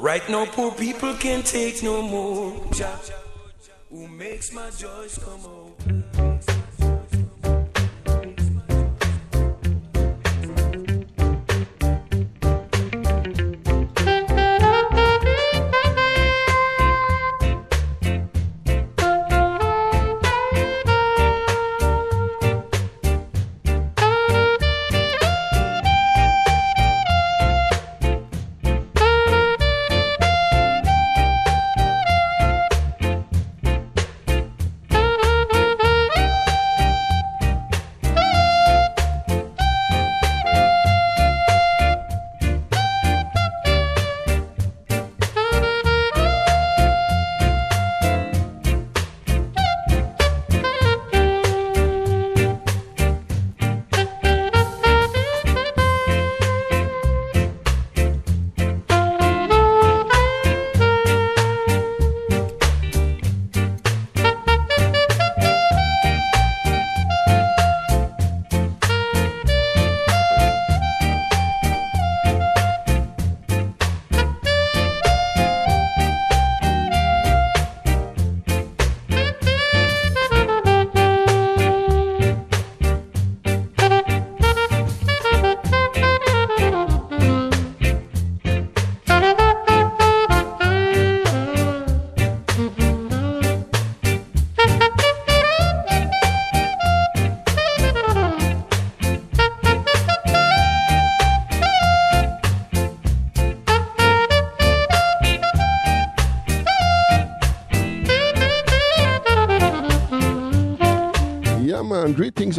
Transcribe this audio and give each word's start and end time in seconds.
Right 0.00 0.26
now, 0.30 0.46
poor 0.46 0.72
people 0.72 1.12
can't 1.12 1.44
take 1.44 1.82
no 1.82 2.00
more. 2.00 2.52
Who 3.90 4.08
makes 4.08 4.50
my 4.50 4.70
joys 4.70 5.18
come 5.18 5.44
out. 5.44 6.19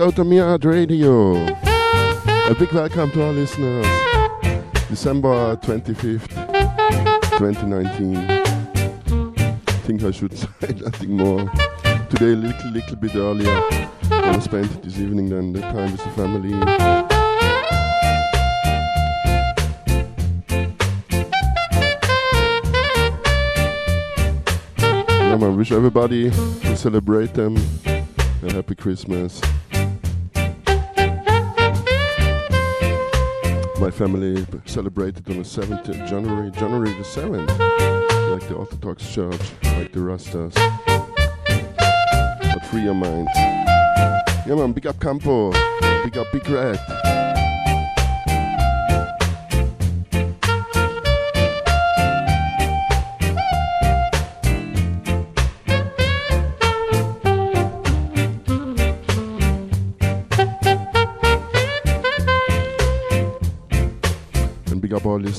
Of 0.02 0.18
Mi 0.26 0.38
Yard 0.38 0.66
Radio. 0.66 1.34
A 1.36 2.56
big 2.58 2.74
welcome 2.74 3.12
to 3.12 3.24
our 3.24 3.34
listeners. 3.34 3.86
December 4.90 5.56
25th, 5.58 6.28
2019. 7.38 8.16
think 9.84 10.04
I 10.04 10.10
should 10.10 10.36
say 10.38 10.74
nothing 10.84 11.18
more. 11.18 11.48
Today, 12.10 12.32
a 12.32 12.36
little, 12.36 12.72
little 12.72 12.96
bit 12.96 13.16
earlier. 13.16 13.62
Gonna 14.10 14.42
spend 14.42 14.70
this 14.84 14.98
evening 14.98 15.30
then 15.30 15.54
the 15.54 15.62
time 15.62 15.92
with 15.92 16.04
the 16.04 16.10
family. 16.12 16.50
Man. 25.38 25.58
Wish 25.58 25.72
everybody 25.72 26.32
to 26.32 26.76
celebrate 26.76 27.36
them 27.36 27.56
a 27.86 28.52
happy 28.52 28.74
Christmas. 28.74 29.40
My 33.82 33.90
family 33.90 34.46
celebrated 34.66 35.28
on 35.28 35.38
the 35.40 35.44
7th 35.44 35.90
of 35.90 35.96
January, 36.08 36.52
January 36.52 36.94
the 36.94 37.04
7th, 37.04 37.50
like 38.32 38.48
the 38.48 38.54
Orthodox 38.54 39.12
Church, 39.12 39.42
like 39.64 39.92
the 39.92 40.00
Rastas. 40.02 40.54
But 42.54 42.66
free 42.68 42.84
your 42.84 42.94
mind. 42.94 43.28
Yeah, 44.46 44.54
man, 44.54 44.74
big 44.74 44.86
up 44.86 45.00
Campo, 45.00 45.52
big 46.04 46.16
up 46.16 46.28
Big 46.32 46.48
Red. 46.48 47.01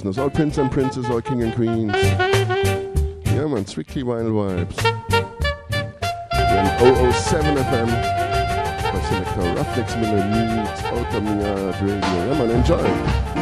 Listeners, 0.02 0.18
all 0.18 0.30
prince 0.30 0.58
and 0.58 0.68
princess, 0.68 1.08
all 1.08 1.22
king 1.22 1.44
and 1.44 1.54
queens. 1.54 1.92
Yeah, 1.94 3.46
man, 3.46 3.64
strictly 3.66 4.02
vinyl 4.02 4.32
vibes. 4.32 4.84
And 6.32 7.14
007 7.14 7.56
FM 7.56 7.86
by 8.92 9.00
Selector 9.00 9.42
Ruffneck 9.54 9.88
Smille 9.88 10.24
meets 10.26 10.82
Outta 10.82 11.20
Mi 11.20 11.40
Yard 11.40 11.80
Radio. 11.82 12.00
Yeah, 12.00 12.36
man, 12.36 12.50
enjoy. 12.50 13.41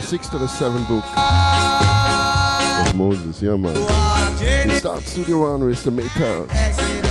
Sixth 0.00 0.32
of 0.34 0.40
the 0.40 0.48
seventh 0.48 0.88
book 0.88 1.04
of 2.88 2.94
Moses. 2.96 3.42
Yeah, 3.42 3.56
man. 3.56 3.74
We 4.68 4.74
start 4.74 5.02
Studio 5.02 5.40
One 5.40 5.64
with 5.64 5.82
the 5.84 5.90
Maypels. 5.90 7.09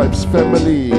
Family. 0.00 0.89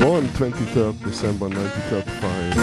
December 1.04 1.50
1935. 1.50 2.58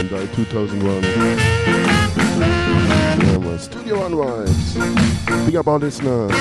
And 0.00 0.10
died 0.10 0.32
2001. 0.34 1.02
Yeah, 3.24 3.38
man. 3.38 3.58
Studio 3.58 4.00
One 4.00 4.12
vibes. 4.12 5.46
Big 5.46 5.56
up 5.56 5.66
our 5.66 5.78
listeners. 5.78 6.32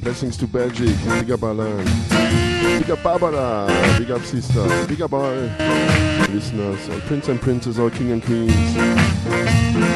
blessings 0.00 0.36
to 0.36 0.46
Belgium. 0.46 0.94
Big 1.20 1.30
up 1.30 1.42
Alain. 1.42 2.51
Up 2.92 3.02
Barbara. 3.02 3.32
Uh, 3.34 3.98
big 3.98 4.10
up 4.10 4.20
sister. 4.20 4.86
Big 4.86 5.00
up 5.00 5.14
all 5.14 5.32
listeners, 6.28 6.88
all 6.90 7.00
prince 7.00 7.28
and 7.28 7.40
princess, 7.40 7.78
all 7.78 7.88
king 7.88 8.12
and 8.12 8.22
queens. 8.22 9.91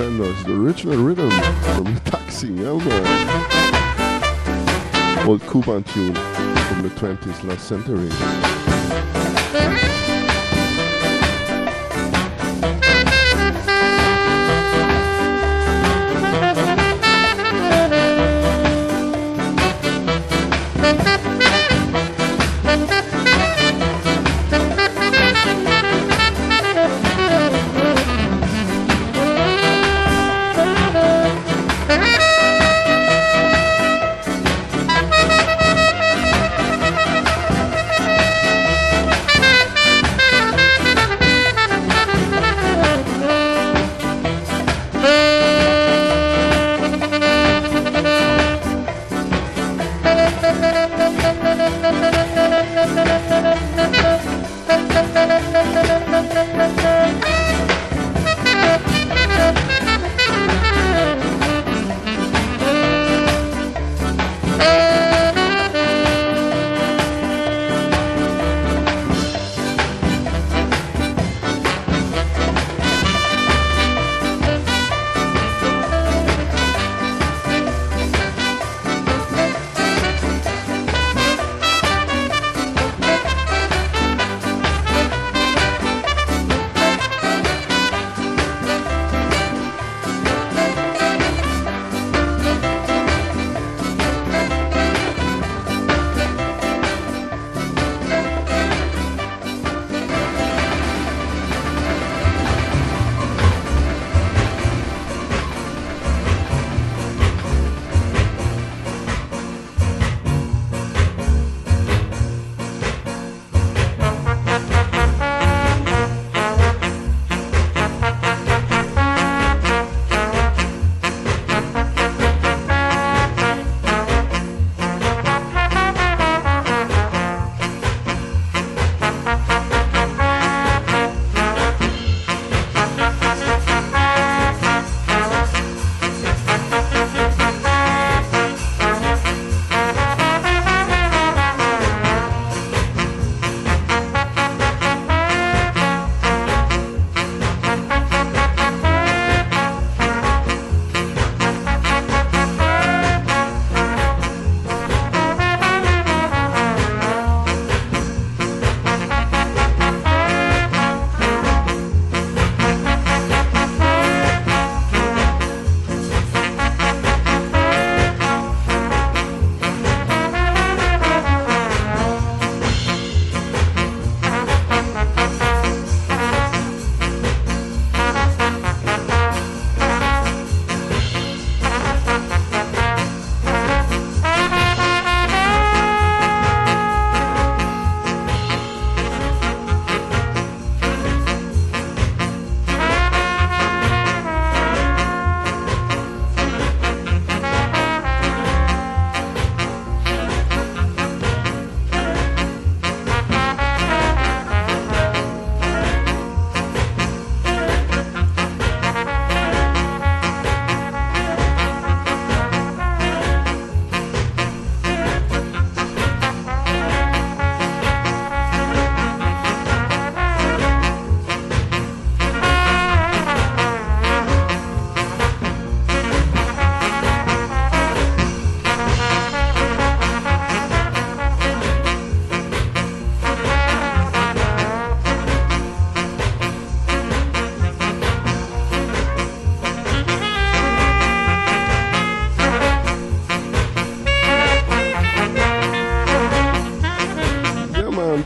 friend 0.00 0.20
us, 0.22 0.42
the 0.44 0.54
original 0.54 0.96
rhythm 0.96 1.30
from 1.74 1.94
Taxi, 2.06 2.48
yeah 2.48 2.72
man. 2.72 3.06
Old 5.28 5.42
Cuban 5.42 5.84
tune 5.84 6.14
from 6.14 6.80
the 6.80 6.88
20th 6.96 7.44
last 7.44 7.68
century. 7.68 8.79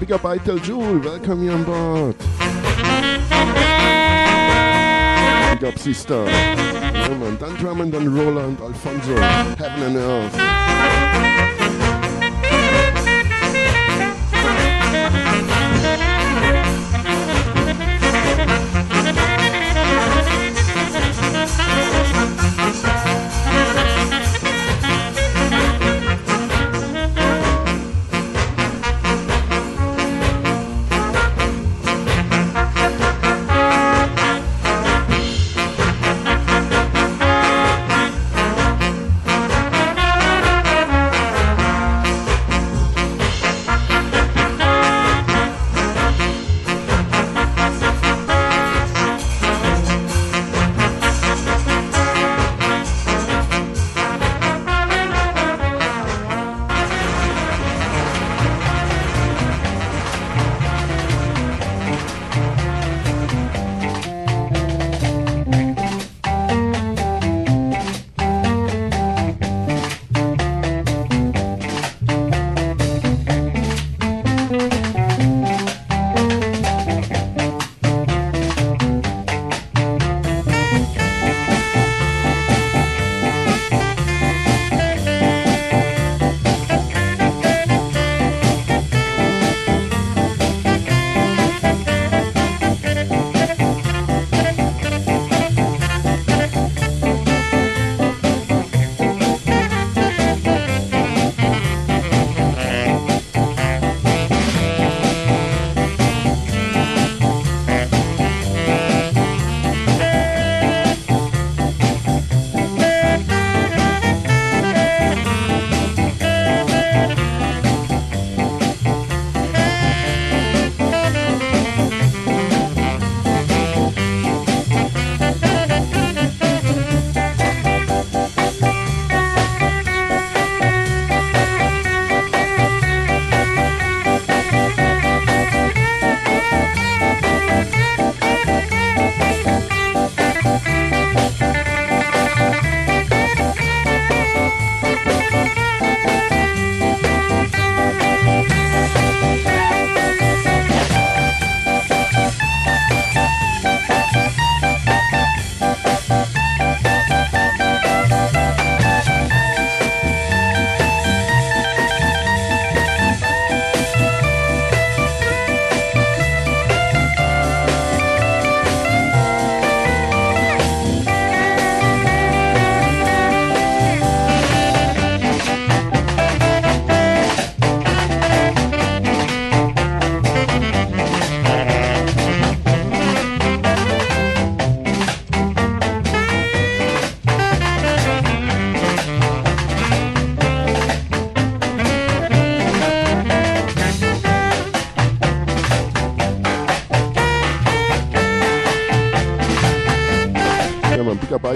Big 0.05 0.13
up 0.13 0.21
Itel 0.25 0.63
Jewel, 0.63 0.99
welcome 0.99 1.43
you 1.43 1.51
on 1.51 1.65
board. 1.65 2.19
Big 5.59 5.65
up 5.65 5.79
Sister. 5.79 6.27
Man. 6.27 7.39
Dann 7.41 7.57
Drummond, 7.57 7.95
dann 7.95 8.09
Roland, 8.09 8.61
Alphonso, 8.61 9.17
Heaven 9.17 9.83
and 9.83 9.97
Earth. 9.97 11.74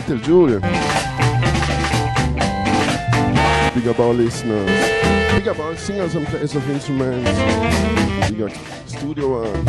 Little 0.09 0.25
Julia. 0.25 0.61
Big 3.75 3.87
up 3.89 3.99
our 4.01 4.15
listeners. 4.15 4.71
Big 5.33 5.49
up 5.49 5.59
our 5.59 5.77
singers 5.77 6.15
and 6.15 6.27
players 6.29 6.55
of 6.55 6.71
instruments. 6.71 7.31
Big 8.31 8.41
up 8.41 8.51
Studio 8.87 9.43
One. 9.43 9.67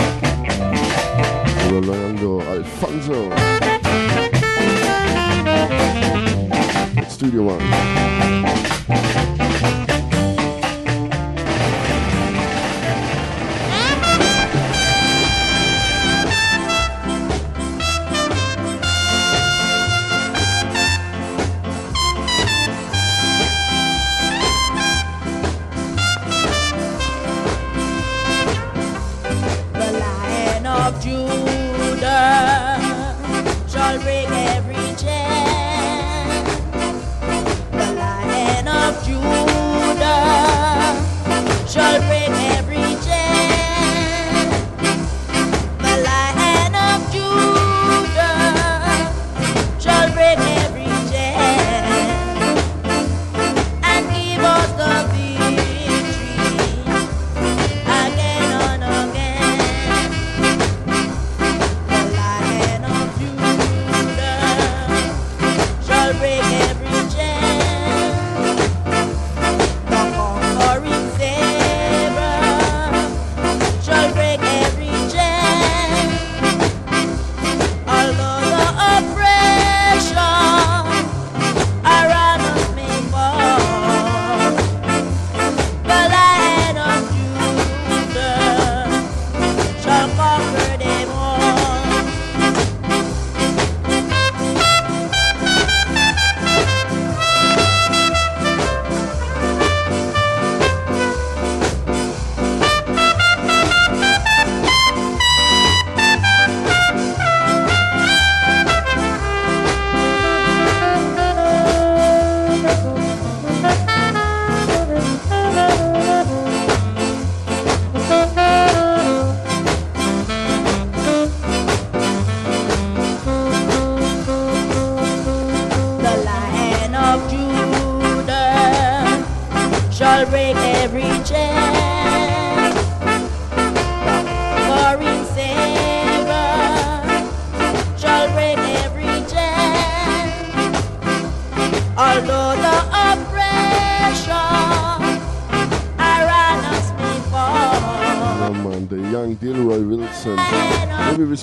Rolando 1.74 2.42
Alfonso. 2.44 3.30
Studio 7.10 7.44
One. 7.44 9.29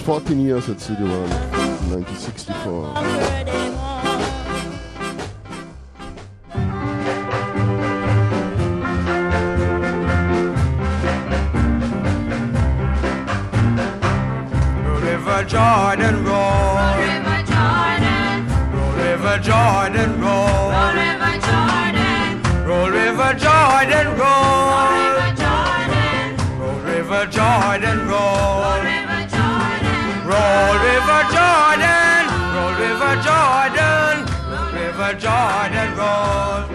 14 0.07 0.39
years 0.39 0.69
at 0.69 0.81
Studio 0.81 1.07
One 1.09 1.25
in 1.25 1.91
1964. 1.91 2.95
Conquer 2.95 3.45
them 3.45 3.75
all. 3.77 3.97
River 15.03 15.45
Jordan 15.45 16.25
roll. 16.25 16.77
River 17.03 17.43
Jordan, 17.51 18.47
Roll 18.73 18.93
River 19.03 19.39
Jordan 19.43 20.21
roll. 20.21 20.71
oh 20.71 20.95
River 21.03 21.35
Jordan, 21.49 22.33
Roll 22.69 22.91
River 22.91 23.33
Jordan 23.35 24.07
roll. 24.19 24.87
River 24.87 24.96
River 31.07 31.23
Jordan. 31.39 32.23
Roll 32.57 32.75
River 32.83 33.15
Jordan. 33.23 34.15
River 34.75 35.13
Jordan 35.15 35.89
roll. 35.97 36.67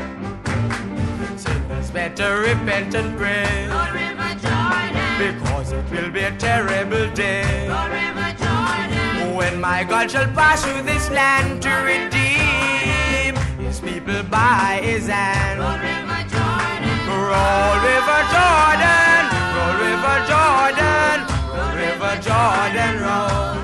Sinners 1.38 1.92
better 1.92 2.40
repent 2.40 2.96
and 2.96 3.18
pray. 3.18 3.68
oh 3.70 3.92
River 3.92 4.32
Jordan, 4.40 5.18
Because 5.20 5.74
it 5.74 5.84
will 5.92 6.10
be 6.12 6.22
a 6.22 6.32
terrible 6.38 7.10
day. 7.14 7.68
oh 7.70 7.90
River 7.92 8.32
Jordan, 8.40 9.36
When 9.36 9.60
my 9.60 9.84
God 9.84 10.10
shall 10.10 10.32
pass 10.32 10.64
through 10.64 10.84
this 10.84 11.10
land 11.10 11.62
to 11.64 11.70
redeem 11.92 13.36
his 13.60 13.82
people 13.82 14.24
by 14.24 14.80
his 14.82 15.08
hand. 15.08 15.60
River 15.60 16.24
Jordan, 16.32 16.98
Roll 17.28 17.76
River 17.92 18.22
Jordan, 18.32 19.24
roll 19.56 19.76
River 19.88 20.18
Jordan, 20.32 21.18
roll 21.52 21.74
River 21.84 22.16
Jordan, 22.24 22.94
roll. 23.04 23.61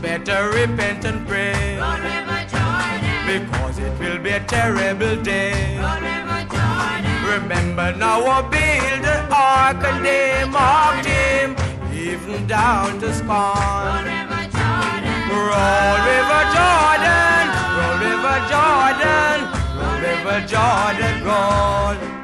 Better 0.00 0.50
repent 0.50 1.04
and 1.04 1.26
pray, 1.26 1.76
oh 1.80 1.98
River 1.98 2.42
Jordan, 2.52 3.26
because 3.26 3.78
it 3.78 3.98
will 3.98 4.18
be 4.22 4.30
a 4.30 4.40
terrible 4.44 5.20
day. 5.22 5.76
oh 5.80 5.98
River 6.00 6.42
Jordan, 6.54 7.42
Remember 7.42 7.92
Noah 7.96 8.42
oh, 8.44 8.48
built 8.48 9.04
an 9.04 9.32
ark 9.32 9.82
and 9.82 10.04
they 10.06 10.44
mocked 10.48 11.04
him, 11.04 11.56
even 11.92 12.46
down 12.46 13.00
to 13.00 13.08
oh 13.08 13.12
scorn. 13.12 14.04
River 14.06 14.44
Jordan, 14.54 15.18
Roll 15.34 15.98
River 16.06 16.44
Jordan, 16.54 17.44
roll 17.74 17.96
River 18.06 18.38
Jordan, 18.52 19.36
roll 19.78 19.98
River 19.98 20.38
Jordan, 20.46 21.24
roll. 21.26 21.94
Roll 21.98 22.17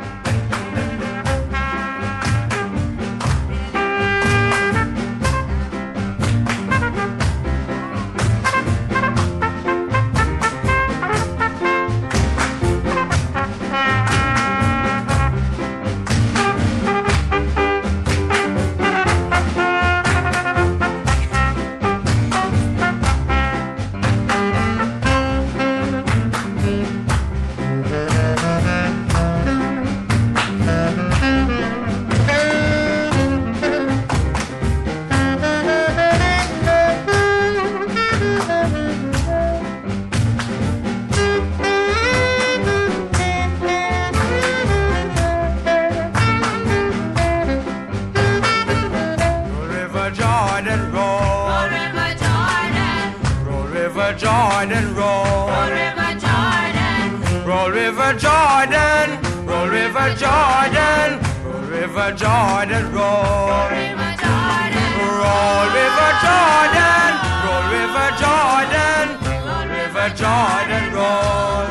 River 60.05 60.17
Jordan, 60.19 61.19
roll 61.45 61.63
River 61.63 62.13
Jordan, 62.13 62.93
roll. 62.93 63.71
River 63.73 64.13
Jordan, 64.21 64.85
Roll 65.01 65.65
River 65.73 66.13
Jordan, 66.21 67.13
roll 67.45 67.65
River 67.73 68.11
Jordan, 68.21 69.07
roll 69.49 69.65
River 69.73 70.09
Jordan, 70.21 70.85
roll. 70.93 71.67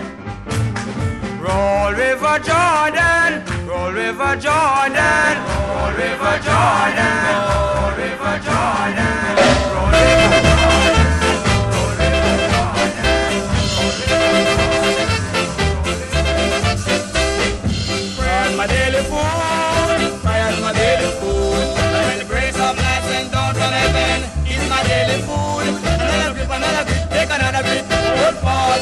Roll 1.45 1.91
River 1.93 2.39
Jordan, 2.39 3.31
roll 3.67 3.91
River 3.93 4.35
Jordan, 4.41 5.33
roll 5.69 5.93
River 5.93 6.35
Jordan, 6.41 7.37
roll 7.37 7.93
River 8.01 8.35
Jordan, 8.47 9.12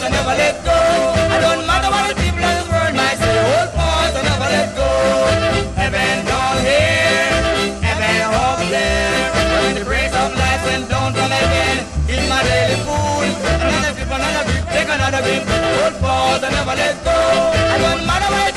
fast, 0.02 0.14
I 0.14 0.18
never 0.18 0.36
let 0.38 0.56
go. 0.66 0.72
I 0.72 1.38
don't 1.42 1.66
matter 1.68 1.90
what 1.90 2.10
the 2.10 2.16
people 2.22 2.42
in 2.42 2.54
this 2.58 2.68
world 2.70 2.96
might 2.96 3.18
say. 3.18 3.38
Hold 3.50 3.70
fast, 3.78 4.16
I 4.18 4.22
never 4.26 4.50
let 4.50 4.70
go. 4.76 4.90
Heaven 5.78 6.26
down 6.26 6.58
here, 6.66 7.30
heaven 7.86 8.18
up 8.34 8.60
there. 8.70 9.32
When 9.64 9.76
the 9.76 9.86
grace 9.86 10.14
of 10.14 10.34
life 10.36 10.62
went 10.66 10.90
down 10.90 11.14
from 11.14 11.30
heaven, 11.30 11.86
it's 12.10 12.26
my 12.30 12.42
daily 12.44 12.78
food. 12.86 13.30
Another 13.62 13.94
trip, 13.94 14.10
another 14.10 14.44
trip, 14.50 14.66
take 14.74 14.90
another 14.90 15.22
trip. 15.22 15.44
Hold 15.46 15.96
fast, 16.02 16.44
I 16.44 16.50
never 16.50 16.76
let 16.76 16.96
go. 17.06 17.18
I 17.74 17.78
don't 17.78 18.06
matter 18.06 18.30
what 18.34 18.51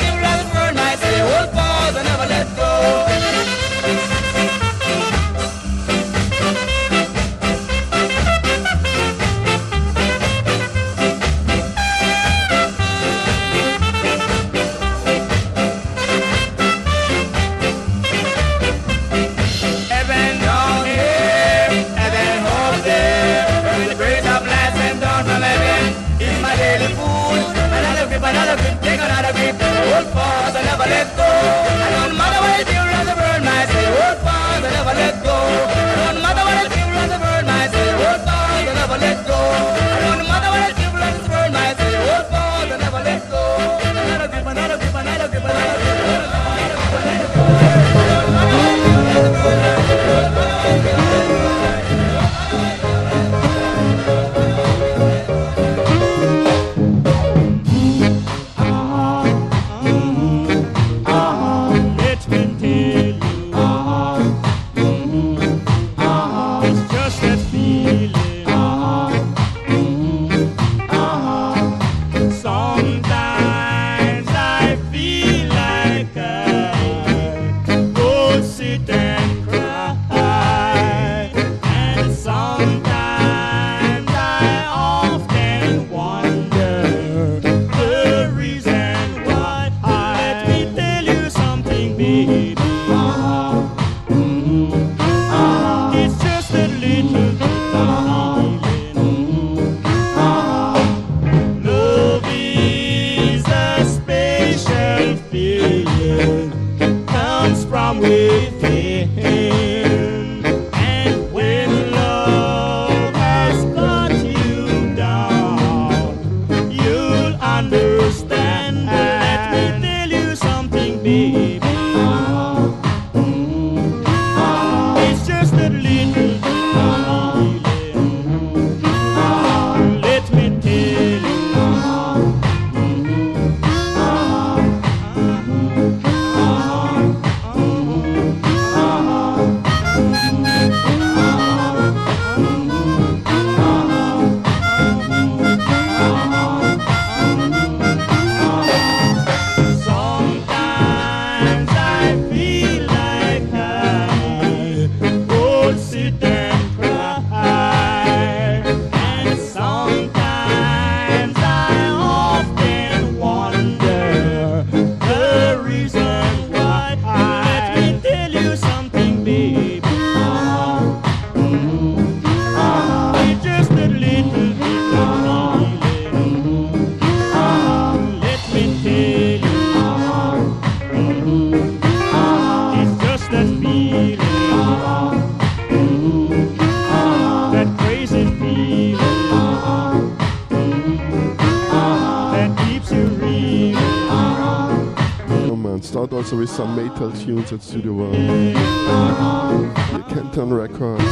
also 196.35 196.41
with 196.41 196.51
some 196.51 196.77
metal 196.77 197.13
tunes 197.13 197.53
at 197.53 197.63
Studio 197.63 197.93
One. 197.93 198.15
Here, 198.15 200.05
Canton 200.09 200.53
Records. 200.53 201.05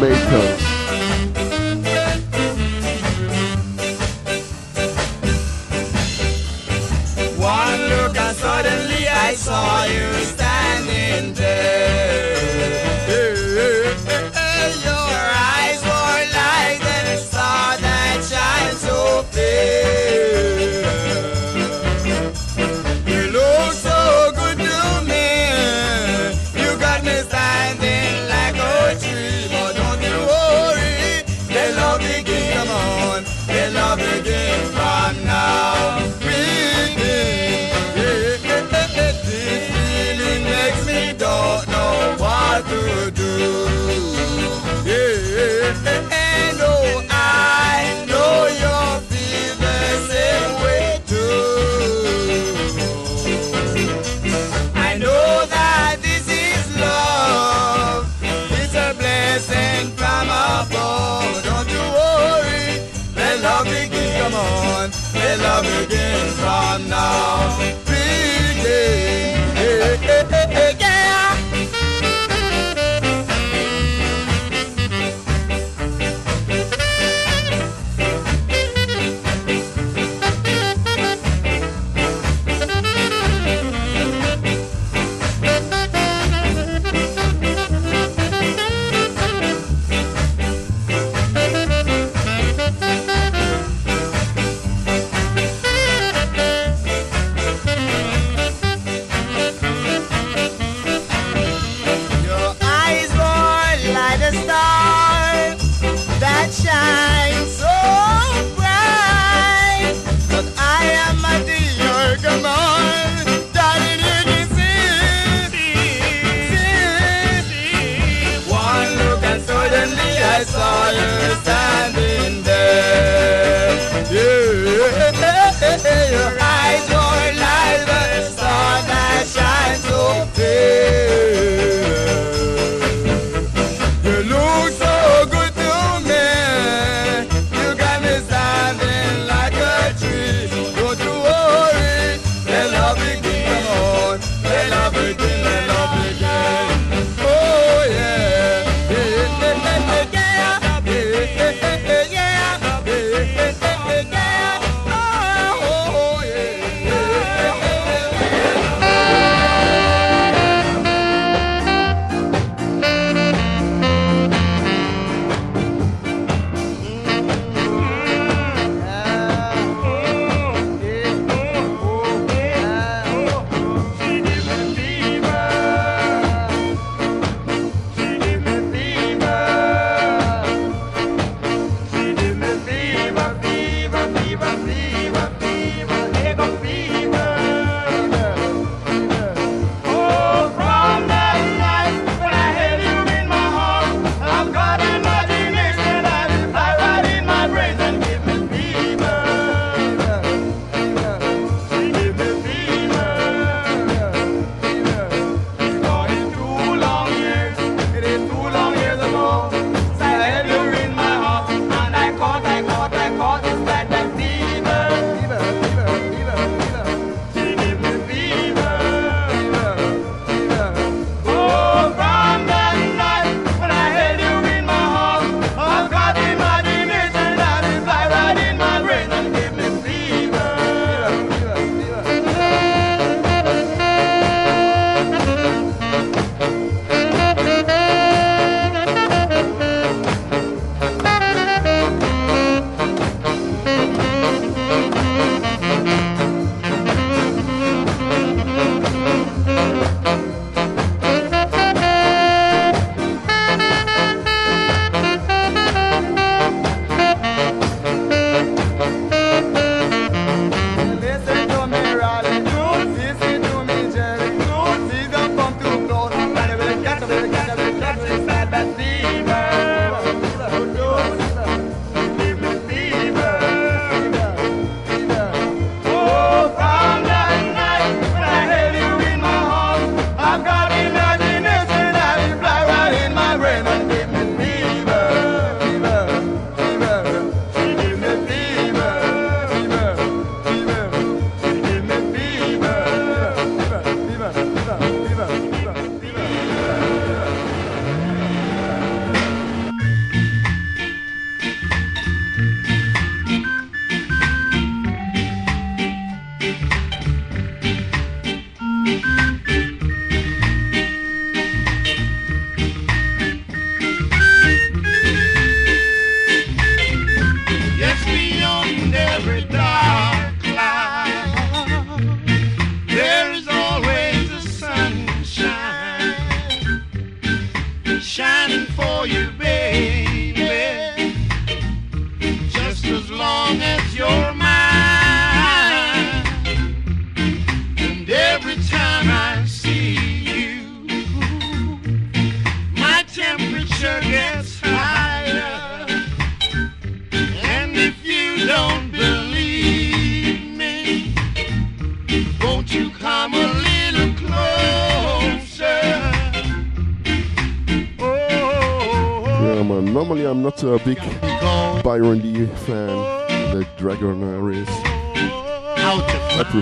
Metal. 0.00 0.40
One 7.38 7.80
look 7.90 8.16
and 8.16 8.36
suddenly 8.36 9.08
I 9.08 9.34
saw 9.34 9.84
you. 9.84 10.39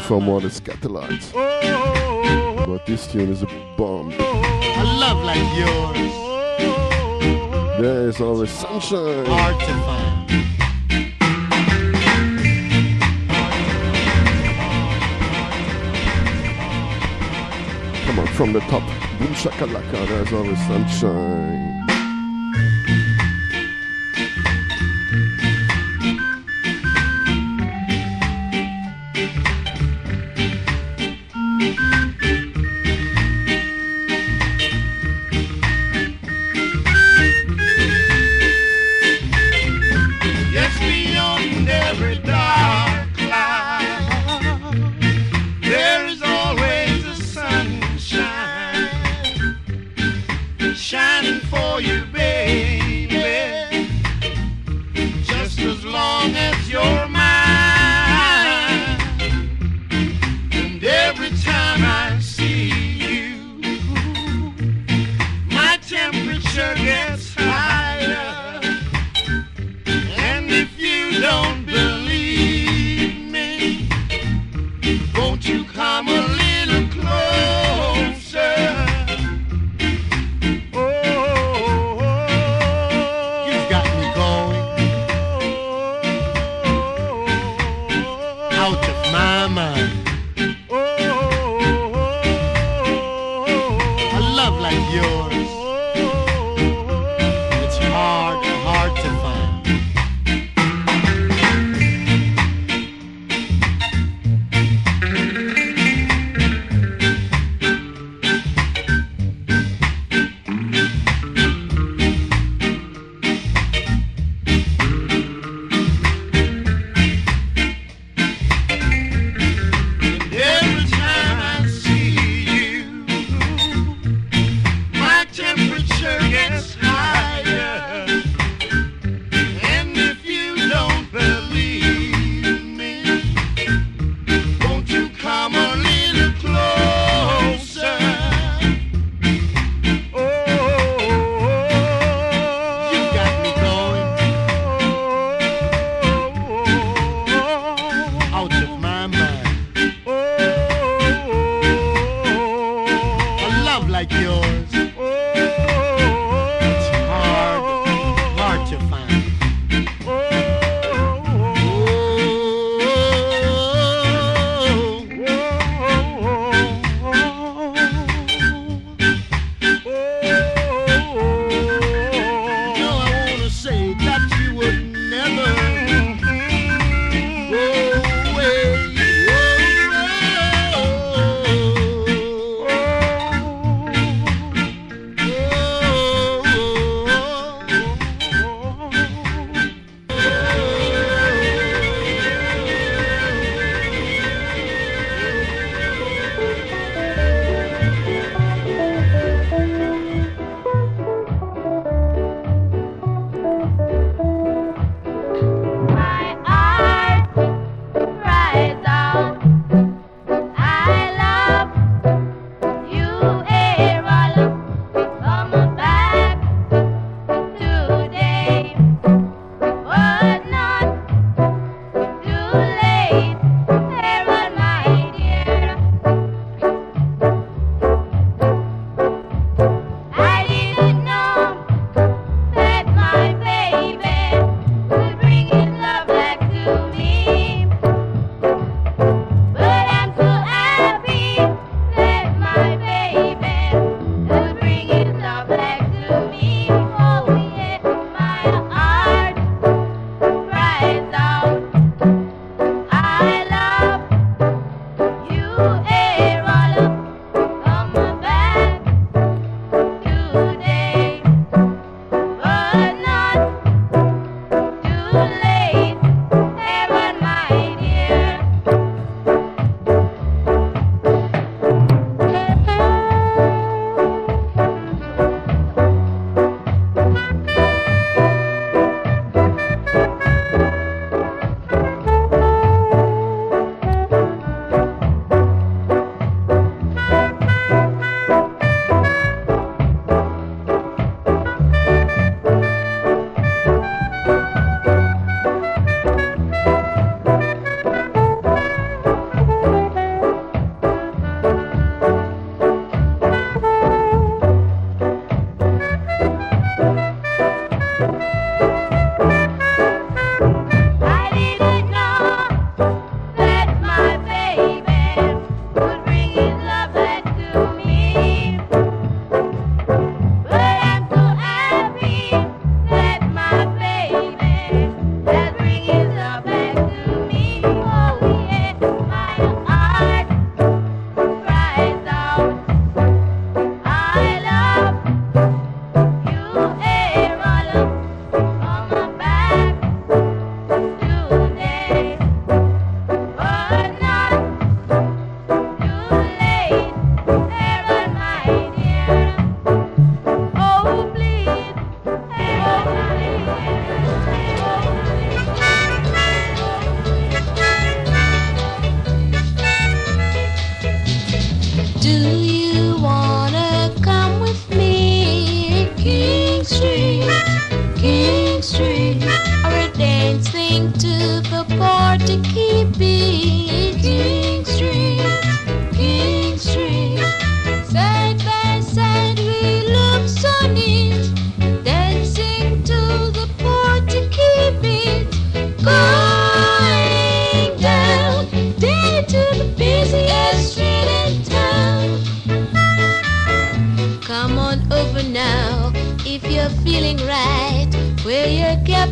From 0.09 0.21
someone 0.21 0.45
is 0.45 0.59
Catalans. 0.59 1.33
But 1.35 2.87
this 2.87 3.07
tune 3.13 3.31
is 3.31 3.43
a 3.43 3.47
bomb. 3.77 4.11
A 4.11 4.85
love 4.99 5.23
like 5.23 5.37
yours. 5.55 6.13
There 7.79 8.09
is 8.09 8.19
always 8.19 8.51
sunshine. 8.51 9.27
Hard 9.27 9.61
to 9.61 9.67
find. 9.85 10.31
Come 18.07 18.19
on, 18.19 18.27
from 18.29 18.53
the 18.55 18.61
top. 18.61 18.83
Boom 19.19 19.35
shakalaka, 19.35 20.07
there's 20.09 20.33
always 20.33 20.59
sunshine. 20.67 21.78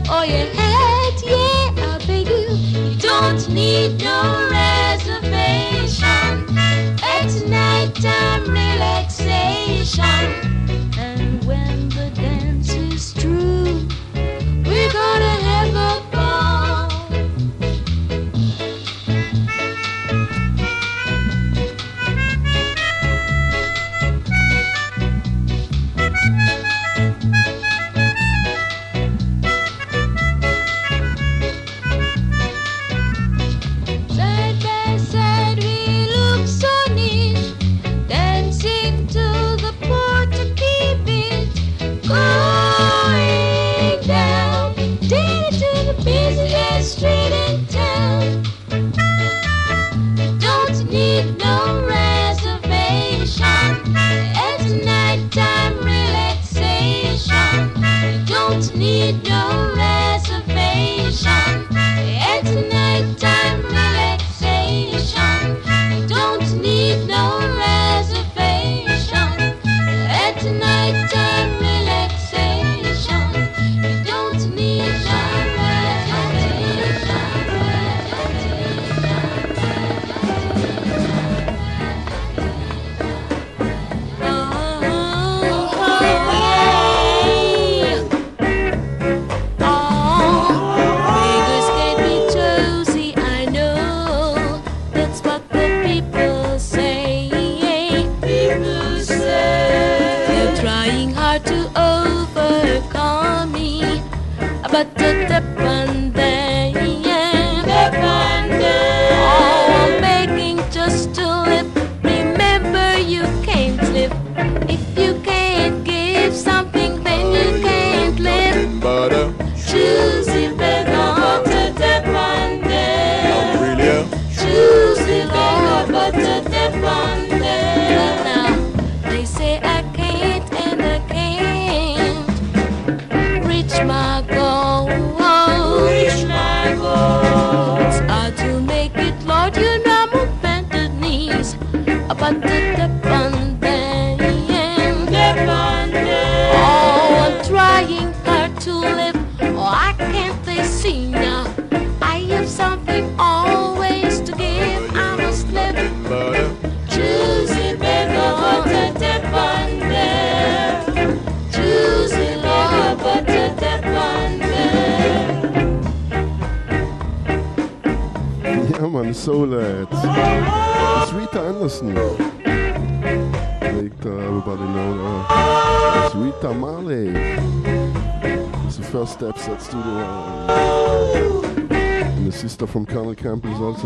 up 0.05 0.29
your 0.29 0.47
head, 0.47 1.15
yeah, 1.25 1.73
I 1.77 1.99
beg 2.07 2.29
you. 2.29 2.55
You 2.91 2.97
don't 2.99 3.49
need 3.49 4.03
no 4.03 4.49
reservation. 4.51 6.47
Nighttime 7.49 8.45
relaxation. 8.49 10.36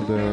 to 0.01 0.07
the 0.07 0.30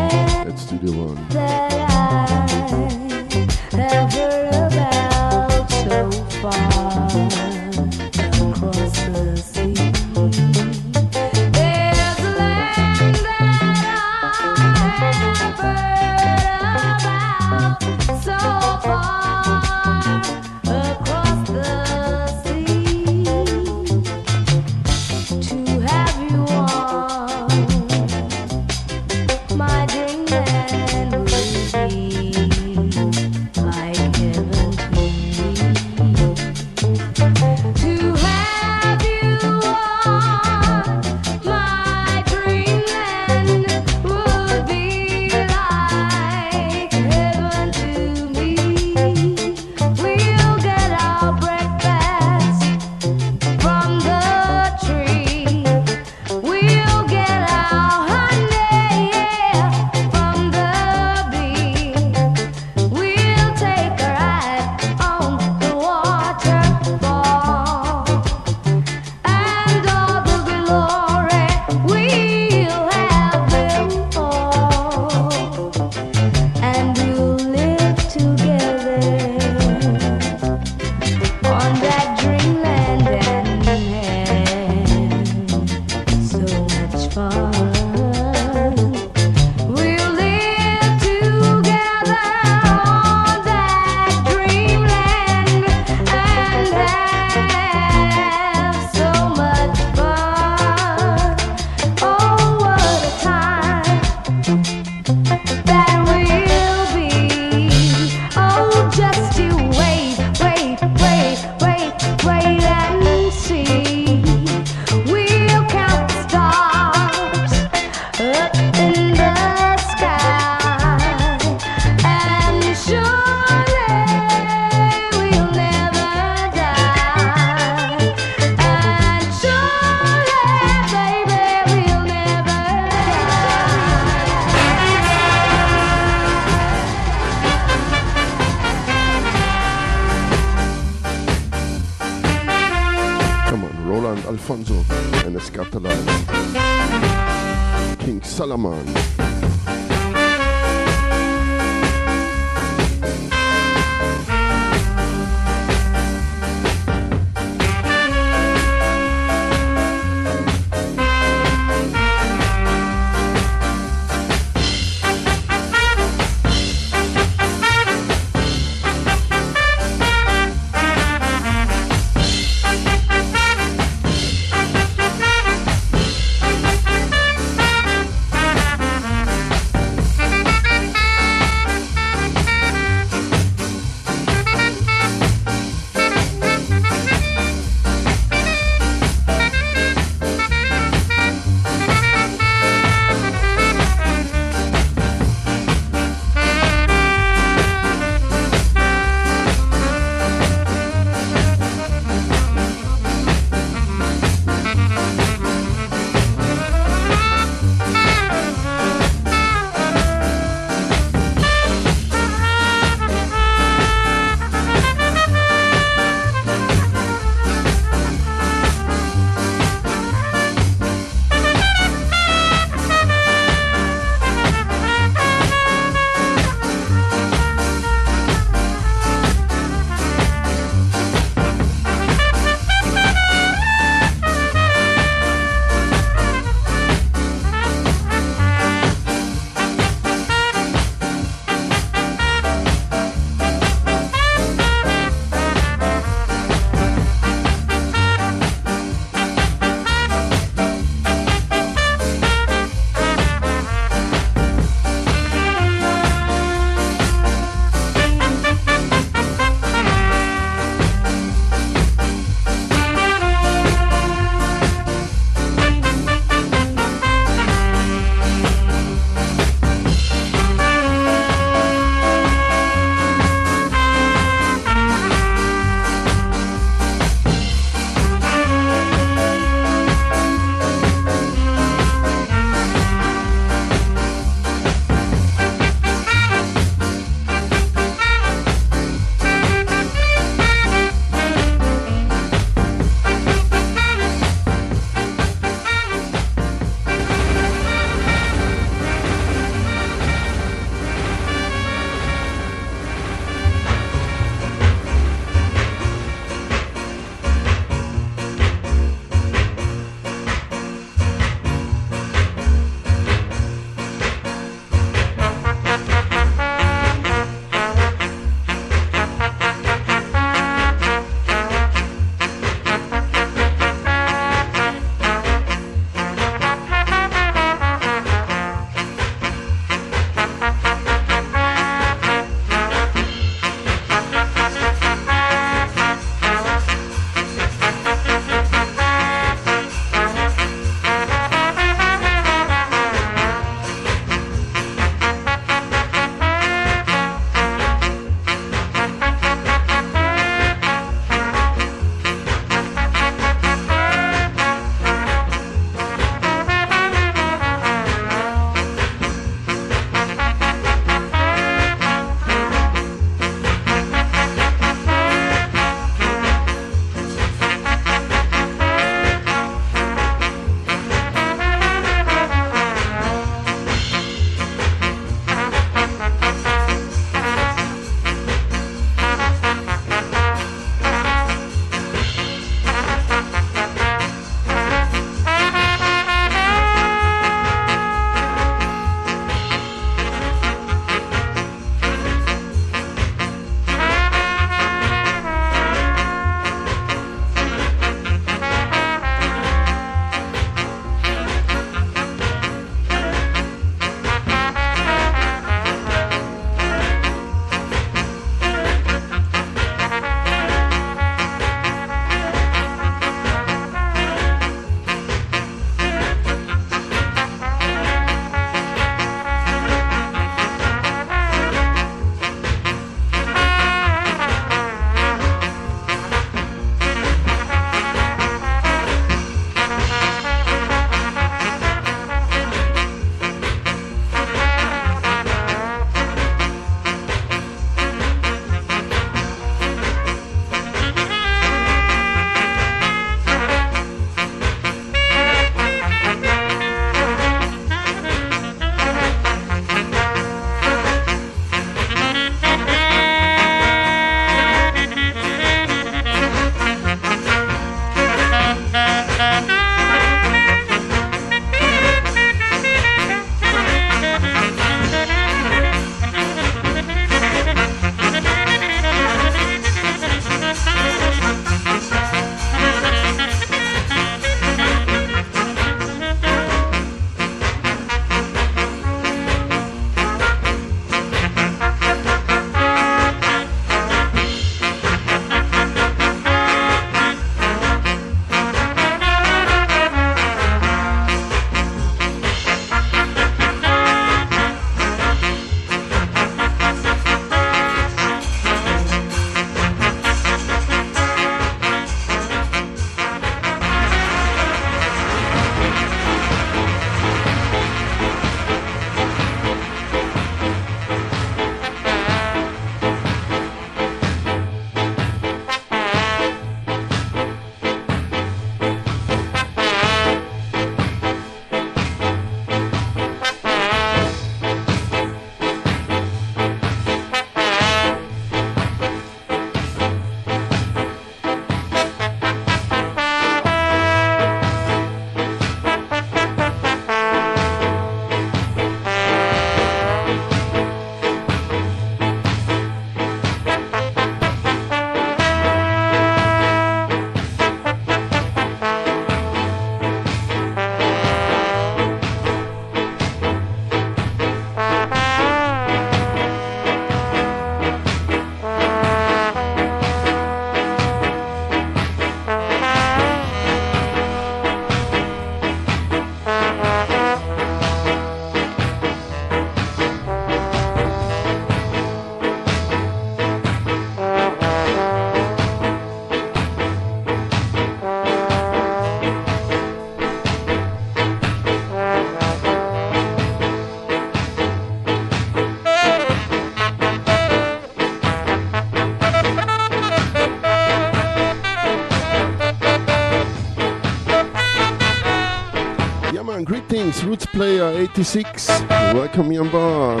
Beats 596.90 597.26
Player 597.26 597.68
86. 597.68 598.48
Welcome 598.68 599.28
me 599.28 599.38
on 599.38 599.48
board. 599.48 600.00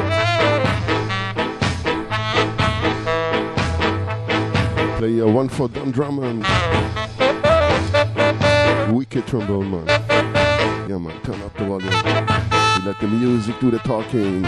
Player 4.98 5.28
one 5.28 5.48
for 5.48 5.68
Don 5.68 5.92
Drummond. 5.92 6.42
Wicked 8.92 9.24
trombone 9.28 9.70
man. 9.70 9.86
Yeah 10.88 10.98
man, 10.98 11.22
turn 11.22 11.40
up 11.42 11.56
the 11.56 11.64
volume. 11.64 11.92
You 11.92 12.84
let 12.84 12.98
the 13.00 13.06
music 13.06 13.60
do 13.60 13.70
the 13.70 13.78
talking. 13.78 14.42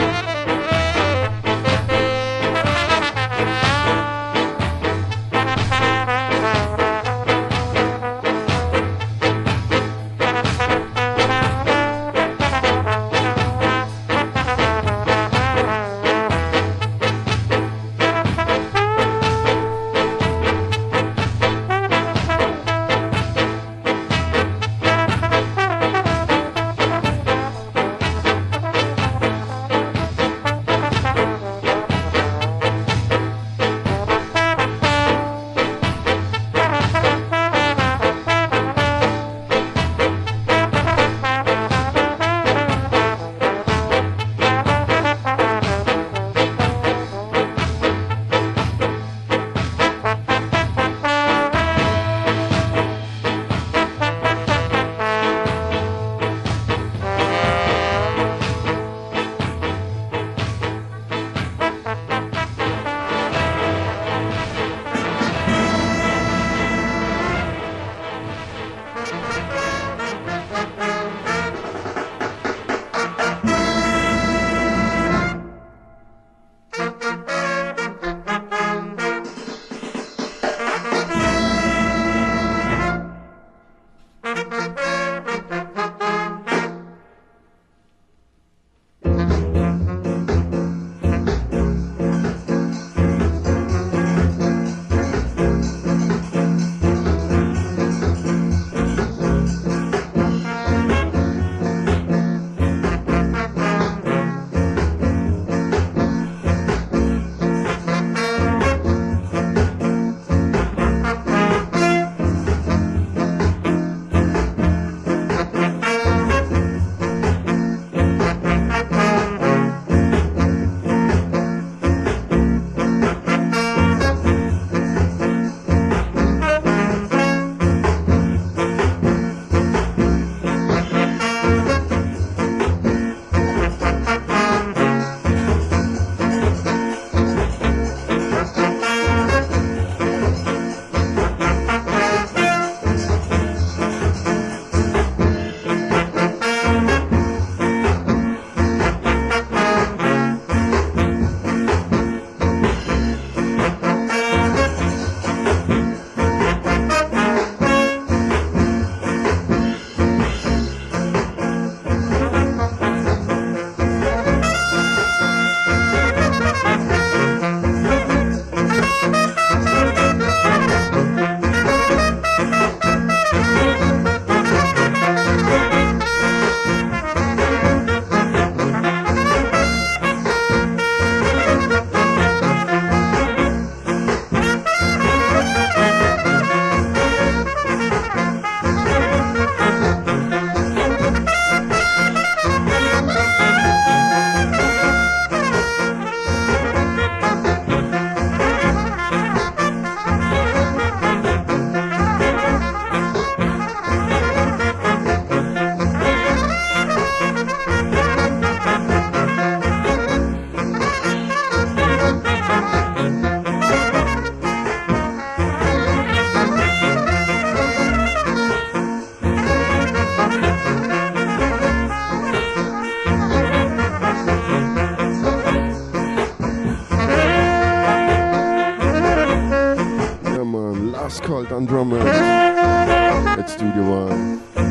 Drummond. 231.73 232.07
at 232.07 233.49
Studio 233.49 234.05
One. 234.05 234.43
Yeah 234.55 234.63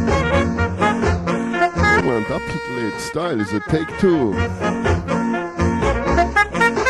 man, 2.03 2.23
that 2.30 2.41
plate 2.48 3.02
style 3.02 3.41
is 3.41 3.52
a 3.53 3.60
take 3.72 3.88
two. 3.98 4.36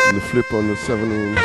And 0.04 0.14
the 0.14 0.20
flip 0.20 0.52
on 0.52 0.68
the 0.68 0.76
7 0.76 1.10
inch. 1.10 1.38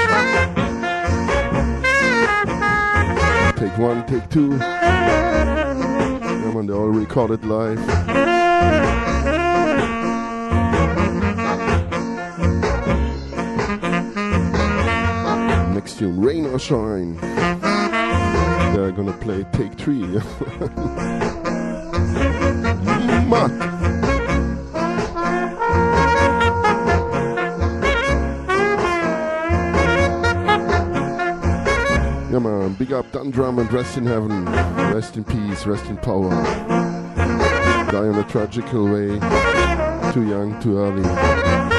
Take 3.57 3.77
one, 3.77 4.06
take 4.06 4.30
two. 4.30 4.57
Yeah 4.57 6.52
man, 6.53 6.68
they 6.68 6.73
all 6.73 6.89
recorded 6.89 7.45
live. 7.45 7.80
Rain 15.99 16.45
or 16.45 16.60
Shine. 16.60 17.18
They're 18.78 18.91
gonna 18.91 19.12
play 19.12 19.44
take 19.54 19.74
three. 19.74 20.04
Yeah 32.30 32.40
man, 32.40 32.74
big 32.74 32.94
up 32.94 33.12
Don 33.12 33.32
Drummond 33.32 33.74
rest 33.74 33.98
in 33.98 34.06
heaven. 34.06 34.45
Rest 34.45 35.18
in 35.18 35.24
peace, 35.24 35.66
rest 35.66 35.86
in 35.88 35.98
power. 35.98 36.30
die 37.90 38.08
in 38.08 38.16
a 38.16 38.24
tragical 38.30 38.86
way. 38.86 39.20
Too 40.14 40.28
young, 40.28 40.60
too 40.62 40.78
early. 40.78 41.77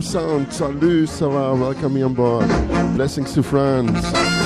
Sound. 0.00 0.52
Salut, 0.52 1.06
ça 1.06 1.28
va? 1.28 1.52
Welcome 1.54 1.94
me 1.94 2.02
on 2.04 2.14
board. 2.14 2.46
Blessings 2.94 3.32
to 3.34 3.42
France. 3.42 4.39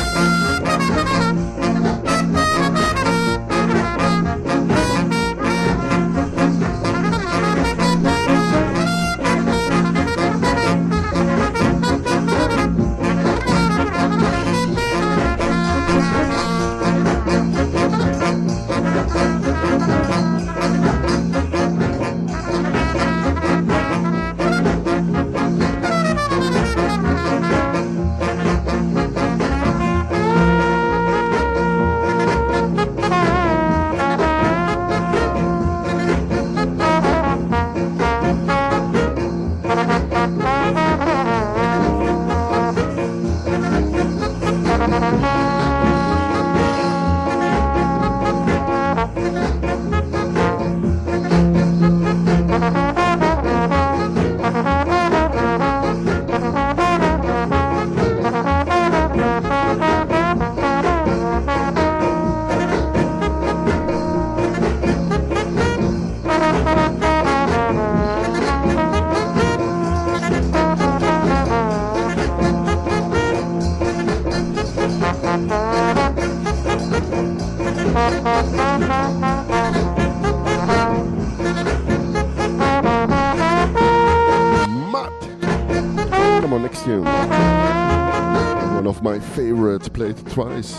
Favorites, 89.34 89.88
played 89.88 90.16
twice. 90.30 90.76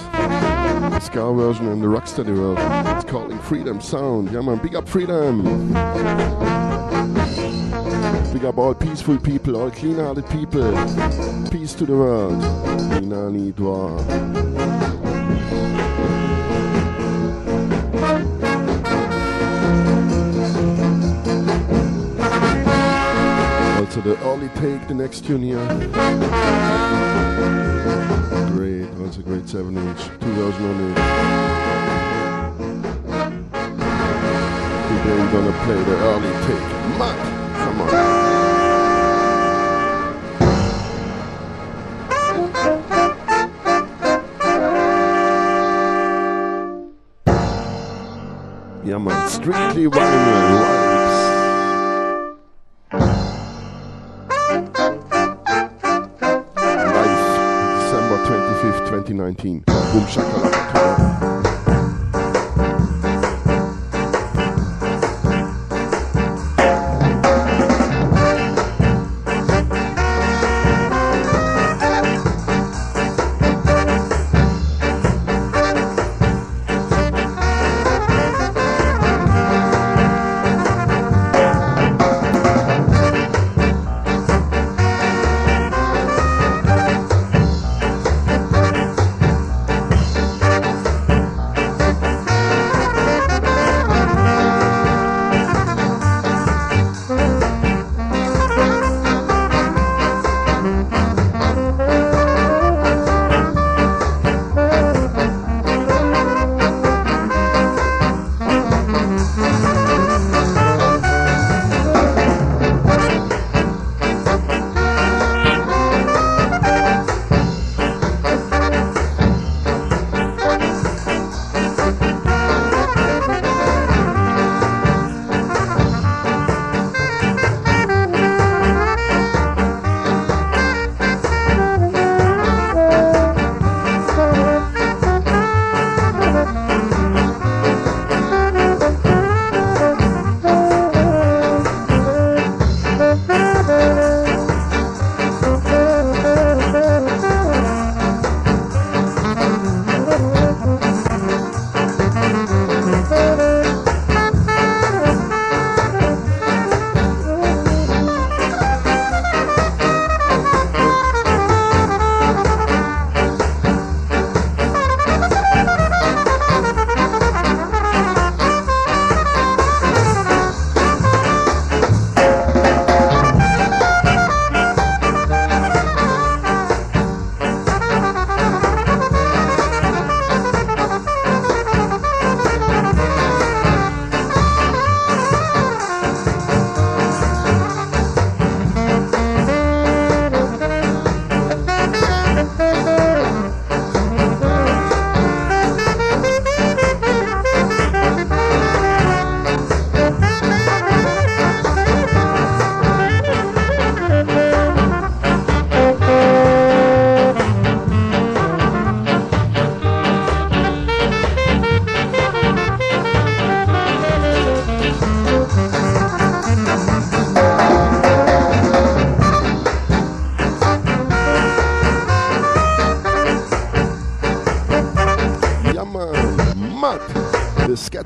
Ska 1.04 1.34
version 1.34 1.68
and 1.68 1.82
the 1.84 1.88
rocksteady 1.88 2.34
version. 2.34 2.96
It's 2.96 3.04
called 3.04 3.32
In 3.32 3.40
Freedom 3.40 3.82
Sound. 3.82 4.32
Yeah, 4.32 4.40
man, 4.40 4.60
big 4.60 4.76
up 4.76 4.88
freedom. 4.88 5.44
Big 8.32 8.46
up 8.46 8.58
all 8.58 8.74
peaceful 8.74 9.18
people, 9.18 9.58
all 9.58 9.72
clean-hearted 9.72 10.30
people. 10.30 10.72
Peace 11.50 11.74
to 11.74 11.86
the 11.86 11.98
world. 11.98 12.42
Inani 12.94 13.52
Dwa. 13.54 15.05
Also 23.96 24.10
the 24.14 24.20
early 24.26 24.50
take, 24.50 24.86
the 24.90 24.94
next 24.94 25.24
tune 25.26 25.42
here. 25.42 25.66
Great, 28.50 28.94
that's 28.98 29.16
a 29.16 29.22
great 29.22 29.48
7 29.48 29.78
inch, 29.78 30.00
2008. 30.20 30.96
Today 34.90 35.16
we're 35.18 35.32
gonna 35.32 35.54
play 35.64 35.82
the 35.84 35.96
early 35.96 36.34
take. 36.46 36.68
Matt, 37.00 37.18
come 37.56 37.82
on. 37.82 37.88
Yeah 48.86 48.98
man, 48.98 49.30
strictly 49.30 49.86
vibes. 49.86 49.96
Life 49.96 50.85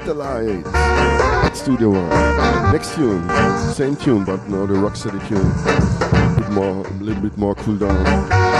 Skatalites. 0.09 1.55
Studio 1.55 1.89
One. 1.91 2.09
Next 2.71 2.95
tune, 2.95 3.29
same 3.73 3.95
tune, 3.95 4.23
but 4.25 4.47
now 4.49 4.65
the 4.65 4.73
Rocksteady 4.73 5.19
tune. 5.27 5.51
Bit 6.35 6.49
more, 6.51 6.83
a 6.83 6.89
little 6.93 7.21
bit 7.21 7.37
more 7.37 7.53
cool 7.53 7.75
down. 7.75 7.95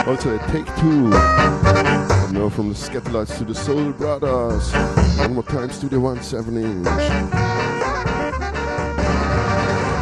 Also, 0.08 0.38
take 0.50 0.68
two. 0.78 1.12
And 1.12 2.34
now 2.34 2.50
from 2.50 2.70
the 2.70 2.76
Skatalites 2.76 3.36
to 3.40 3.46
the 3.46 3.56
Soul 3.56 3.94
Brothers. 3.94 4.72
One 5.18 5.34
more 5.34 5.44
time, 5.44 5.72
Studio 5.72 6.00
One, 6.02 6.22
7 6.22 6.56
inch. 6.56 6.88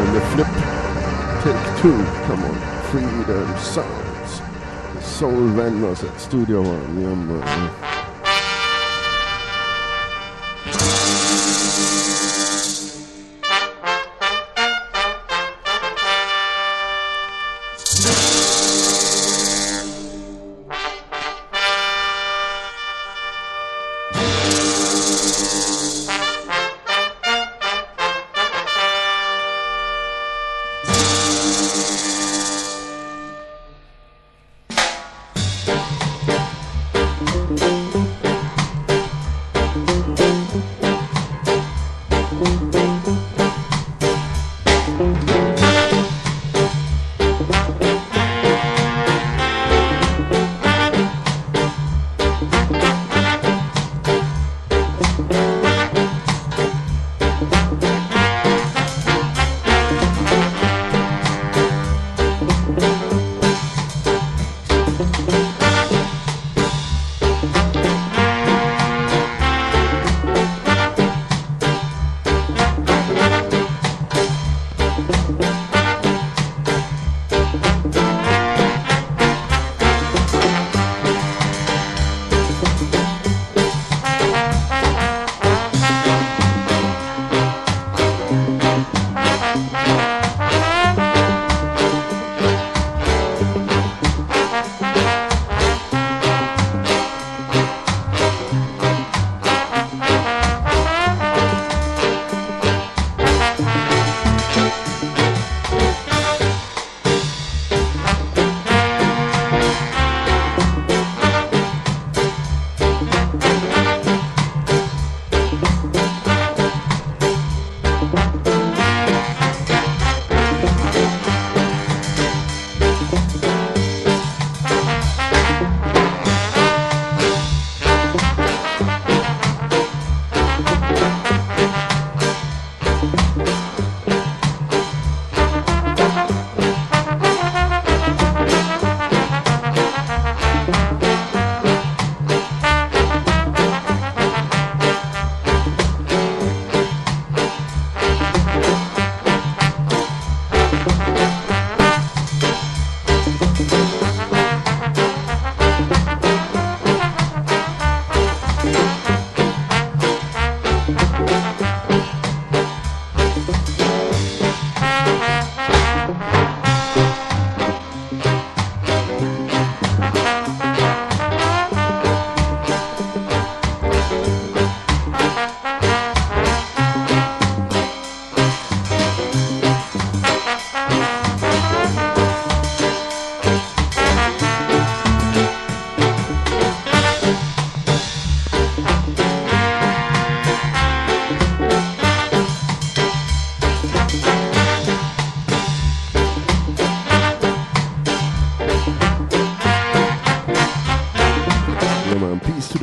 And 0.04 0.16
the 0.16 0.22
flip, 0.32 0.48
take 1.44 1.82
two. 1.82 2.04
Come 2.28 2.44
on, 2.44 2.60
Freedom 2.92 3.58
Sounds. 3.58 4.42
The 4.96 5.02
Soul 5.02 5.48
Vendors 5.52 6.04
at 6.04 6.20
Studio 6.20 6.62
One. 6.62 7.02
Yeah, 7.02 7.16
man. 7.16 7.87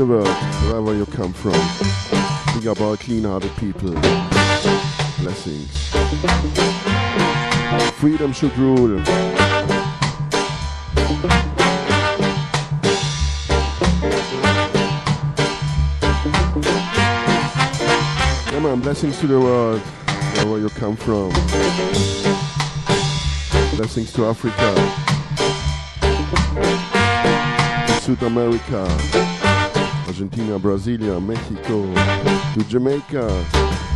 The 0.06 0.12
world, 0.12 0.28
wherever 0.66 0.94
you 0.94 1.06
come 1.06 1.32
from. 1.32 1.55
Up 2.64 2.81
all 2.81 2.97
clean-hearted 2.97 3.55
people. 3.56 3.90
Blessings. 5.20 5.90
Freedom 7.97 8.32
should 8.32 8.56
rule. 8.56 8.98
Yeah, 18.51 18.60
man, 18.60 18.81
blessings 18.81 19.18
to 19.20 19.26
the 19.26 19.39
world, 19.39 19.81
wherever 19.81 20.59
you 20.59 20.70
come 20.70 20.97
from. 20.97 21.31
Blessings 23.76 24.10
to 24.14 24.24
Africa, 24.24 24.74
South 28.01 28.22
America, 28.22 29.34
Argentina, 30.15 30.61
Brasilia, 30.61 31.20
Mexico, 31.20 31.93
to 32.55 32.65
Jamaica, 32.69 33.27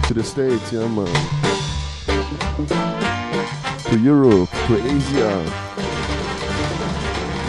to 0.08 0.14
the 0.14 0.24
States, 0.24 0.72
yeah, 0.72 0.88
man. 0.88 1.06
To 3.84 3.98
Europe, 4.00 4.50
to 4.50 4.74
Asia, 4.84 5.44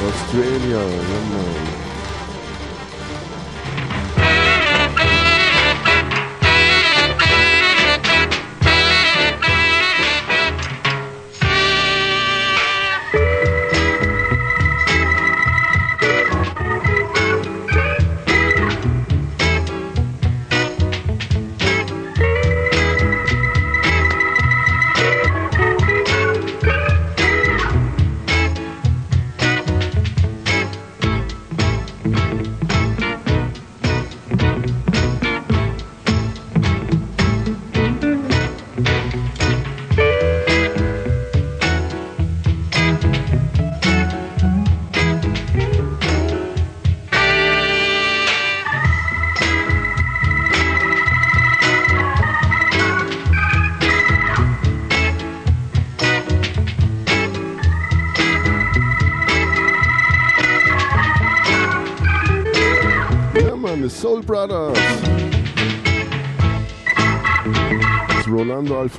Australia, 0.06 0.78
yeah, 0.78 1.30
man. 1.32 1.79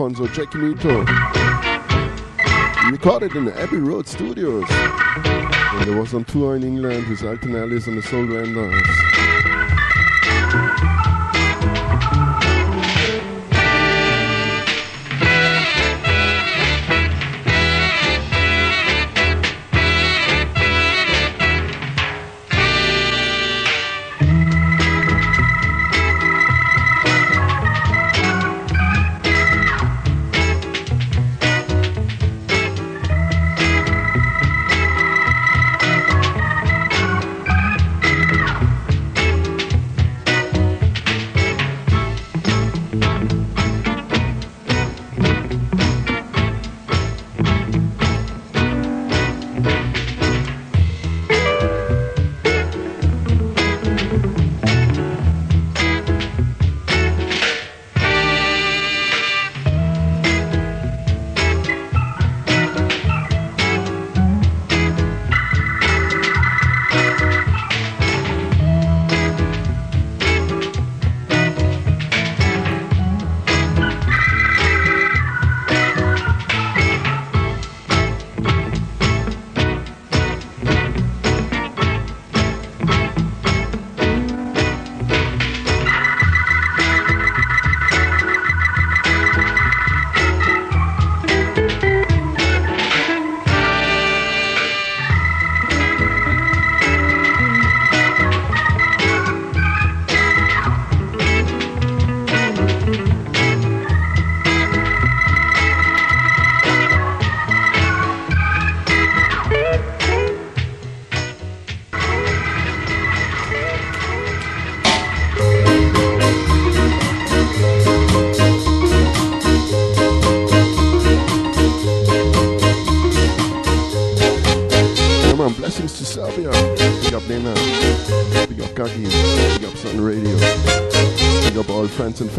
Alphonso 0.00 0.26
Chequimito. 0.28 1.04
Recorded 2.90 3.36
in 3.36 3.44
the 3.44 3.60
Abbey 3.60 3.76
Road 3.76 4.08
Studios. 4.08 4.64
And 4.70 5.90
there 5.90 6.00
was 6.00 6.14
on 6.14 6.24
tour 6.24 6.56
in 6.56 6.62
England 6.62 7.06
with 7.06 7.22
Alton 7.22 7.54
Ellis 7.54 7.86
and 7.86 7.98
the 7.98 8.02
Soul 8.02 8.24
Vendors. 8.24 9.09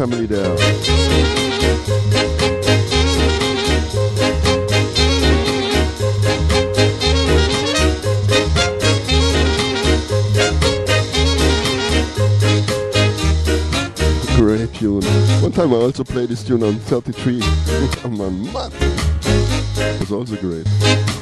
Family 0.06 0.26
there. 0.26 0.56
Great 14.36 14.74
tune. 14.74 15.04
One 15.40 15.52
time 15.52 15.72
I 15.72 15.76
also 15.76 16.02
played 16.02 16.30
this 16.30 16.42
tune 16.42 16.64
on 16.64 16.74
33. 16.74 17.40
I'm 18.04 18.20
a 18.20 18.28
man. 18.28 18.72
It 19.76 20.00
was 20.00 20.10
also 20.10 20.34
great. 20.34 21.21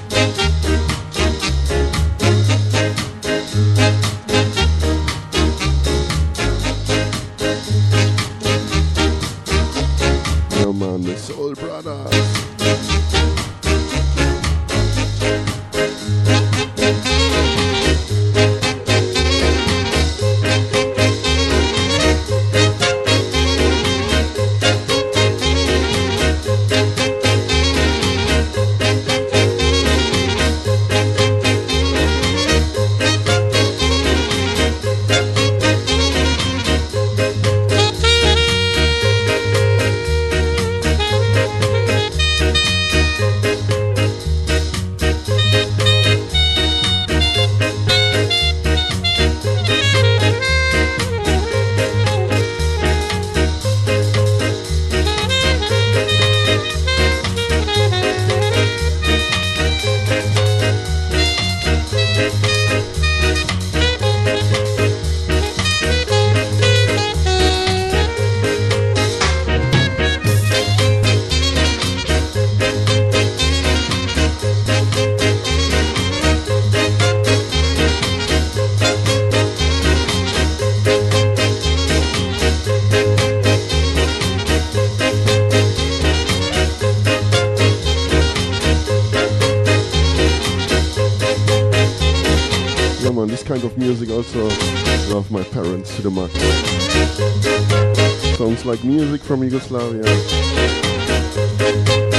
like 98.71 98.85
music 98.85 99.21
from 99.21 99.43
Yugoslavia. 99.43 100.03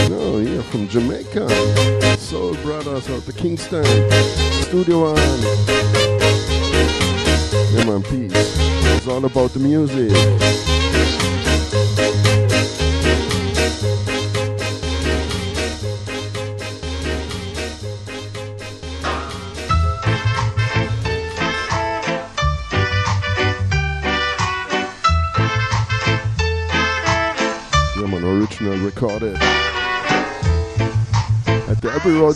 No, 0.09 0.39
yeah, 0.39 0.61
from 0.63 0.85
Jamaica. 0.89 1.47
Soul 2.17 2.55
Brothers 2.55 3.09
out 3.09 3.25
the 3.25 3.31
Kingston. 3.31 3.85
Studio 4.63 5.13
One. 5.13 5.15
Yeah, 7.73 7.85
man, 7.85 8.03
peace. 8.03 8.33
It's 8.97 9.07
all 9.07 9.23
about 9.23 9.51
the 9.51 9.59
music. 9.59 10.70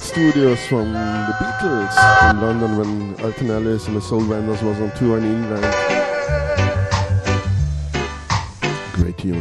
Studios 0.02 0.60
from 0.68 0.94
the 0.94 1.36
Beatles 1.40 2.32
in 2.32 2.42
London 2.42 2.78
when 2.78 3.26
Alton 3.26 3.50
Ellis 3.50 3.88
and 3.88 3.96
the 3.96 4.02
Soul 4.02 4.22
Vendors 4.22 4.62
was 4.62 4.80
on 4.82 4.92
tour 4.92 5.18
in 5.18 5.24
England. 5.24 5.64
Great 8.94 9.18
tune. 9.18 9.40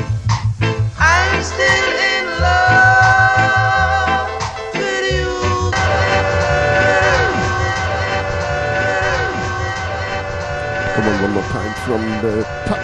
Come 10.94 11.08
on, 11.08 11.22
one 11.22 11.32
more 11.32 11.42
time 11.44 11.74
from 11.84 12.02
the 12.22 12.42
top. 12.66 12.80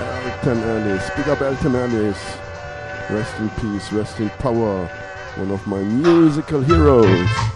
Alton 0.00 0.58
Ellis. 0.64 1.06
speak 1.06 1.28
up 1.28 1.40
Alton 1.40 1.74
Ellis. 1.74 2.18
Rest 3.10 3.38
in 3.38 3.50
peace, 3.50 3.92
rest 3.92 4.20
in 4.20 4.28
power 4.30 4.90
one 5.38 5.52
of 5.52 5.64
my 5.68 5.78
musical 5.78 6.60
heroes. 6.60 7.47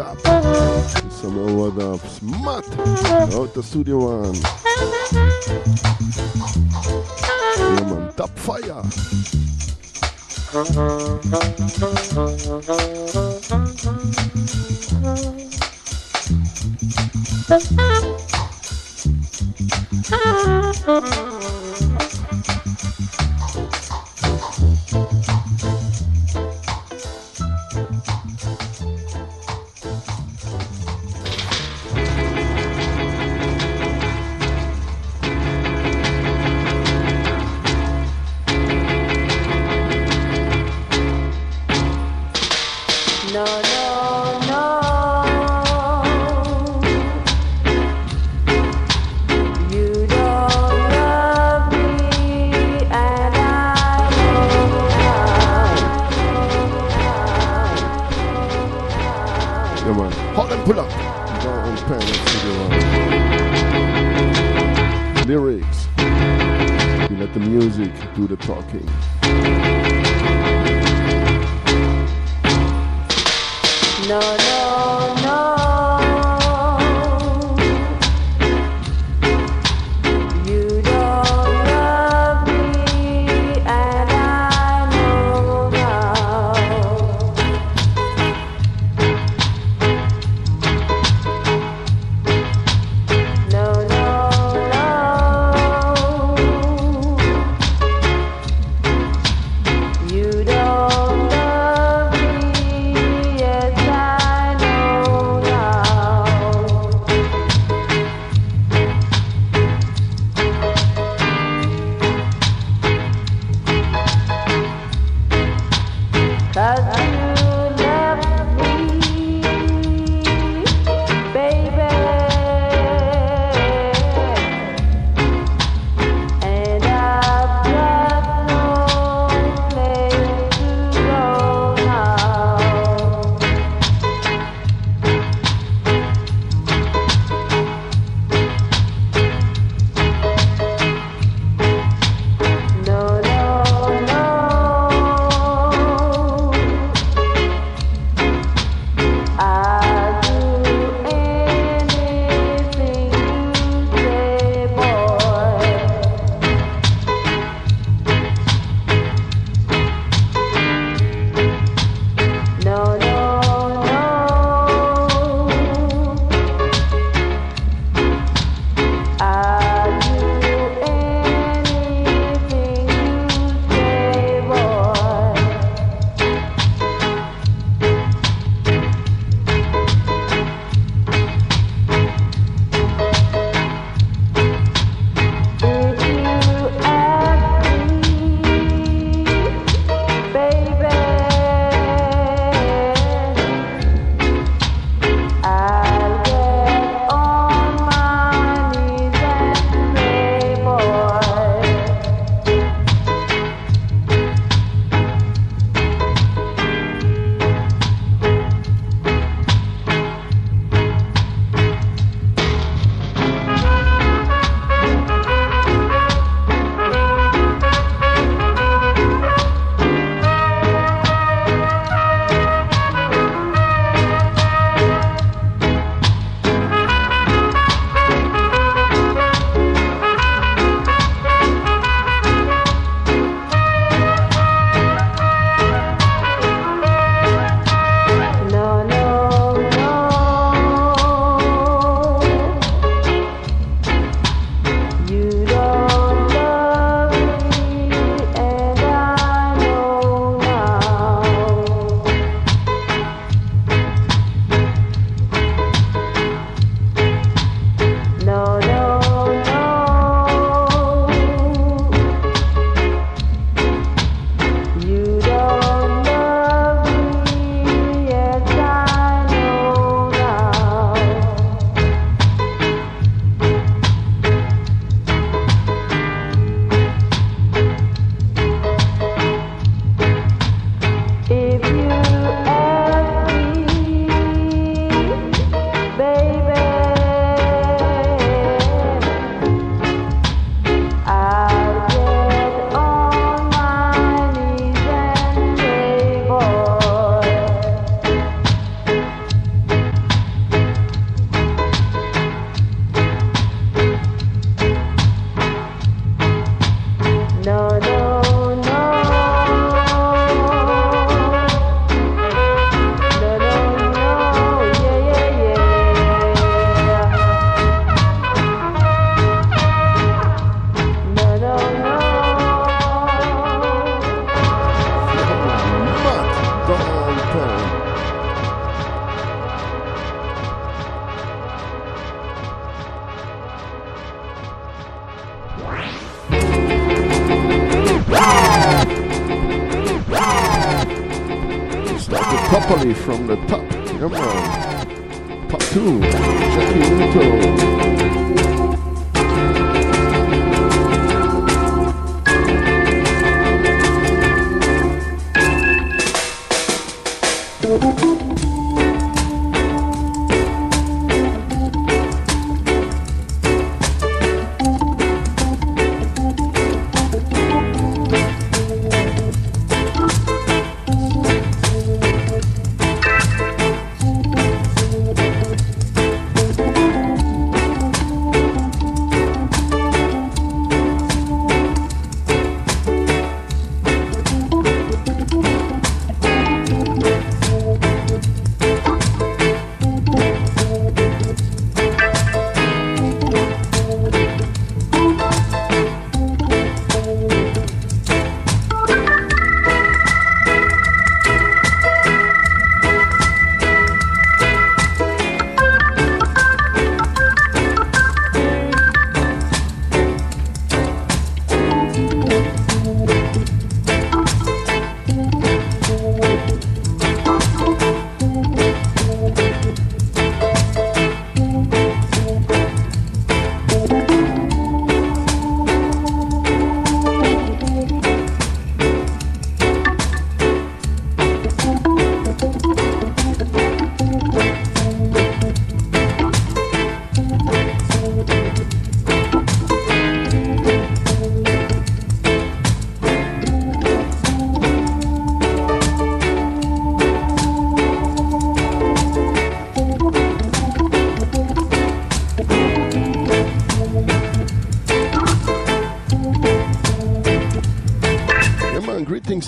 stop. 0.00 0.18
Some 1.12 1.38
over 1.38 1.70
the 1.70 1.98
smut 2.08 2.64
out 3.34 3.52
the 3.54 3.62
studio 3.62 3.98
one. 3.98 4.34
Yeah, 7.58 7.84
man, 7.84 8.12
top 8.16 8.30
fire. 8.38 8.82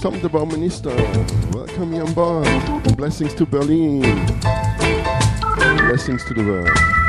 Tom 0.03 0.19
the 0.19 0.29
Bauminister. 0.29 0.93
Welcome 1.55 1.95
you 1.95 2.03
on 2.03 2.13
blessings 2.97 3.35
to 3.35 3.47
Berlin. 3.47 4.01
Blessings 5.87 6.25
to 6.25 6.35
the 6.35 6.43
world. 6.45 7.02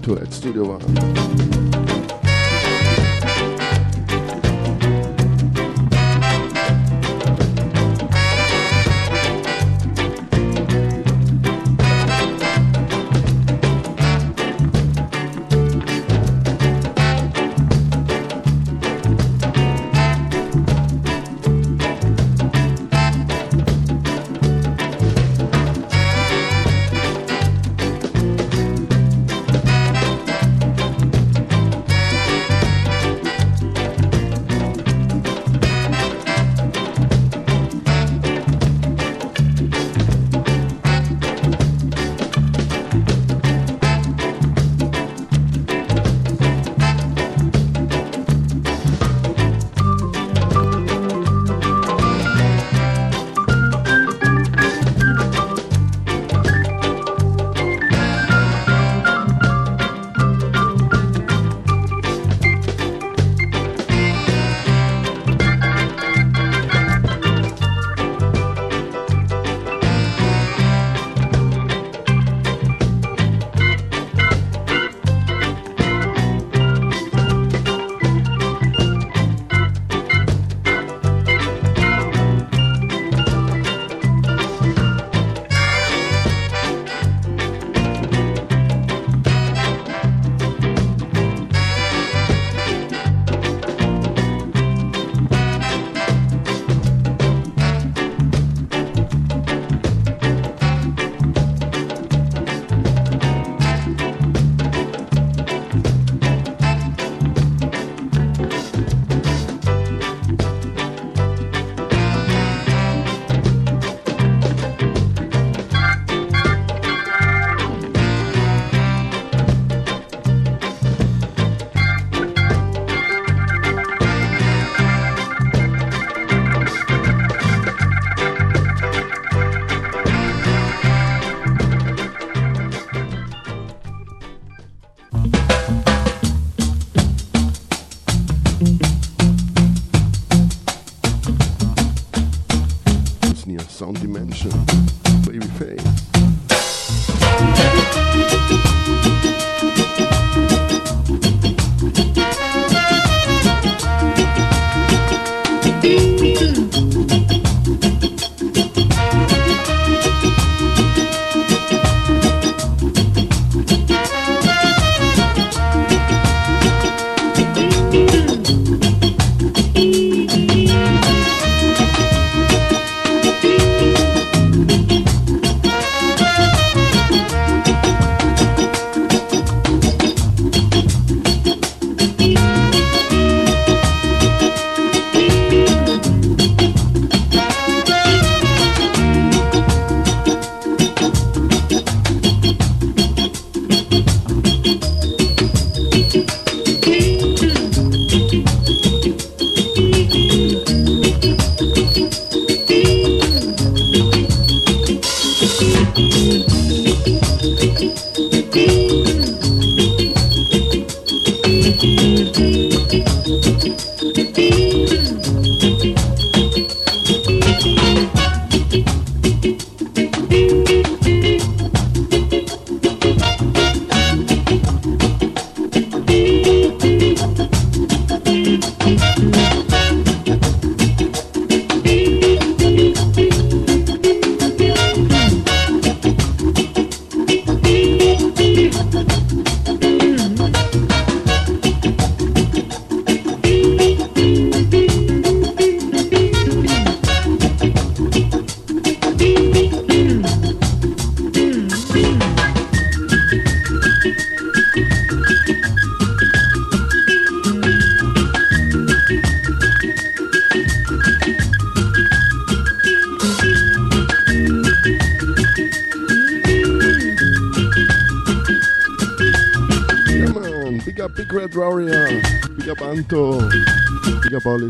Mittoo 0.00 0.16
at 0.22 0.32
Studio 0.32 0.64
One. 0.64 0.99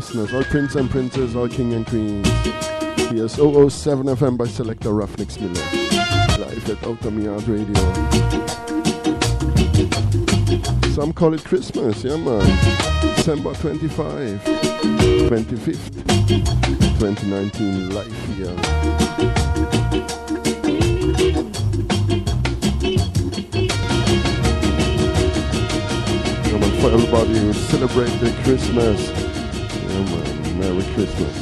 listeners, 0.01 0.33
all 0.33 0.43
princes 0.45 0.75
and 0.77 0.89
princesses, 0.89 1.35
all 1.35 1.47
king 1.47 1.73
and 1.73 1.85
queens. 1.85 2.27
Here's 3.11 3.33
007 3.33 4.07
FM 4.07 4.35
by 4.35 4.47
selector 4.47 4.89
Ruffneck 4.89 5.29
Smille, 5.29 5.53
live 6.39 6.69
at 6.71 6.83
Outta 6.87 7.11
Mi 7.11 7.25
Yard 7.25 7.47
Radio. 7.47 7.75
Some 10.95 11.13
call 11.13 11.35
it 11.35 11.43
Christmas, 11.43 12.03
yeah 12.03 12.17
man. 12.17 12.41
December 13.15 13.53
25, 13.53 14.41
25th, 15.29 15.93
2019, 16.97 17.91
live 17.91 18.25
here. 18.35 18.57
for 26.81 26.89
everybody 26.89 27.37
who 27.37 27.53
celebrate 27.53 28.09
the 28.21 28.31
Christmas 28.43 29.20
good. 30.95 31.40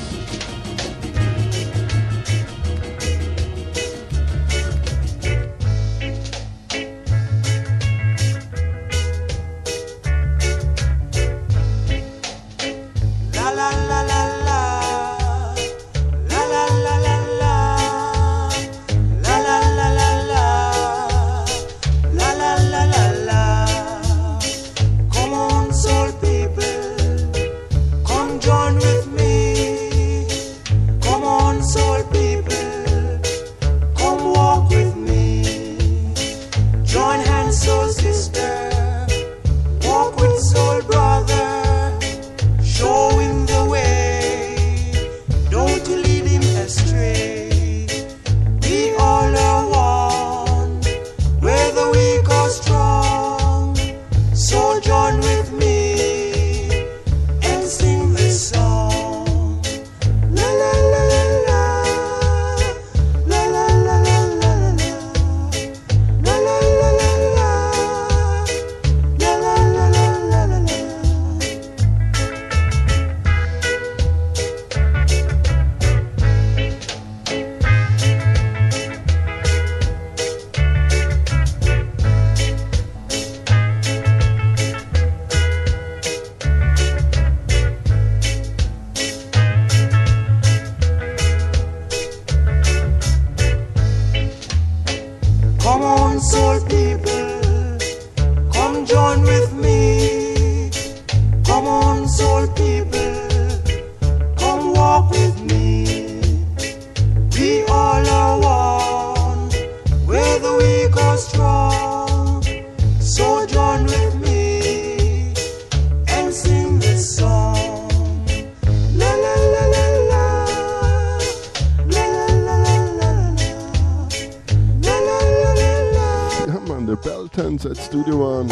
outside 127.70 127.84
Studio 127.84 128.18
One. 128.18 128.52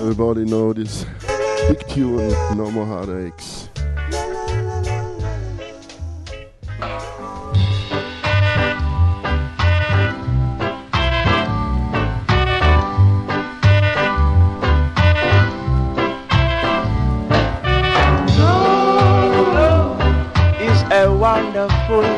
Everybody 0.00 0.44
know 0.44 0.72
this 0.72 1.04
big 1.68 1.86
tune, 1.88 2.28
No 2.56 2.70
More 2.70 2.86
Heartaches. 2.86 3.68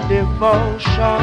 devotion. 0.08 1.13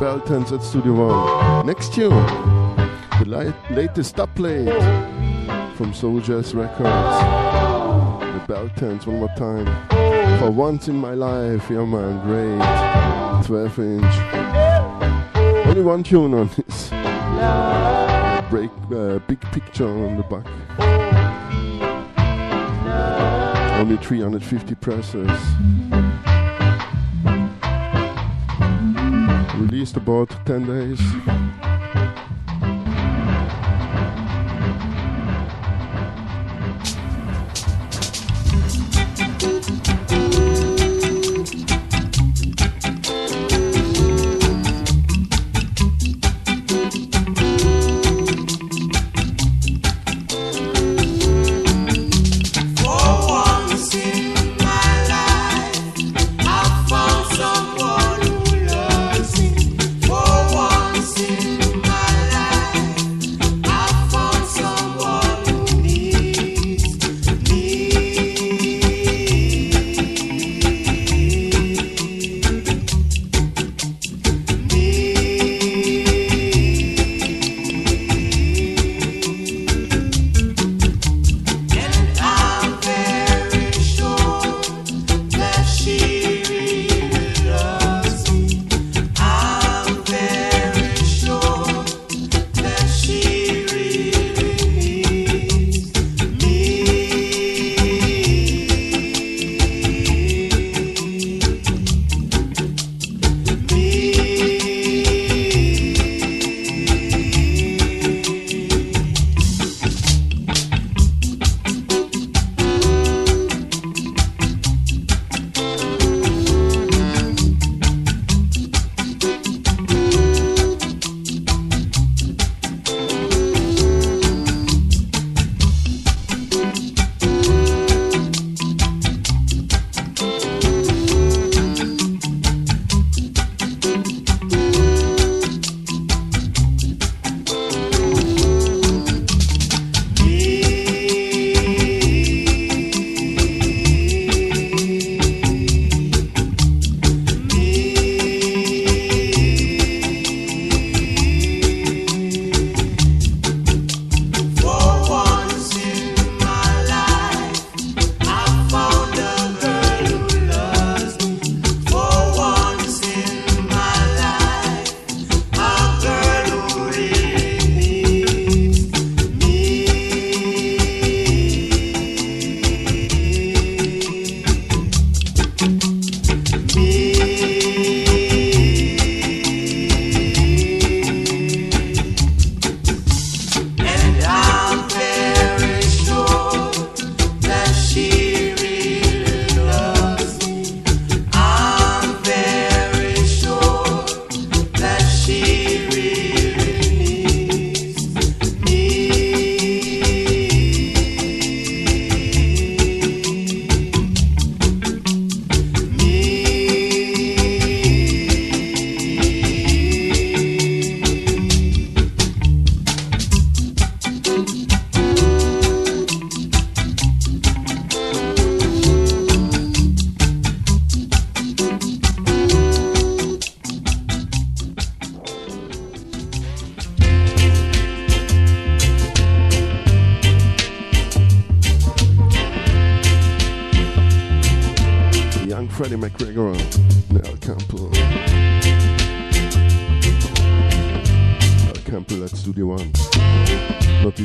Beltons 0.00 0.50
at 0.50 0.62
Studio 0.62 0.94
One. 0.94 1.66
Next 1.66 1.92
tune, 1.92 2.08
the 3.18 3.24
latest 3.26 3.70
latest 3.70 4.16
play 4.34 4.64
from 5.76 5.92
Soul 5.92 6.20
Jazz 6.20 6.54
Records. 6.54 6.80
The 6.80 8.42
Beltons, 8.48 9.06
one 9.06 9.18
more 9.18 9.28
time. 9.36 9.66
For 10.38 10.50
once 10.50 10.88
in 10.88 10.96
my 10.96 11.12
life, 11.12 11.68
yeah 11.68 11.84
man, 11.84 12.18
great. 12.24 13.44
12 13.44 13.78
inch. 13.78 15.66
Only 15.66 15.82
one 15.82 16.02
tune 16.02 16.32
on 16.32 16.48
this. 16.56 16.88
Break, 18.48 18.70
uh, 18.90 19.18
big 19.28 19.40
picture 19.52 19.86
on 19.86 20.16
the 20.16 20.22
back. 20.22 20.46
Only 23.78 23.98
350 23.98 24.74
presses. 24.76 25.99
released 29.60 29.96
about 29.96 30.28
10 30.46 30.66
days. 30.66 31.49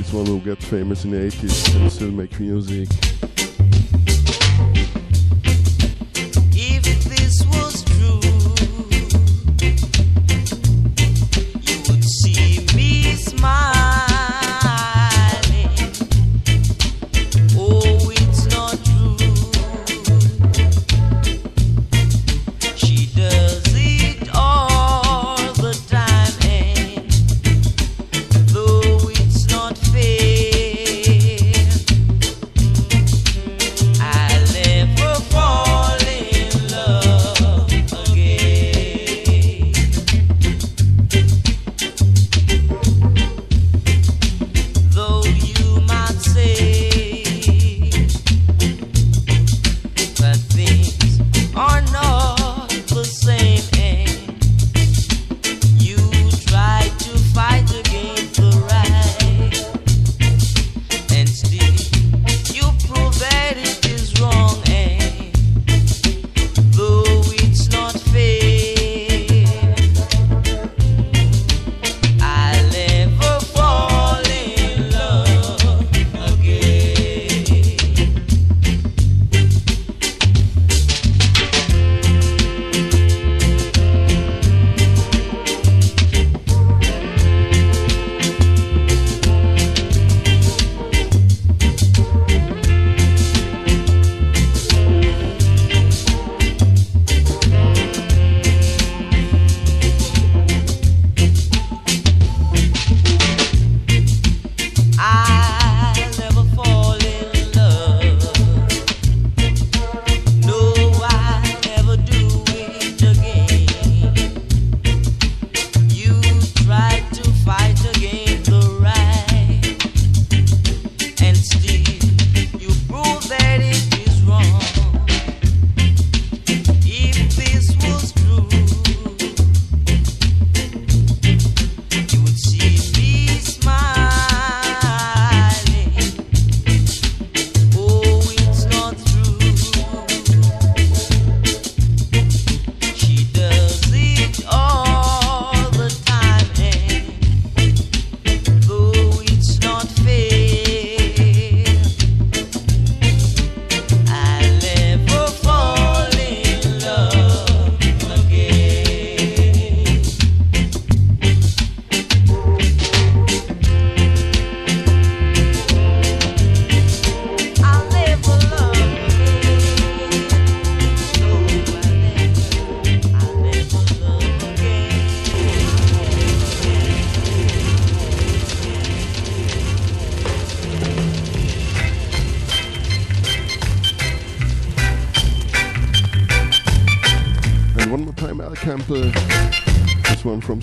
this 0.06 0.14
one 0.14 0.26
will 0.26 0.40
get 0.40 0.62
famous 0.62 1.04
in 1.04 1.12
the 1.12 1.18
80s 1.18 1.76
and 1.76 1.92
still 1.92 2.12
make 2.12 2.40
music. 2.40 2.88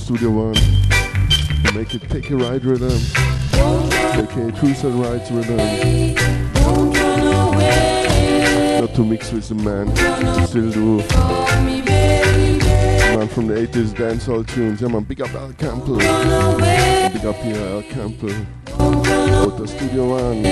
Studio 0.02 0.30
One. 0.30 0.54
Make 1.76 1.94
it 1.94 2.02
take 2.10 2.28
a 2.30 2.36
ride 2.36 2.64
with 2.64 2.80
them. 2.80 3.00
Take 4.12 4.36
a 4.36 4.52
cruise 4.58 4.82
and 4.82 5.00
rides 5.00 5.30
with 5.30 5.46
them. 5.46 6.14
Not 8.80 8.94
to 8.96 9.04
mix 9.04 9.30
with 9.30 9.48
the 9.48 9.54
man, 9.54 9.94
still 10.48 10.72
do. 10.72 10.96
Man 13.16 13.28
from 13.28 13.46
the 13.46 13.54
80s 13.54 13.94
dancehall 13.94 14.44
tunes. 14.48 14.80
Yeah 14.80 14.88
man, 14.88 15.04
big 15.04 15.20
up 15.20 15.32
Al 15.34 15.52
Campbell. 15.52 15.98
Big 15.98 17.24
up 17.24 17.36
here 17.36 17.64
Al 17.68 17.82
Campbell. 17.82 18.34
Water 19.46 19.66
Studio 19.68 20.08
One. 20.08 20.42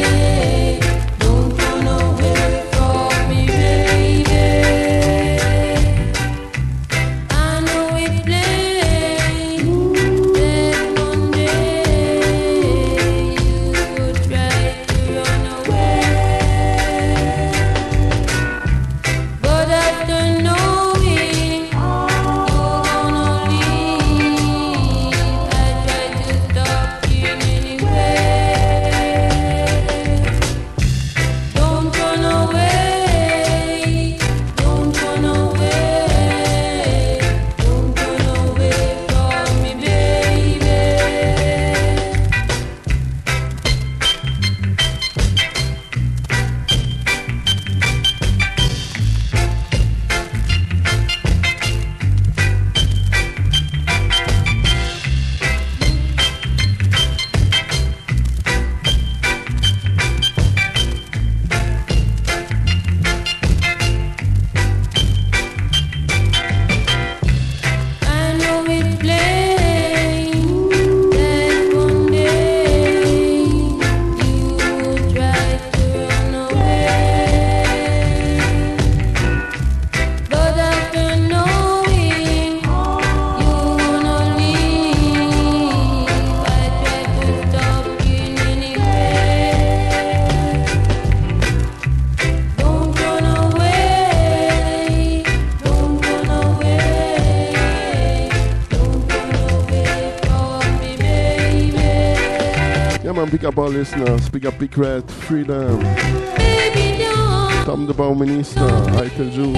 Up 103.51 103.59
all 103.59 103.69
listeners. 103.69 104.29
Big 104.29 104.47
up 104.47 104.57
Big 104.61 104.79
Red, 104.79 105.11
Freedom, 105.11 105.81
Baby, 105.81 106.99
don't, 106.99 107.65
Tom 107.65 107.87
the 107.87 107.93
Bauminister, 107.93 108.71
Eitel 108.91 109.33
Ju, 109.33 109.53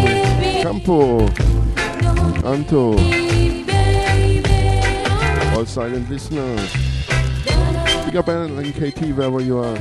Campo, 0.63 1.27
Anto, 2.49 2.97
baby. 2.97 4.43
all 5.55 5.67
silent 5.67 6.09
listeners. 6.09 6.73
Big 8.07 8.17
up 8.17 8.29
Alan 8.29 8.59
and 8.59 8.75
KT 8.75 9.15
wherever 9.15 9.43
you 9.43 9.59
are. 9.59 9.77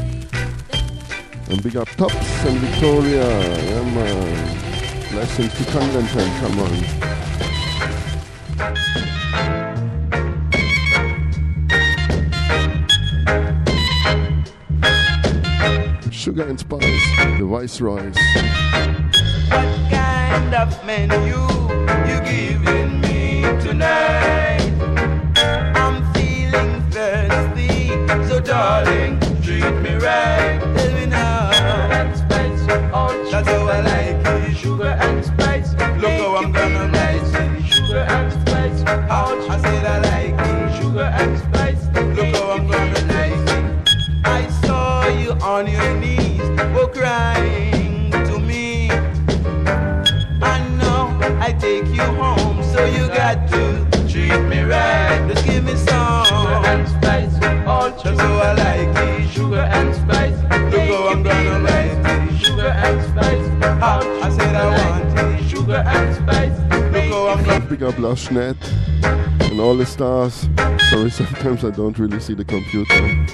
And 1.50 1.64
big 1.64 1.78
up 1.78 1.88
Tops 1.92 2.46
and 2.46 2.58
Victoria. 2.60 3.24
Yeah, 3.24 3.84
man. 3.96 5.12
Blessings 5.12 5.54
to 5.54 5.72
Congleton, 5.72 6.30
come 6.42 6.60
on. 6.60 7.01
Sugar 16.32 16.48
and 16.48 16.58
Spice, 16.58 17.18
the 17.38 17.46
Viceroys. 17.46 18.16
What 19.50 19.92
kind 19.92 20.56
of 20.56 20.86
menu 20.86 21.20
you 22.08 22.22
giving 22.24 23.02
me 23.02 23.42
tonight? 23.62 24.01
I 52.02 52.06
take 52.06 52.16
you 52.16 52.24
home, 52.24 52.64
so 52.64 52.86
you 52.86 53.08
got 53.08 53.48
to 53.50 54.08
treat 54.10 54.42
me 54.48 54.62
right. 54.62 55.28
Just 55.30 55.46
give 55.46 55.64
me 55.64 55.76
some 55.76 56.26
sugar 56.26 56.62
and 56.66 56.88
spice, 56.88 57.34
all 57.68 57.92
that's 57.92 58.20
how 58.20 58.34
I 58.34 58.54
like 58.54 58.98
it. 58.98 59.30
Sugar 59.30 59.60
and 59.60 59.96
spice, 59.96 60.38
look 60.72 60.82
how 60.82 61.08
I'm 61.10 61.24
gonna 61.24 61.60
like 61.60 62.32
it. 62.32 62.38
Sugar 62.38 62.68
and 62.68 63.02
spice, 63.10 63.64
ouch, 63.82 64.06
I 64.24 64.30
said 64.30 64.56
I 64.56 64.66
want 64.78 65.42
it. 65.42 65.50
Sugar 65.50 65.84
and 65.86 66.16
spice, 66.16 66.60
look 66.92 67.06
how 67.06 67.28
I'm 67.28 67.44
gonna. 67.44 67.66
Big 67.66 67.84
up 67.84 67.96
Lushnet 67.96 68.58
and 69.52 69.60
all 69.60 69.76
the 69.76 69.86
stars. 69.86 70.48
Sorry, 70.90 71.10
sometimes 71.12 71.64
I 71.64 71.70
don't 71.72 71.98
really 71.98 72.20
see 72.20 72.34
the 72.34 72.46
computer. 72.46 73.26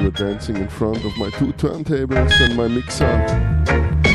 You're 0.00 0.10
dancing 0.10 0.56
in 0.56 0.68
front 0.68 1.04
of 1.04 1.16
my 1.16 1.30
two 1.30 1.52
turntables 1.54 2.32
and 2.40 2.56
my 2.56 2.68
mixer. 2.68 4.05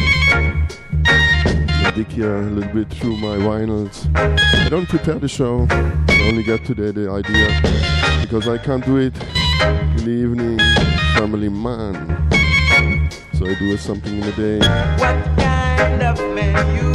Dig 1.96 2.08
here 2.08 2.38
a 2.38 2.42
little 2.44 2.74
bit 2.74 2.90
through 2.90 3.18
my 3.18 3.36
vinyls. 3.36 4.10
I 4.16 4.70
don't 4.70 4.88
prepare 4.88 5.20
the 5.20 5.28
show. 5.28 5.68
I 5.70 6.28
only 6.30 6.42
get 6.42 6.64
today 6.64 6.92
the 6.92 7.12
idea 7.12 8.22
because 8.22 8.48
I 8.48 8.58
can't 8.58 8.86
do 8.86 8.96
it 8.96 9.14
in 9.62 10.06
the 10.06 10.12
evening. 10.12 10.58
Family 11.16 11.50
man. 11.50 11.94
So 13.34 13.46
I 13.46 13.56
do 13.56 13.76
something 13.76 14.14
in 14.14 14.22
the 14.22 14.32
day. 14.32 14.60
What 15.00 15.38
kind 15.38 16.02
of 16.04 16.18
menu 16.34 16.88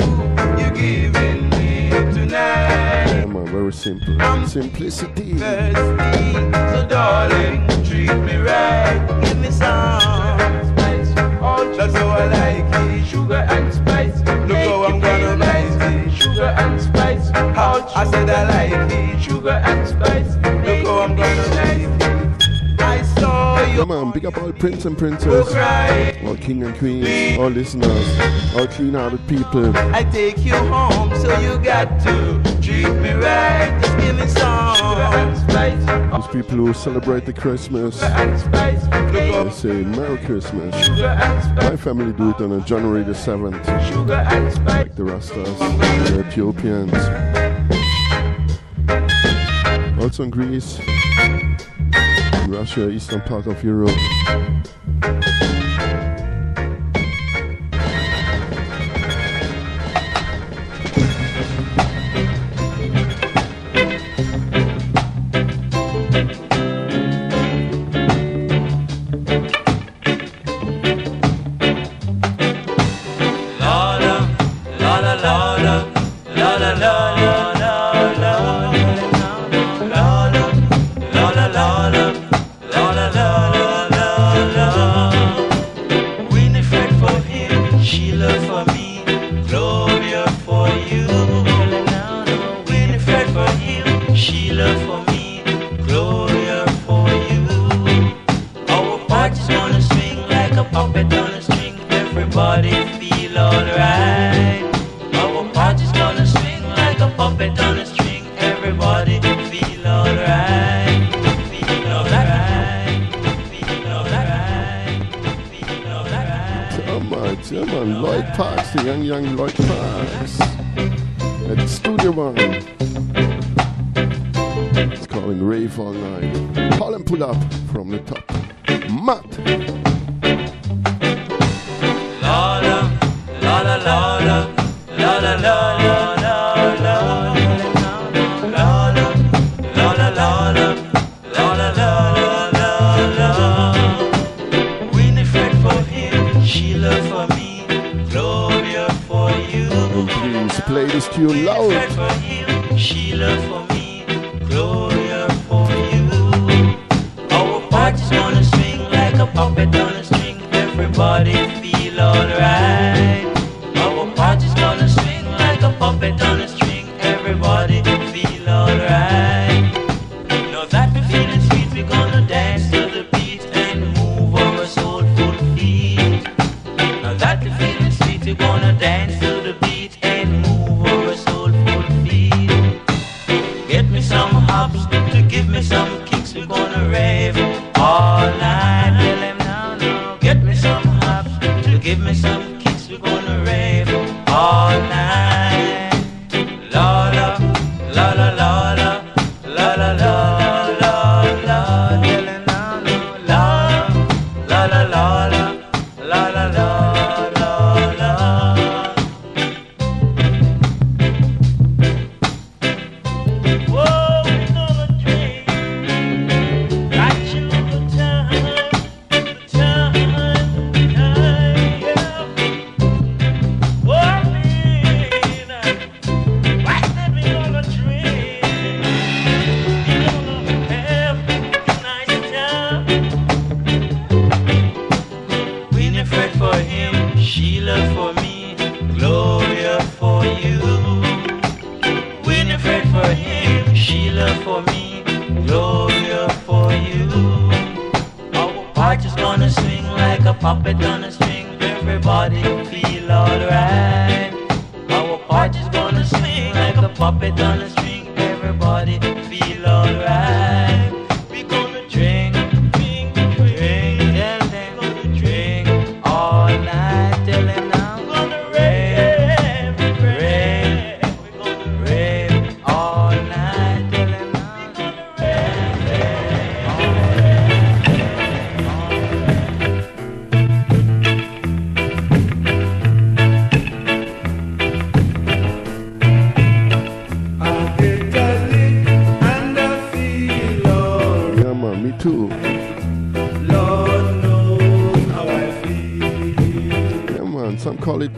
you 0.64 0.70
giving 0.74 1.51
me 1.51 1.90
tonight? 2.14 3.06
Yeah, 3.09 3.27
man, 3.27 3.47
very 3.48 3.74
simple. 3.74 4.18
Simplicity. 4.47 5.35
thirsty. 5.35 6.32
So 6.73 6.86
darling, 6.89 7.66
treat 7.85 8.14
me 8.24 8.36
right. 8.36 9.20
Give 9.23 9.39
me 9.39 9.51
some 9.51 10.36
that's 11.77 11.94
how 11.94 12.09
I 12.09 12.24
like 12.27 12.45
I 17.95 18.05
said 18.11 18.29
I 18.31 18.69
like 18.71 18.93
it. 18.93 19.21
Sugar 19.23 19.51
and 19.51 19.89
spice. 19.89 20.35
Look 20.37 20.87
how 20.87 21.01
I'm 21.03 21.17
gonna 21.17 21.47
like 21.55 21.79
it. 21.81 22.81
I 22.81 23.03
saw 23.03 23.61
you. 23.73 23.79
Come 23.81 23.91
on, 23.91 24.13
big 24.13 24.27
up 24.27 24.37
all 24.39 24.53
prince 24.53 24.85
and 24.85 24.97
princess, 24.97 25.55
all 26.25 26.37
king 26.37 26.63
and 26.63 26.77
queens, 26.77 27.39
all 27.39 27.49
listeners, 27.49 28.55
all 28.57 28.67
clean-hearted 28.67 29.27
people. 29.29 29.77
I 29.77 30.05
take 30.05 30.45
you 30.45 30.55
home, 30.55 31.15
so 31.17 31.39
you 31.41 31.59
got 31.59 31.89
to 32.03 32.41
treat 32.63 32.89
me 33.01 33.13
right. 33.13 33.79
Just 33.83 33.99
give 33.99 34.17
me 34.17 34.27
some 34.29 34.77
sugar 34.77 35.09
and 35.21 35.37
spice. 35.51 35.87
Those 36.13 36.27
people 36.29 36.57
who 36.57 36.73
celebrate 36.75 37.27
the 37.27 37.33
Christmas, 37.33 37.97
Sugar 38.01 38.13
and 38.15 38.41
spice. 38.41 38.83
Look 38.85 39.13
they 39.13 39.51
say 39.51 39.83
Merry 39.83 40.19
Christmas. 40.19 40.75
sugar 40.85 41.07
and. 41.07 41.57
My 41.57 41.77
family 41.77 42.13
do 42.13 42.31
it 42.31 42.41
on 42.41 42.53
a 42.53 42.61
January 42.61 43.03
the 43.05 43.13
7th, 43.13 43.65
Sugar 43.89 44.15
and 44.15 44.53
spice. 44.53 44.67
like 44.67 44.95
the 44.97 45.03
Rastas, 45.03 45.59
the 46.11 46.21
Ethiopians. 46.21 47.36
Also 50.07 50.23
in 50.23 50.31
Greece, 50.31 50.78
in 51.19 52.53
Russia, 52.53 52.89
eastern 52.89 53.20
part 53.23 53.49
of 53.49 53.65
Europe. 53.65 53.91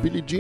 Billy 0.03 0.23
Jean. 0.23 0.38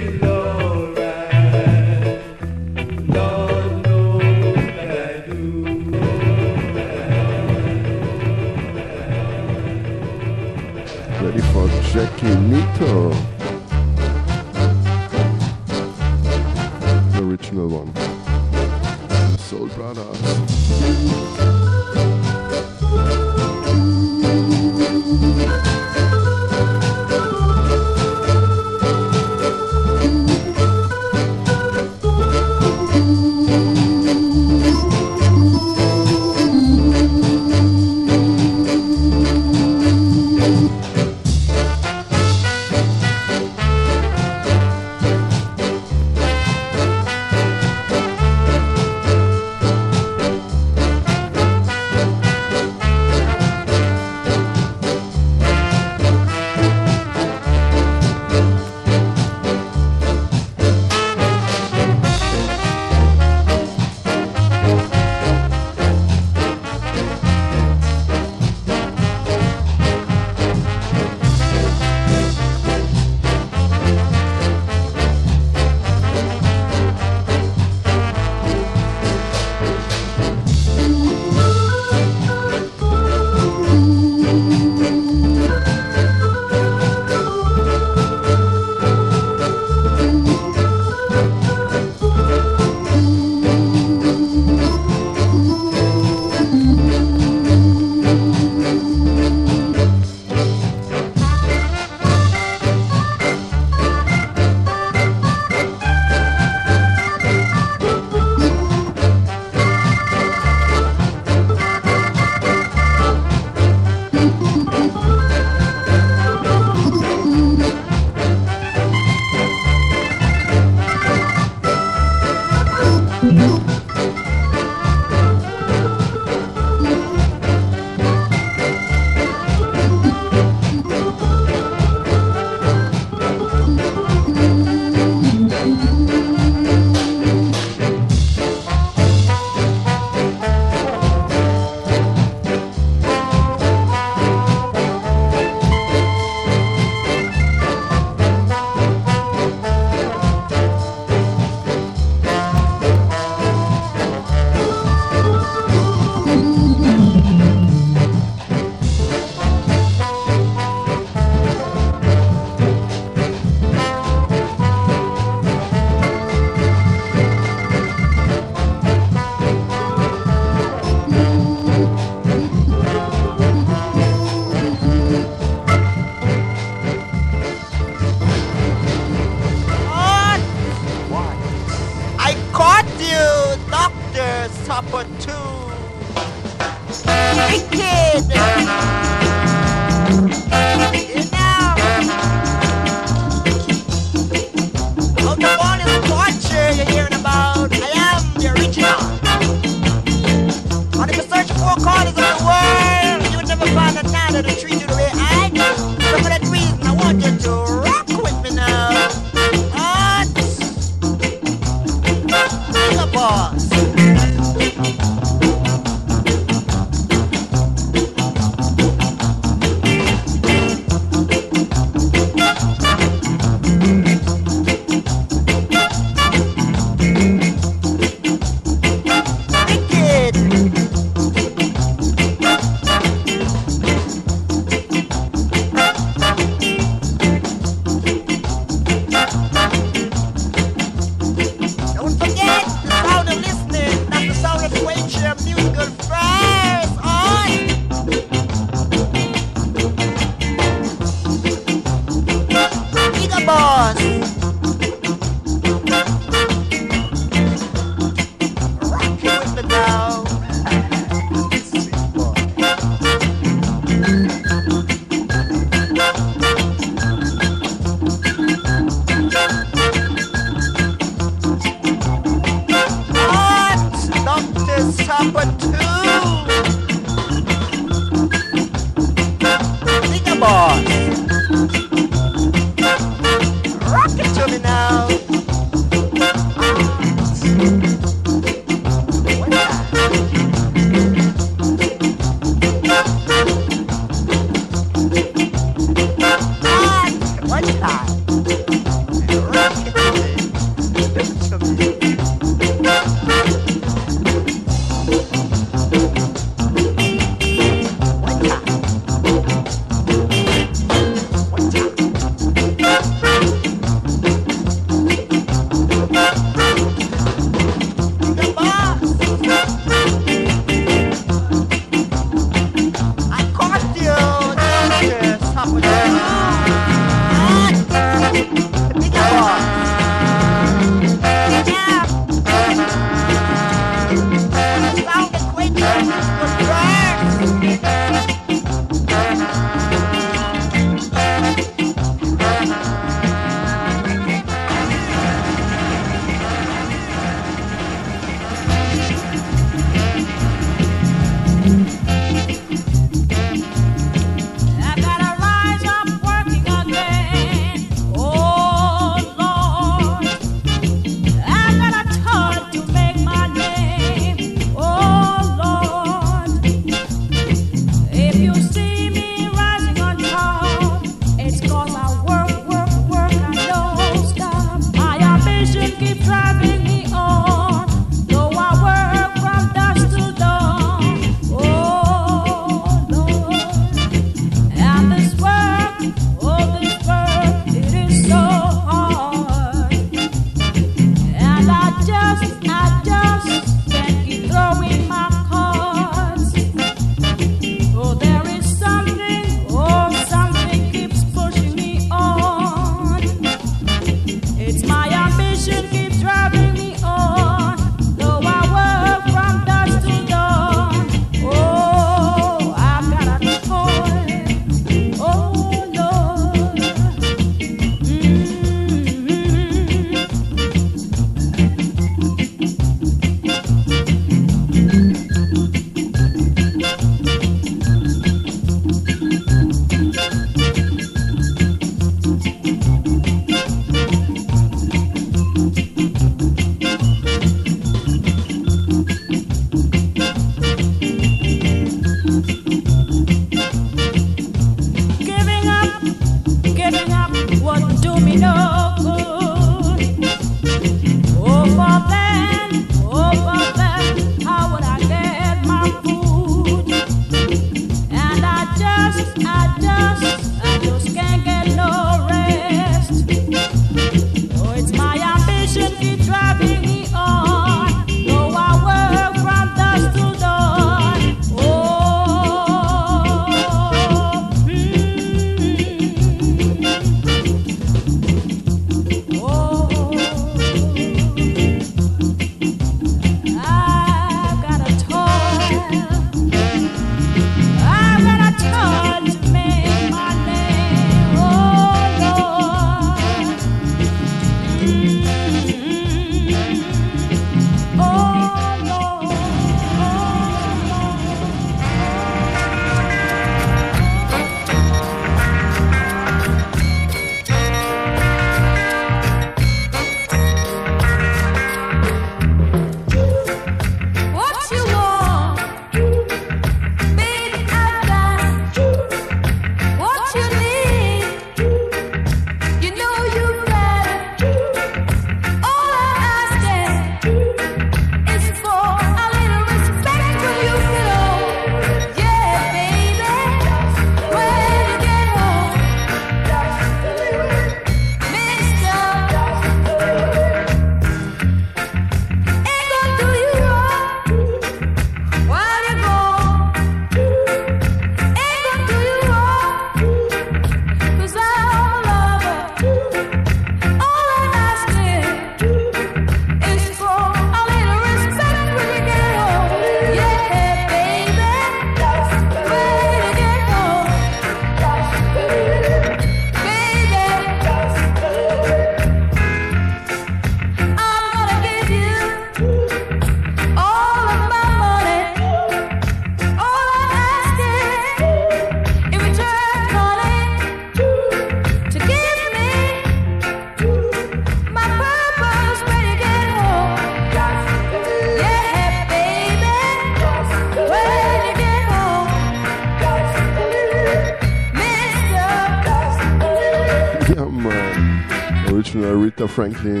Franklin. 599.56 600.00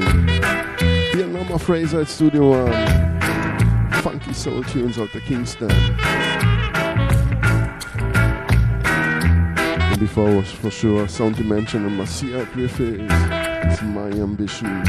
Norma 1.32 1.58
Fraser 1.58 2.02
at 2.02 2.08
Studio 2.08 2.50
One. 2.50 3.90
Funky 4.02 4.34
soul 4.34 4.62
tunes 4.64 4.98
out 4.98 5.14
of 5.14 5.22
Kingston. 5.22 5.70
And 9.80 9.98
before 9.98 10.30
was 10.36 10.52
for 10.52 10.70
sure 10.70 11.08
Sound 11.08 11.36
Dimension 11.36 11.86
and 11.86 11.96
Marcia 11.96 12.46
Griffiths. 12.52 13.10
It's 13.10 13.80
my 13.80 14.10
ambition. 14.10 14.84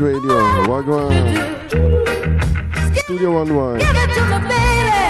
Out 0.00 0.06
Radio. 0.06 0.64
Wagwan. 0.66 1.12
Studio 2.96 3.32
One 3.32 3.54
Wine. 3.54 3.78
Give 3.78 3.88
it 3.88 4.14
to 4.14 4.22
me, 4.24 4.38
baby. 4.48 5.00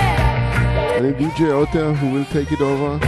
Any 0.98 1.12
DJ 1.12 1.52
out 1.52 1.72
there 1.72 1.92
who 1.92 2.10
will 2.12 2.24
take 2.26 2.50
it 2.52 2.60
over? 2.60 2.98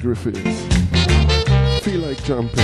Griffiths. 0.00 0.62
Feel 1.84 2.00
like 2.00 2.22
jumping. 2.24 2.58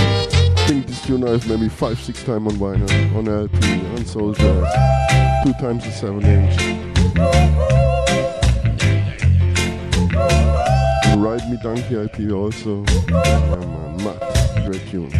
Think 0.65 0.87
this 0.87 1.05
tune 1.05 1.27
I 1.27 1.31
have 1.31 1.47
maybe 1.47 1.69
five, 1.69 1.99
six 1.99 2.23
times 2.23 2.51
on 2.51 2.59
vinyl, 2.59 3.15
on 3.15 3.27
LP, 3.27 3.85
on 3.95 4.05
Soul 4.05 4.33
Jazz. 4.33 5.43
Two 5.43 5.53
times 5.53 5.85
a 5.85 5.91
seven 5.91 6.23
inch. 6.25 6.59
And 11.05 11.23
Ride 11.23 11.47
Me 11.49 11.57
Donkey 11.61 11.95
LP 11.95 12.31
also. 12.31 12.83
Yeah, 13.07 13.39
man, 13.49 13.97
Matt. 14.03 14.65
Great 14.65 14.87
tune. 14.87 15.11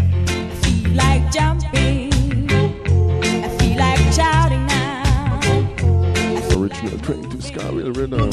feel 0.62 0.94
like 0.94 1.32
jumping. 1.32 2.12
I 2.52 3.58
feel 3.60 3.78
like 3.78 4.00
shouting 4.12 4.66
now. 4.66 5.40
Original 6.60 6.98
Train 7.00 7.30
to 7.30 7.38
Skaville 7.38 7.96
Rhythm. 7.96 8.32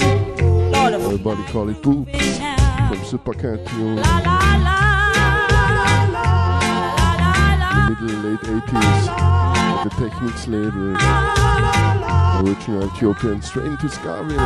Everybody 0.75 1.43
call 1.45 1.69
it 1.69 1.83
Boops. 1.83 2.54
From 3.15 3.35
Supercat 3.35 3.67
Tune. 3.69 3.97
the 7.77 7.97
middle 8.01 8.19
late 8.31 8.41
80s 8.41 9.09
at 9.09 9.85
the 9.85 9.91
Techniques 9.91 10.47
label. 10.49 10.97
Original 12.45 12.85
Ethiopian 12.87 13.43
strain 13.43 13.77
to 13.79 13.87
Skaville. 13.87 14.39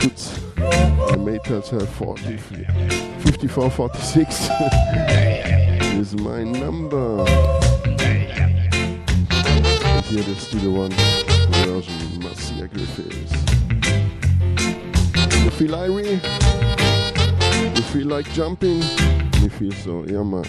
Good. 0.00 0.20
I 1.12 1.16
made 1.16 1.44
that 1.44 1.72
uh, 1.72 1.86
40, 1.86 2.36
54, 2.36 3.70
46 3.70 4.48
is 5.98 6.14
my 6.16 6.42
number. 6.44 7.26
And 9.86 10.04
here 10.04 10.22
the 10.22 10.34
Studio 10.34 10.70
One 10.72 10.92
version, 11.64 12.20
Marcia 12.20 12.68
Griffiths. 12.68 13.43
You 15.54 15.68
feel 15.68 15.76
irie? 15.76 16.18
You 17.76 17.82
feel 17.82 18.08
like 18.08 18.28
jumping? 18.32 18.80
Me 19.40 19.48
feel 19.48 19.70
so, 19.70 20.04
yeah 20.04 20.24
man. 20.24 20.42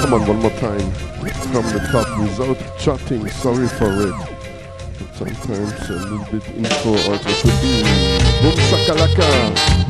Come 0.00 0.14
on, 0.14 0.26
one 0.26 0.40
more 0.40 0.50
time. 0.58 0.90
From 1.52 1.66
the 1.70 1.88
top 1.92 2.08
without 2.18 2.78
chatting, 2.80 3.28
sorry 3.28 3.68
for 3.68 3.92
it. 4.08 4.14
But 4.98 5.14
sometimes 5.14 5.88
a 5.88 5.92
little 5.92 6.18
bit 6.32 6.48
info 6.56 6.90
also 7.12 7.28
should 7.28 7.60
be. 7.62 8.09
Boom 8.42 8.56
shakalaka. 8.56 9.89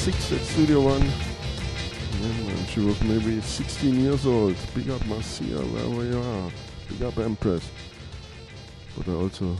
1966 0.00 0.40
at 0.40 0.46
Studio 0.54 0.80
One. 0.80 1.04
Yeah, 2.22 2.66
she 2.66 2.80
was 2.80 2.98
maybe 3.02 3.38
16 3.42 4.00
years 4.00 4.24
old. 4.24 4.56
Big 4.74 4.88
up 4.88 5.04
Marcia, 5.06 5.44
wherever 5.44 6.04
you 6.04 6.18
are. 6.18 6.50
Big 6.88 7.02
up 7.02 7.18
Empress. 7.18 7.70
But 8.96 9.08
I 9.08 9.12
also 9.12 9.56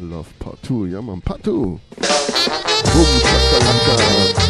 love 0.00 0.36
part 0.40 0.60
two. 0.62 0.86
Yeah, 0.86 1.00
man, 1.00 1.20
part 1.20 1.44
two. 1.44 1.78
Boom, 2.90 4.40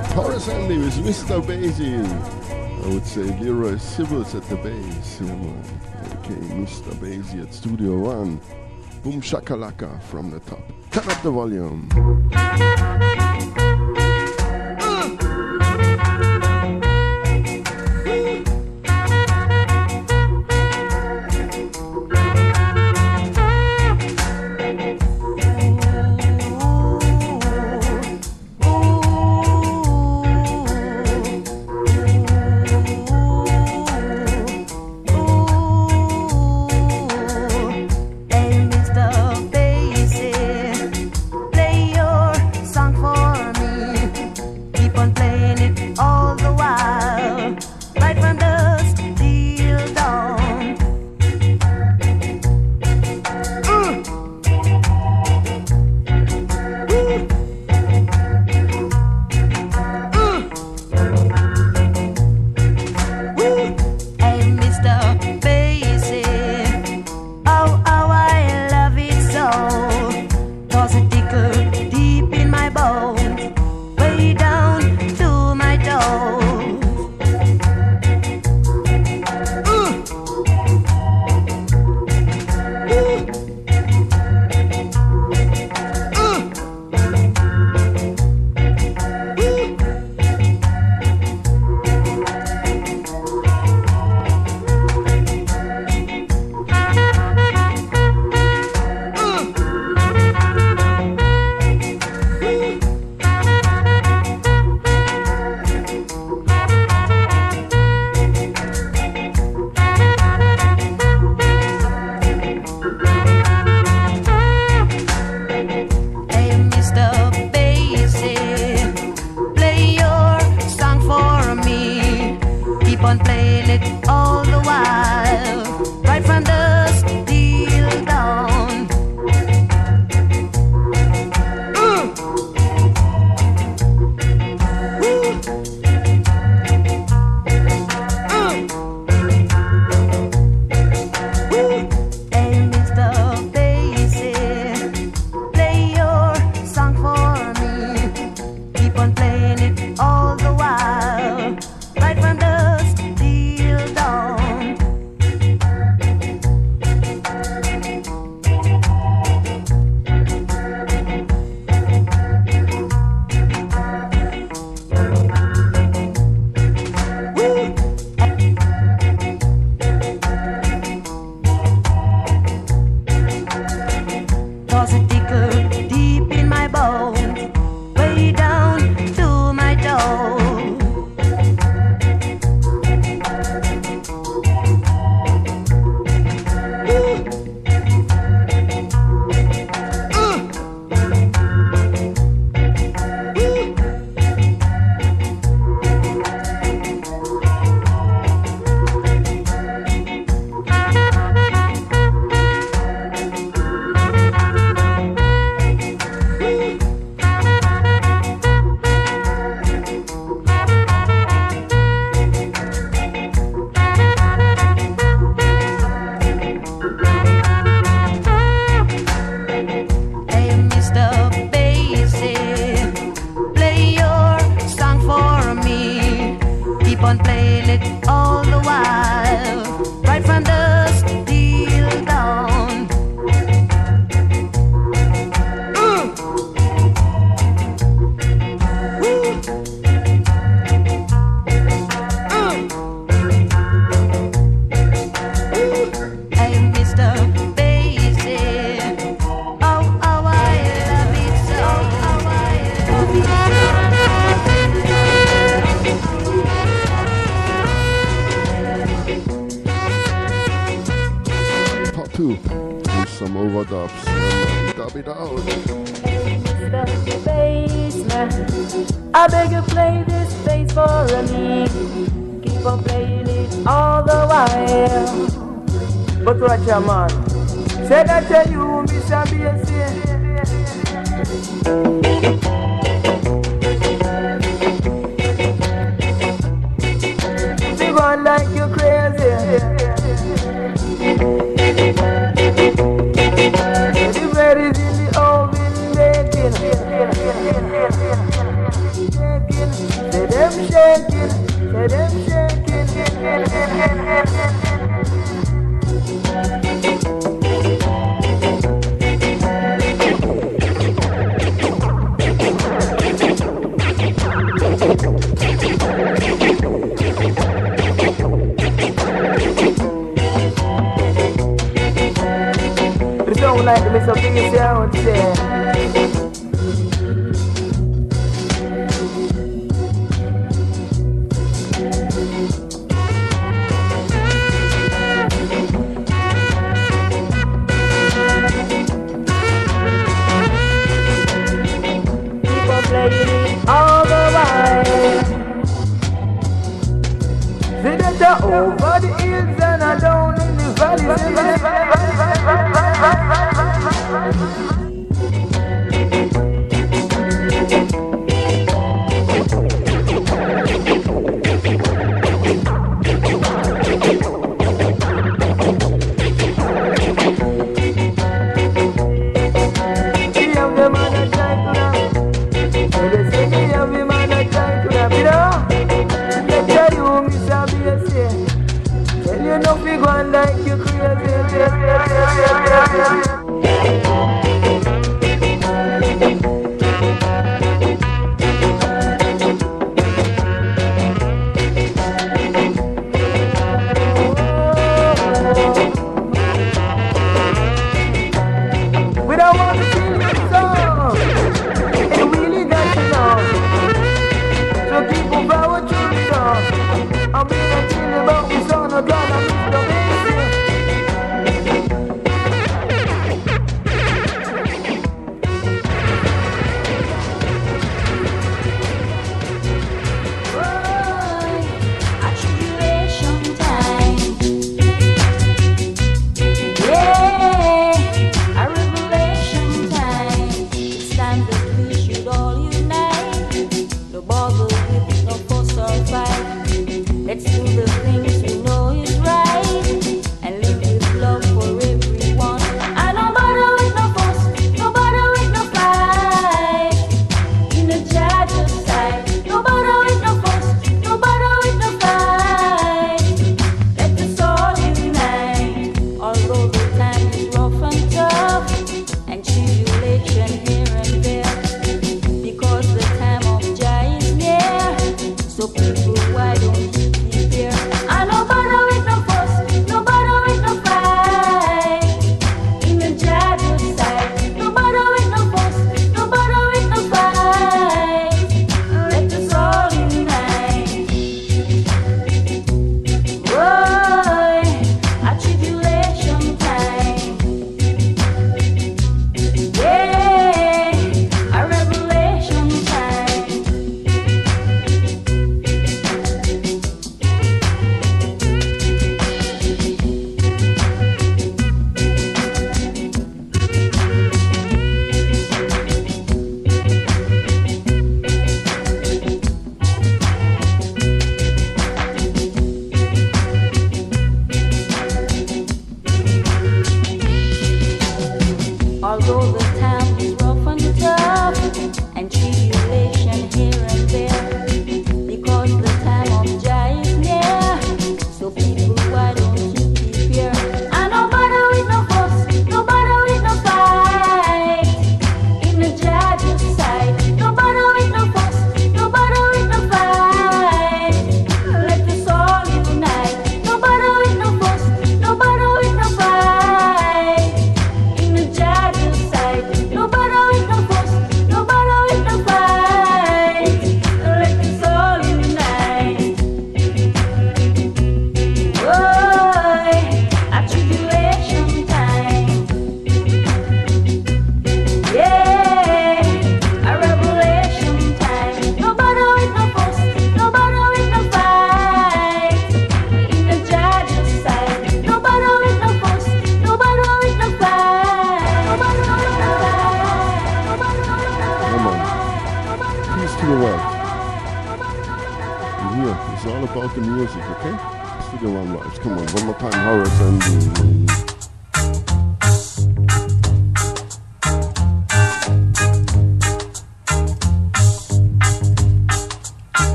Andy 0.00 0.78
with 0.78 0.96
Mr. 1.04 1.42
Basie. 1.42 2.04
I 2.84 2.88
would 2.88 3.06
say 3.06 3.20
Leroy 3.38 3.74
Sibbles 3.74 4.34
at 4.34 4.42
the 4.48 4.56
bass. 4.56 5.20
Okay, 5.20 6.40
Mr. 6.54 6.92
Basie 6.94 7.42
at 7.42 7.52
Studio 7.52 7.98
One. 7.98 8.40
Boom 9.02 9.20
shakalaka 9.20 10.02
from 10.04 10.30
the 10.30 10.40
top. 10.40 10.60
Turn 10.90 11.10
up 11.10 11.22
the 11.22 11.30
volume. 11.30 11.88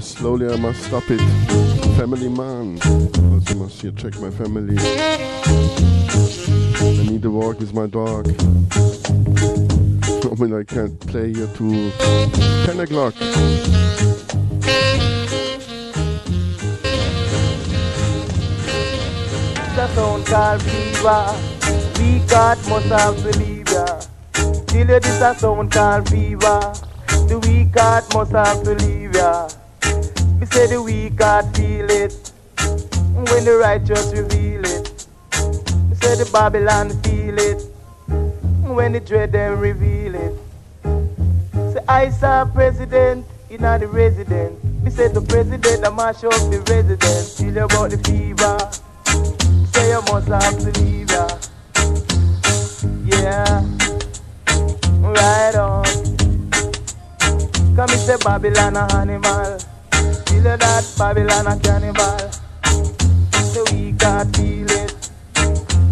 Slowly 0.00 0.46
I 0.52 0.56
must 0.56 0.82
stop 0.84 1.04
it. 1.08 1.20
Family 1.96 2.28
man. 2.28 2.78
Also 3.32 3.54
must 3.56 3.80
here 3.82 3.92
check 3.92 4.18
my 4.20 4.30
family. 4.30 4.76
I 6.80 7.10
need 7.10 7.22
to 7.22 7.30
walk 7.30 7.60
with 7.60 7.74
my 7.74 7.86
dog. 7.86 8.28
I 10.30 10.34
mean, 10.42 10.54
I 10.54 10.64
can't 10.64 10.98
play 11.00 11.32
here 11.32 11.46
to 11.46 11.90
10 12.66 12.80
o'clock. 12.80 13.14
sound 20.30 20.62
fever. 20.62 21.34
We 21.98 22.20
got 22.28 22.58
must 22.68 22.86
have 22.86 23.18
ya. 23.72 24.00
Till 24.66 24.86
this 24.86 25.20
a 25.20 25.34
sound 25.34 25.72
called 25.72 26.08
fever. 26.08 26.72
The 27.28 27.38
weak 27.46 27.78
heart 27.78 28.04
must 28.14 28.32
have 28.32 28.64
ya. 29.14 29.48
We 29.48 29.59
say 30.50 30.66
the 30.66 30.82
weak 30.82 31.20
heart 31.20 31.46
feel 31.56 31.90
it 31.90 32.32
when 33.14 33.44
the 33.44 33.56
righteous 33.60 34.12
reveal 34.12 34.64
it. 34.64 35.06
Say 36.00 36.16
the 36.16 36.28
Babylon 36.32 36.90
feel 37.02 37.38
it 37.38 37.62
when 38.64 38.92
the 38.92 39.00
dread 39.00 39.32
them 39.32 39.58
reveal 39.58 40.14
it. 40.14 40.34
Say 41.72 41.84
I 41.88 42.10
saw 42.10 42.44
president 42.44 43.26
in 43.48 43.62
the 43.62 43.88
resident. 43.88 44.58
We 44.84 44.90
say 44.90 45.08
the 45.08 45.20
president 45.22 45.86
a 45.86 45.90
mash 45.90 46.24
up 46.24 46.32
the 46.50 46.60
resident. 46.68 47.40
You 47.40 47.64
about 47.64 47.90
the 47.90 47.98
fever 47.98 48.58
say 49.72 49.90
you 49.90 50.02
must 50.12 50.28
have 50.28 50.58
to 50.58 50.80
leave 50.80 51.10
ya. 51.10 51.28
Yeah, 53.04 53.64
right 55.00 55.54
on. 55.54 55.84
Come 57.76 57.90
and 57.90 58.00
say 58.00 58.16
Babylon 58.22 58.76
animal. 58.76 59.58
Feel 60.40 60.56
that 60.56 60.84
Babylon 60.96 61.46
a 61.48 61.56
cannibal. 61.60 62.18
So 63.52 63.62
we 63.74 63.92
can't 63.92 64.34
feel 64.34 64.70
it. 64.70 65.10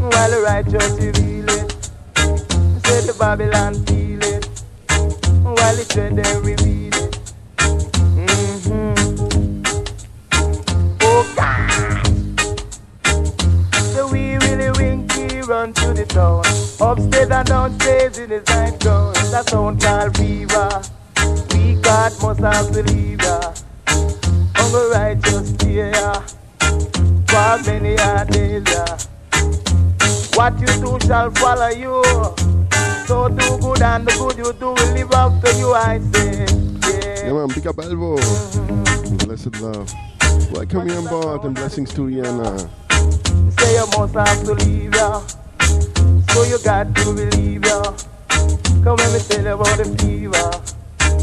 While 0.00 0.30
the 0.30 0.40
righteous 0.42 0.92
reveal 0.92 1.48
it. 1.50 1.70
Say 2.86 3.00
the 3.04 3.12
Babylon 3.18 3.74
feel 3.84 4.22
it. 4.22 4.48
While 5.42 5.76
the 5.76 5.84
dread 5.90 6.16
they 6.16 6.36
reveal 6.40 6.94
it. 6.94 7.18
Mm-hmm. 8.16 8.94
Oh 11.02 11.24
God. 11.36 12.06
So 13.92 14.08
we 14.08 14.38
really 14.38 14.70
winky 14.78 15.42
run 15.42 15.74
to 15.74 15.92
the 15.92 16.06
town. 16.06 16.40
Upstairs 16.80 17.30
and 17.30 17.46
downstairs 17.46 18.16
in 18.16 18.30
the 18.30 18.40
night 18.48 18.80
gown. 18.80 19.12
That 19.30 19.50
sound 19.50 19.82
called 19.82 20.16
fever. 20.16 20.80
We 21.52 21.74
got 21.82 22.18
must 22.22 22.40
have 22.40 22.72
to 22.72 22.82
leave 24.72 24.84
ya. 24.84 24.84
Hunger 24.84 24.88
righteous 24.90 25.52
fear. 25.56 25.92
For 27.28 27.58
many 27.66 27.96
days. 28.30 29.08
What 30.34 30.58
you 30.60 30.66
do 30.80 30.98
shall 31.06 31.30
follow 31.32 31.68
you. 31.68 32.02
So 33.06 33.28
do 33.28 33.58
good 33.58 33.82
and 33.82 34.06
the 34.06 34.12
good 34.18 34.38
you 34.38 34.52
do 34.52 34.68
will 34.68 34.92
live 34.94 35.12
after 35.12 35.52
you, 35.58 35.72
I 35.72 35.98
say. 36.12 36.46
Yeah, 37.26 37.32
man, 37.32 37.48
big 37.48 37.66
up 37.66 37.76
Elvo. 37.76 38.18
Mm-hmm. 38.18 39.16
Blessed 39.26 39.60
love. 39.60 39.92
Welcome 40.52 40.90
on 40.90 41.06
board 41.06 41.44
and 41.44 41.54
blessings 41.54 41.92
to 41.94 42.02
Rihanna. 42.02 42.68
say 43.58 43.74
you 43.74 43.86
must 43.98 44.14
have 44.14 44.44
to 44.44 44.52
leave 44.54 44.94
ya. 44.94 45.20
So 46.30 46.42
you 46.44 46.58
got 46.62 46.94
to 46.94 47.12
believe 47.14 47.64
ya. 47.64 47.82
Come 48.84 48.96
let 48.96 49.12
me 49.12 49.20
tell 49.28 49.42
you 49.44 49.54
about 49.54 49.76
the 49.78 49.96
fever. 49.98 50.50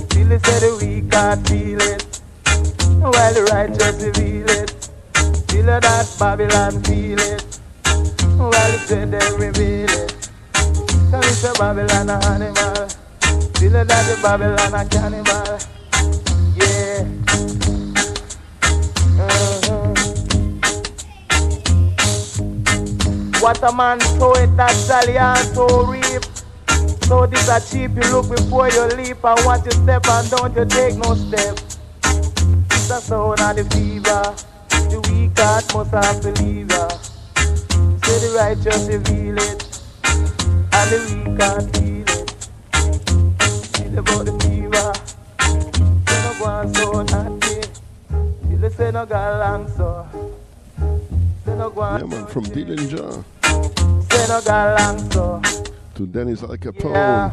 Till 0.10 0.28
they 0.28 0.40
say 0.40 0.60
the 0.60 0.78
weak 0.82 1.10
can't 1.12 1.48
feel 1.48 1.82
it. 1.82 2.15
While 3.02 3.34
the 3.34 3.44
righteous 3.52 4.04
reveal 4.04 4.50
it. 4.50 4.90
Till 5.48 5.66
that 5.66 6.16
Babylon 6.20 6.84
feel 6.84 7.20
it. 7.20 7.60
While 8.38 8.52
the 8.52 8.80
dead 8.88 9.12
they 9.12 9.32
reveal 9.38 9.90
it. 9.90 10.30
Come 11.12 11.24
and 11.24 11.26
say 11.26 11.54
Babylon 11.58 12.10
a 12.10 12.18
animal. 12.26 12.88
feel 13.58 13.72
that 13.72 13.88
the 13.88 14.16
Babylon 14.22 14.74
a 14.74 14.86
cannibal. 14.90 15.60
Yeah. 16.56 17.06
Uh-huh. 19.20 19.94
What 23.42 23.64
a 23.64 23.72
man 23.72 24.00
sow 24.02 24.34
it, 24.34 24.56
that 24.58 24.74
shall 24.88 25.08
he 25.08 25.18
also 25.18 25.86
reap. 25.86 26.24
So 27.06 27.26
this 27.28 27.48
a 27.48 27.60
cheap, 27.62 27.92
you 27.96 28.12
look 28.12 28.30
before 28.30 28.70
you 28.70 28.86
leap, 28.98 29.24
and 29.24 29.46
watch 29.46 29.66
you 29.66 29.72
step, 29.72 30.08
and 30.08 30.30
don't 30.32 30.56
you 30.56 30.66
take 30.66 30.96
no 30.98 31.14
step. 31.14 31.60
A 32.88 33.02
sound 33.02 33.40
of 33.42 33.56
the 33.56 33.64
fever, 33.76 34.22
the 34.90 35.00
weak 35.10 35.38
heart 35.40 35.66
must 35.74 35.92
have 35.92 36.22
ya. 36.70 36.88
Say 38.04 38.20
the 38.22 38.30
righteous 38.38 38.88
reveal 38.88 39.38
it, 39.40 39.82
and 40.72 40.88
the 40.92 40.98
weak 41.10 41.42
heart 41.42 41.66
feel 41.76 42.08
it. 42.08 42.30
Feel 43.76 43.98
about 43.98 44.26
the 44.26 44.34
fever, 44.44 44.94
say 46.06 46.20
no 46.24 46.32
go 46.38 46.46
on 46.46 46.74
so 46.76 47.02
naughty, 47.02 47.62
feel 48.50 48.70
say 48.70 48.92
no 48.92 49.04
long 49.40 49.68
so. 49.76 50.08
Say 51.46 51.56
no 51.58 51.70
Yeah, 52.02 52.06
man, 52.06 52.28
from 52.28 52.44
Dillinger 52.46 53.24
Say 54.12 54.26
no 54.28 54.76
long 54.78 55.12
so. 55.12 55.42
to 55.96 56.06
Dennis 56.06 56.44
Al 56.44 56.56
Capone. 56.58 56.94
Yeah. 56.94 57.32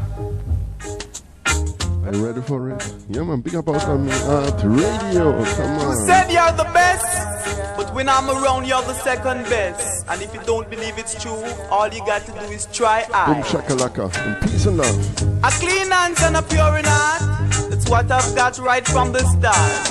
Are 2.05 2.13
you 2.15 2.27
ready 2.27 2.41
for 2.43 2.71
it? 2.71 2.95
Yeah, 3.09 3.23
man, 3.23 3.41
big 3.41 3.55
up 3.55 3.69
Outta 3.69 3.97
Mi 3.97 4.11
Yard 4.11 4.65
radio. 4.65 5.45
Come 5.45 5.81
You 5.81 5.87
on. 5.87 6.07
said 6.07 6.31
you're 6.33 6.53
the 6.53 6.69
best, 6.75 7.77
but 7.77 7.95
when 7.95 8.09
I'm 8.09 8.29
around, 8.29 8.67
you're 8.67 8.83
the 8.83 8.95
second 8.95 9.45
best. 9.45 10.05
And 10.09 10.21
if 10.21 10.35
you 10.35 10.41
don't 10.45 10.69
believe 10.69 10.99
it's 10.99 11.21
true, 11.23 11.45
all 11.71 11.89
you 11.89 12.01
got 12.05 12.27
to 12.27 12.33
do 12.33 12.47
is 12.53 12.67
try 12.73 13.05
Boom 13.05 13.15
I. 13.15 13.43
shakalaka. 13.43 14.05
In 14.27 14.49
peace 14.49 14.67
and 14.67 14.77
love. 14.79 15.23
A 15.45 15.51
clean 15.63 15.91
hands 15.91 16.21
and 16.23 16.37
a 16.37 16.43
pure 16.43 16.77
in 16.79 16.85
heart. 16.87 17.23
That's 17.71 17.89
what 17.89 18.11
I've 18.11 18.35
got 18.35 18.59
right 18.59 18.87
from 18.87 19.13
the 19.13 19.21
start. 19.21 19.87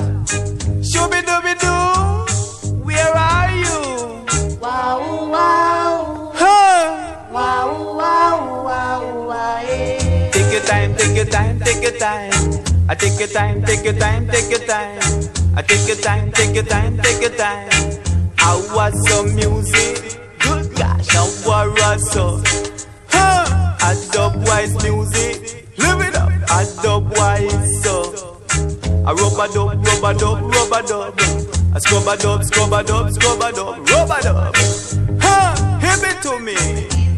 Shooby 0.91 1.21
dooby 1.29 1.55
doo, 1.63 2.83
where 2.83 3.15
are 3.15 3.51
you? 3.55 4.57
Wow, 4.59 5.29
wow, 5.31 5.80
Take 10.51 10.63
your 10.63 10.67
time, 10.67 10.95
take 10.97 11.15
your 11.15 11.25
time, 11.27 11.59
take 11.61 11.81
your 11.81 11.97
time. 11.97 12.31
I 12.89 12.93
take 12.93 13.17
your 13.17 13.29
time, 13.29 13.63
take 13.63 13.85
your 13.85 13.93
time, 13.93 14.27
take 14.27 14.49
your 14.49 14.59
time. 14.59 14.99
I 15.55 15.61
take 15.61 15.87
your 15.87 15.95
time, 15.95 16.29
take 16.33 16.53
your 16.53 16.65
time, 16.65 16.97
take 16.97 17.21
your 17.21 17.29
time. 17.37 17.69
I 18.37 18.55
was 18.75 18.93
some 19.07 19.33
music, 19.33 20.19
good 20.39 20.75
gosh, 20.75 21.15
I 21.15 21.21
was 21.23 22.11
so. 22.11 22.43
Huh? 23.07 23.77
I 23.79 23.95
dub 24.11 24.45
wise 24.45 24.73
music, 24.83 25.69
live 25.77 26.01
it 26.01 26.17
up. 26.17 26.33
I 26.49 26.67
dub 26.83 27.15
wise 27.15 27.81
so. 27.81 28.41
I 29.07 29.13
rubber 29.13 29.47
dub, 29.53 29.87
rubber 29.87 30.19
dub, 30.19 30.53
rubber 30.53 30.85
dub. 30.85 31.15
I 31.73 31.79
scrub 31.79 32.05
a 32.09 32.17
dub, 32.17 32.43
scrub 32.43 32.73
a 32.73 32.83
dub, 32.83 33.09
scrub 33.09 33.41
a 33.41 33.53
dub, 33.53 33.89
rubber 33.89 34.21
dub. 34.21 34.55
Huh? 35.21 35.79
Hit 35.79 36.03
it 36.03 36.21
to 36.23 36.39
me. 36.41 37.10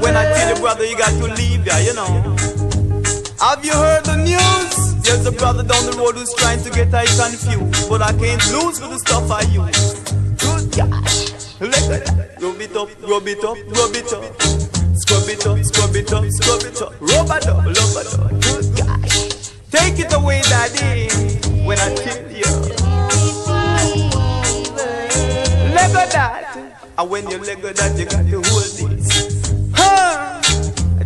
When 0.00 0.16
I 0.16 0.24
tell 0.32 0.54
you, 0.54 0.60
brother, 0.60 0.84
you 0.84 0.96
got 0.96 1.10
to 1.10 1.34
leave 1.34 1.66
ya, 1.66 1.76
you 1.78 1.94
know. 1.94 2.36
Have 3.40 3.64
you 3.64 3.72
heard 3.72 4.04
the 4.04 4.16
news? 4.16 5.02
There's 5.02 5.26
a 5.26 5.32
brother 5.32 5.62
down 5.62 5.86
the 5.86 5.96
road 5.98 6.14
who's 6.14 6.32
trying 6.34 6.62
to 6.62 6.70
get 6.70 6.94
I 6.94 7.06
confused. 7.06 7.88
But 7.88 8.02
I 8.02 8.12
can't 8.12 8.44
lose 8.52 8.78
for 8.78 8.88
the 8.88 8.98
stuff 8.98 9.30
I 9.30 9.42
use. 9.48 10.02
Good 10.38 10.70
gosh. 10.76 11.30
Rub 11.60 12.60
it 12.60 12.76
up, 12.76 12.88
rub 13.02 13.26
it 13.26 13.44
up, 13.44 13.58
rub 13.68 13.94
it 13.96 14.12
up. 14.12 14.40
Scrub 14.94 15.28
it 15.28 15.46
up, 15.46 15.58
scrub 15.64 15.96
it 15.96 16.12
up, 16.12 16.24
scrub 16.30 16.62
it 16.62 16.80
up. 16.80 16.94
Rub 17.00 17.30
it 17.30 17.46
up, 17.46 17.64
rub 17.64 17.96
it 17.96 18.14
up. 18.18 18.30
Good 18.40 18.66
gosh. 18.76 19.50
Take 19.70 19.98
it 19.98 20.12
away, 20.12 20.42
daddy. 20.42 21.08
When 21.64 21.78
I 21.78 21.94
tell 21.94 22.30
you. 22.30 22.44
Lego 25.74 26.06
that. 26.12 26.69
And 27.00 27.08
when 27.08 27.30
you 27.30 27.38
Lego 27.38 27.72
that, 27.72 27.98
you 27.98 28.04
got 28.04 28.26
to 28.28 28.42
hold 28.44 28.92
this. 28.92 29.08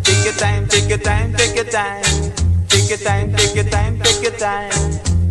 Take 0.03 0.25
your 0.25 0.33
time, 0.33 0.67
take 0.67 0.89
your 0.89 0.97
time, 0.97 1.33
take 1.35 1.55
your 1.55 1.63
time. 1.63 2.03
Take 2.67 2.89
your 2.89 2.97
time, 2.97 3.33
take 3.33 3.55
your 3.55 3.63
time, 3.63 3.99
take 4.01 4.21
your 4.21 4.31
time. 4.33 4.73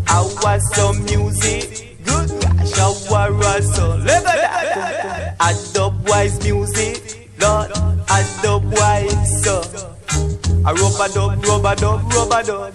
I 0.08 0.22
was 0.40 0.74
some 0.74 1.04
music. 1.04 1.98
Good 2.06 2.30
gosh, 2.40 2.78
I 2.78 3.28
was 3.28 3.76
so. 3.76 3.88
Lego 3.96 4.24
that. 4.24 5.36
I 5.38 5.52
dub 5.74 6.08
wise 6.08 6.42
music. 6.42 7.28
Lord, 7.38 7.70
I 8.08 8.24
dub 8.42 8.64
wise 8.64 9.44
so. 9.44 9.60
I 10.64 10.72
rubber 10.72 11.12
dub, 11.12 11.44
rubber 11.44 11.74
dub, 11.74 12.10
rubber 12.10 12.42
dub. 12.42 12.74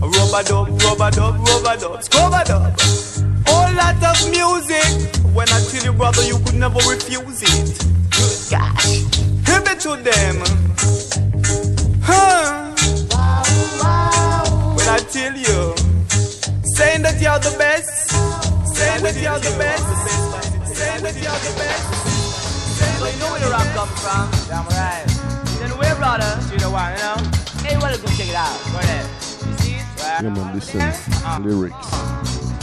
Rubber 0.00 0.42
dub, 0.44 0.82
rubber 0.82 1.10
dub, 1.10 1.48
rubber 1.48 1.76
dub. 1.80 2.04
Scrubber 2.04 2.44
dub. 2.44 3.23
All 3.46 3.72
lot 3.74 4.02
of 4.02 4.30
music. 4.30 5.14
When 5.34 5.48
I 5.48 5.60
tell 5.70 5.84
you, 5.84 5.92
brother, 5.92 6.22
you 6.22 6.38
could 6.44 6.54
never 6.54 6.78
refuse 6.88 7.42
it. 7.42 7.78
Good 8.10 8.50
gosh. 8.50 9.02
Give 9.44 9.66
it 9.66 9.80
to 9.80 9.96
them. 9.96 10.36
Huh. 12.02 12.70
When 14.76 14.88
I 14.88 14.98
tell 15.10 15.34
you, 15.36 15.74
saying 16.76 17.02
that 17.02 17.20
you're 17.20 17.38
the 17.38 17.54
best, 17.58 18.10
saying 18.74 19.02
that 19.02 19.16
you're 19.20 19.38
the 19.38 19.54
best, 19.58 19.84
saying 20.76 21.02
that 21.02 21.14
you're 21.14 21.40
the 21.46 21.52
best. 21.58 21.84
So 22.98 23.06
you 23.06 23.18
know 23.18 23.30
where 23.32 23.40
the 23.40 23.50
rap 23.50 23.74
comes 23.74 24.00
from? 24.00 24.30
Damn 24.48 24.66
right. 24.68 25.04
Then 25.58 25.70
where, 25.78 25.94
brother? 25.96 26.40
She 26.48 26.56
the 26.58 26.70
one, 26.70 26.92
you 26.92 26.98
know? 26.98 27.16
Hey, 27.64 27.76
well, 27.78 27.96
go 27.98 28.06
check 28.16 28.28
it 28.28 28.34
out. 28.34 28.58
Go 28.72 28.78
ahead. 28.78 29.04
You 29.46 29.56
see 29.58 29.74
it? 29.74 29.84
Right. 30.00 30.22
Yeah, 30.22 30.52
listen. 30.54 30.80
Ah. 31.24 31.38
Lyrics. 31.42 32.53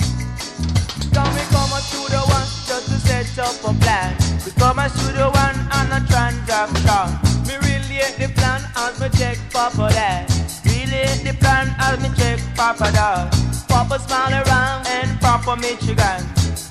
Come 1.14 1.36
me 1.36 1.44
come 1.52 1.76
to 1.92 2.00
the 2.08 2.22
one 2.32 2.48
just 2.68 2.88
to 2.88 2.98
set 3.08 3.40
up 3.40 3.60
a 3.68 3.74
plan. 3.84 4.16
We 4.46 4.52
come 4.54 4.80
to 4.80 5.06
the 5.12 5.28
one 5.28 5.60
on 5.76 5.92
a 5.92 6.00
transaction. 6.08 7.06
Me 7.48 7.56
really 7.68 8.00
hate 8.00 8.18
the 8.18 8.30
plan 8.34 8.62
as 8.78 9.00
me 9.00 9.10
check 9.20 9.38
Papa 9.52 9.90
there. 9.92 10.26
Really 10.66 11.04
hate 11.08 11.24
the 11.28 11.34
plan 11.38 11.76
as 11.80 12.00
me 12.00 12.10
check 12.16 12.40
Papa 12.56 12.92
there. 12.92 13.30
Papa 13.68 14.00
smile 14.00 14.44
around 14.44 14.88
and 14.88 15.20
Papa 15.20 15.56
Michigan. 15.58 16.22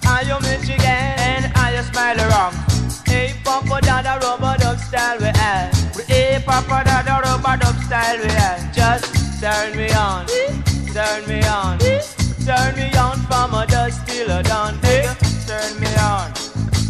Are 0.08 0.22
you 0.24 0.38
Michigan 0.40 1.10
and 1.20 1.52
are 1.56 1.72
you 1.76 1.82
smile 1.82 2.18
around? 2.18 2.54
Hey 3.06 3.34
Papa 3.44 3.80
Dada 3.82 4.18
rubber 4.22 4.56
dub 4.58 4.78
style 4.78 5.18
we 5.18 5.30
have. 5.36 5.72
Hey 6.08 6.42
Papa 6.44 6.82
Dada 6.84 7.20
rubber 7.24 7.56
dub 7.62 7.76
style 7.84 8.18
we 8.18 8.30
have. 8.32 8.74
Just 8.74 9.40
turn 9.40 9.76
me 9.76 9.92
on. 9.92 10.26
Turn 12.44 12.74
me 12.74 12.90
on 12.96 13.18
from 13.28 13.54
a 13.54 13.66
dusk 13.66 14.06
till 14.06 14.30
a 14.30 14.42
dawn. 14.42 14.74
Hey, 14.82 15.06
turn 15.46 15.78
me 15.78 15.86
on, 15.96 16.32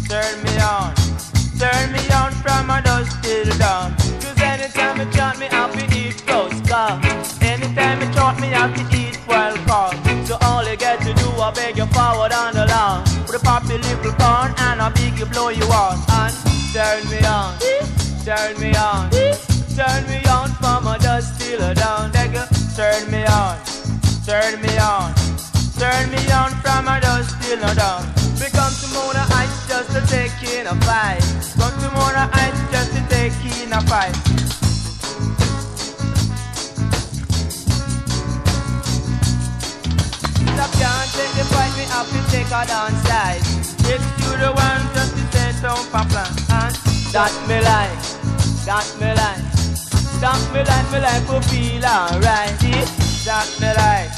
turn 0.07 0.43
me 0.43 0.57
on, 0.59 0.95
turn 1.59 1.91
me 1.91 1.99
on 2.09 2.31
from 2.41 2.69
a 2.69 2.81
dusk 2.81 3.21
till 3.21 3.45
dawn. 3.57 3.93
Cause 4.21 4.41
anytime 4.41 4.99
you 4.99 5.11
chant 5.11 5.39
me 5.39 5.47
have 5.47 5.73
to 5.73 5.97
eat 5.97 6.23
roast 6.29 6.65
car. 6.67 6.99
Anytime 7.41 8.01
you 8.01 8.13
chant 8.13 8.39
me 8.39 8.47
have 8.47 8.73
to 8.75 8.97
eat 8.97 9.19
wild 9.27 9.59
corn. 9.67 10.25
So 10.25 10.37
all 10.41 10.65
you 10.67 10.77
get 10.77 11.01
to 11.01 11.13
do, 11.13 11.29
I 11.31 11.51
beg 11.51 11.77
you 11.77 11.85
forward 11.87 12.31
on 12.31 12.53
the 12.53 12.65
lawn. 12.67 13.03
With 13.27 13.35
a 13.35 13.39
poppy 13.43 13.77
little 13.77 14.13
corn 14.13 14.53
and 14.57 14.93
beg 14.95 15.19
you 15.19 15.25
blow 15.25 15.49
you 15.49 15.65
on. 15.65 16.10
A 27.51 27.57
dust 27.57 27.59
till 27.59 27.59
no 27.59 27.73
dawn. 27.73 28.03
We 28.39 28.47
come 28.51 28.73
to 28.73 28.87
Mona 28.93 29.23
Heights 29.31 29.67
just 29.67 29.91
to 29.91 30.01
take 30.07 30.31
in 30.53 30.67
a 30.67 30.75
fight. 30.85 31.21
Come 31.57 31.75
to 31.81 31.89
Mona 31.91 32.29
Heights 32.31 32.61
just 32.71 32.91
to 32.95 33.01
take 33.09 33.35
in 33.61 33.73
a 33.73 33.81
fight. 33.81 34.15
Stop 40.51 40.71
can't 40.77 41.09
take 41.11 41.33
the 41.35 41.45
fight, 41.51 41.73
we 41.77 41.83
have 41.89 42.09
to 42.09 42.21
take 42.31 42.47
her 42.47 42.65
downside. 42.65 43.41
It's 43.91 44.05
to 44.21 44.29
the 44.37 44.51
one 44.55 44.83
just 44.93 45.13
to 45.15 45.23
say 45.31 45.51
don't 45.61 45.91
papa. 45.91 46.27
And 46.51 46.75
that 47.11 47.33
me 47.47 47.59
like, 47.61 48.01
that 48.65 48.87
me 48.99 49.11
like. 49.13 49.43
That 50.21 50.41
me 50.53 50.61
like, 50.63 50.91
me 50.91 50.99
like 50.99 51.27
will 51.27 51.41
feel 51.41 51.85
alright. 51.85 52.59
That 53.25 53.47
me 53.59 53.67
like. 53.73 54.11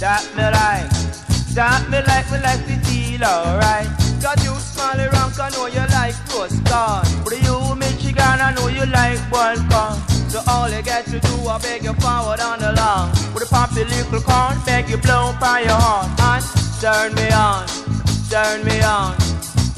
That 0.00 0.24
me 0.36 0.42
like, 0.42 1.13
that 1.54 1.86
me 1.88 2.02
like, 2.02 2.26
me 2.34 2.38
like 2.42 2.66
to 2.66 2.76
feel 2.86 3.22
alright. 3.22 3.86
Cause 4.18 4.42
you 4.42 4.54
small 4.58 4.98
around, 4.98 5.38
I 5.38 5.50
know 5.54 5.66
you 5.70 5.86
like 5.94 6.18
roast 6.34 6.58
corn. 6.66 7.06
But 7.22 7.38
you 7.46 7.74
Michigan, 7.78 8.42
I 8.42 8.54
know 8.54 8.66
you 8.66 8.86
like 8.90 9.22
boiled 9.30 9.62
corn. 9.70 9.94
So 10.28 10.42
all 10.48 10.68
you 10.68 10.82
get 10.82 11.06
to 11.06 11.20
do, 11.20 11.34
I 11.46 11.58
beg 11.58 11.84
you 11.84 11.94
forward 12.02 12.40
on 12.40 12.58
the 12.58 12.72
lawn. 12.74 13.10
With 13.32 13.46
a 13.46 13.50
poppy 13.50 13.84
little 13.84 14.20
corn, 14.20 14.58
beg 14.66 14.88
you 14.90 14.98
blow 14.98 15.34
by 15.38 15.62
your 15.62 15.78
horn. 15.78 16.10
And 16.18 16.44
turn 16.82 17.14
me 17.14 17.30
on, 17.30 17.66
turn 18.30 18.64
me 18.66 18.82
on, 18.82 19.14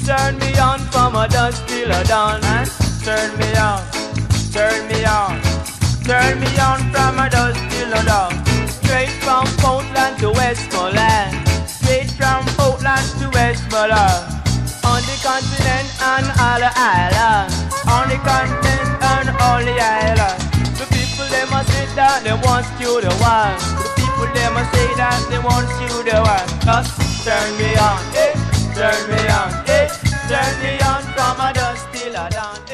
turn 0.01 0.33
me 0.39 0.57
on 0.57 0.79
from 0.89 1.15
a 1.15 1.27
dusk 1.27 1.61
till 1.67 1.91
a 1.91 2.03
dawn. 2.05 2.41
And 2.57 2.69
turn 3.05 3.29
me 3.37 3.53
on, 3.53 3.85
turn 4.49 4.81
me 4.89 5.05
on, 5.05 5.37
turn 6.09 6.39
me 6.41 6.49
on 6.57 6.79
from 6.89 7.19
a 7.21 7.29
dusk 7.29 7.61
till 7.69 7.93
a 7.93 8.01
dawn. 8.01 8.33
Straight 8.81 9.13
from 9.21 9.45
Portland 9.61 10.17
to 10.19 10.31
Westmoreland. 10.31 11.46
Straight 11.87 12.11
from 12.19 12.43
Portland 12.59 13.07
to 13.15 13.31
Westmoreland. 13.31 14.27
On 14.83 14.99
the 15.07 15.15
continent 15.23 15.87
and 16.03 16.27
all 16.35 16.59
the 16.59 16.67
islands. 16.75 17.55
On 17.87 18.11
the 18.11 18.19
continent 18.27 18.91
and 18.99 19.31
all 19.39 19.63
the 19.63 19.71
islands. 19.71 20.43
The 20.75 20.83
people 20.91 21.23
they 21.31 21.47
must 21.47 21.71
say 21.71 21.87
that 21.95 22.27
they 22.27 22.35
want 22.43 22.67
you 22.75 22.99
the 22.99 23.07
one. 23.23 23.55
The 23.79 23.87
people 23.95 24.27
they 24.35 24.51
must 24.51 24.67
say 24.75 24.89
that 24.99 25.15
they 25.31 25.39
want 25.39 25.71
you 25.79 26.03
the 26.03 26.19
one. 26.27 26.47
Just 26.67 26.91
turn 27.23 27.55
me 27.55 27.71
on, 27.79 28.03
eh? 28.19 28.35
Turn 28.75 28.99
me 29.07 29.23
on, 29.31 29.47
eh? 29.71 29.87
Turn 30.27 30.53
me 30.59 30.75
on 30.83 30.99
from 31.15 31.39
a 31.39 31.55
dusk 31.55 31.87
till 31.95 32.11
a 32.11 32.27
dawn, 32.27 32.66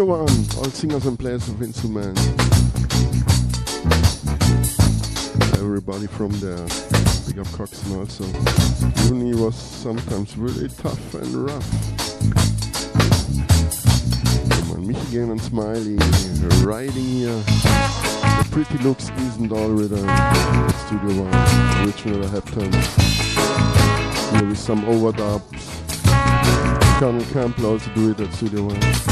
Radio 0.00 0.16
1, 0.16 0.20
um, 0.30 0.46
all 0.56 0.64
singers 0.70 1.04
and 1.04 1.18
players 1.18 1.46
of 1.50 1.60
instruments. 1.60 2.26
Everybody 5.58 6.06
from 6.06 6.30
there. 6.40 6.56
Big 7.26 7.38
up 7.38 7.46
Coxsone 7.52 7.98
also. 7.98 8.24
Uni 9.12 9.34
was 9.34 9.54
sometimes 9.54 10.38
really 10.38 10.70
tough 10.70 11.14
and 11.14 11.34
rough. 11.34 11.70
Come 14.50 14.70
on, 14.72 14.86
Michigan 14.86 15.32
and 15.32 15.40
Smiley 15.42 15.96
riding 16.64 17.04
here. 17.04 17.36
The 17.36 18.48
pretty 18.52 18.78
looks 18.82 19.10
isn't 19.10 19.52
all 19.52 19.74
with 19.74 19.92
us. 19.92 20.86
Studio 20.86 21.24
1, 21.24 21.84
original 21.84 22.26
Hepton. 22.26 22.72
Here 24.32 24.48
is 24.48 24.60
some 24.60 24.82
overdubs. 24.84 25.60
Cornell 26.98 27.26
Campbell 27.32 27.66
also 27.66 27.92
do 27.94 28.12
it 28.12 28.20
at 28.20 28.32
Studio 28.32 28.62
1. 28.62 29.09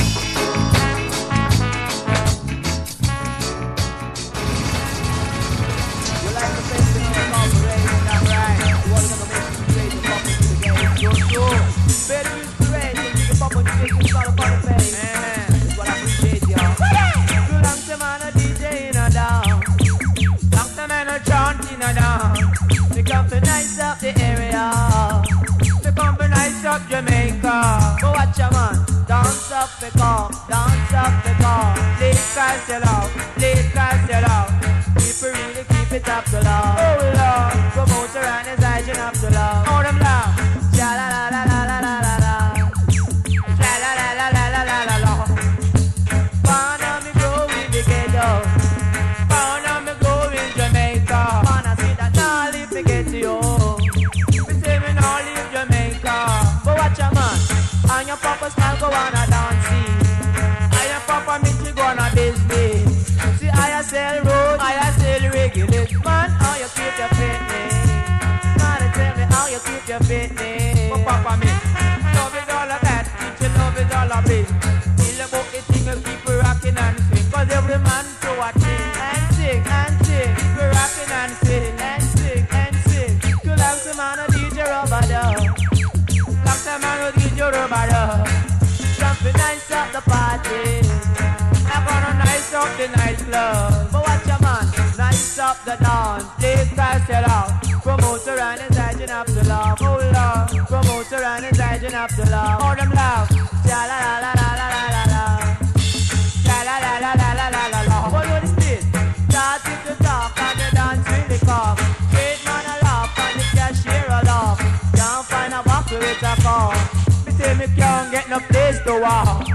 no 118.29 118.39
place 118.41 118.79
to 118.81 118.93
walk. 119.01 119.47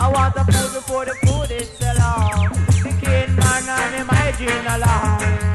I 0.00 0.10
want 0.10 0.34
the 0.34 0.44
food 0.52 0.74
before 0.74 1.04
the 1.04 1.14
food 1.26 1.50
is 1.52 1.68
so. 1.78 2.50
The 2.82 2.90
king 3.00 3.36
man 3.36 3.68
and 3.68 3.94
him 3.94 4.08
hygiene 4.08 4.66
along. 4.66 5.49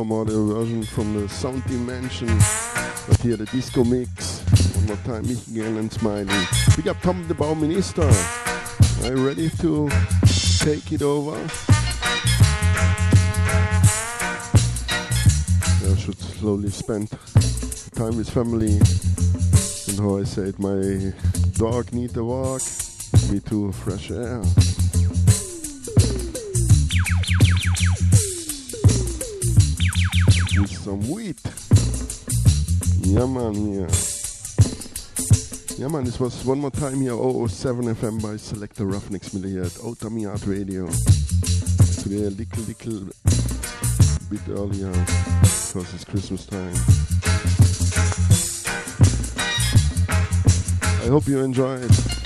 some 0.00 0.26
version 0.26 0.82
from 0.82 1.12
the 1.12 1.28
Sound 1.28 1.62
Dimension. 1.66 2.28
But 3.06 3.20
here 3.20 3.36
the 3.36 3.44
disco 3.44 3.84
mix. 3.84 4.40
One 4.76 4.86
more 4.86 4.96
time, 5.04 5.26
Michael 5.28 5.76
and 5.76 5.92
smiling. 5.92 6.46
We 6.74 6.82
got 6.82 7.02
Tom 7.02 7.28
the 7.28 7.34
Bau 7.34 7.52
Minister. 7.52 8.08
Are 9.02 9.14
you 9.14 9.26
ready 9.26 9.50
to 9.50 9.90
take 10.60 10.90
it 10.92 11.02
over? 11.02 11.36
I 15.84 15.96
should 15.98 16.18
slowly 16.18 16.70
spend 16.70 17.10
time 17.92 18.16
with 18.16 18.30
family. 18.30 18.80
And 19.88 19.98
how 20.00 20.16
I 20.16 20.24
said, 20.24 20.58
my 20.58 21.12
dog 21.58 21.92
need 21.92 22.16
a 22.16 22.24
walk. 22.24 22.62
Me 23.30 23.40
too, 23.40 23.70
fresh 23.72 24.10
air. 24.10 24.40
with 30.60 30.70
some 30.70 31.00
wheat. 31.08 31.40
Yeah, 33.00 33.26
man, 33.26 33.54
yeah. 33.72 33.88
Yeah, 35.78 35.88
man, 35.88 36.04
this 36.04 36.20
was 36.20 36.44
one 36.44 36.60
more 36.60 36.70
time 36.70 37.00
here, 37.00 37.16
007 37.16 37.86
FM 37.94 38.22
by 38.22 38.36
Selector 38.36 38.84
Ruffneck 38.84 39.24
Smille 39.24 39.48
here 39.48 39.64
at 39.64 39.78
Outta 39.82 40.10
Mi 40.10 40.22
Yard 40.22 40.46
Radio. 40.46 40.86
Today, 42.02 42.26
a 42.26 42.30
little, 42.30 42.62
little 42.64 43.08
bit 44.28 44.40
earlier 44.50 44.92
because 44.92 45.94
it's 45.94 46.04
Christmas 46.04 46.44
time. 46.46 46.74
I 51.02 51.08
hope 51.08 51.26
you 51.26 51.40
enjoy 51.40 51.76
it. 51.76 52.19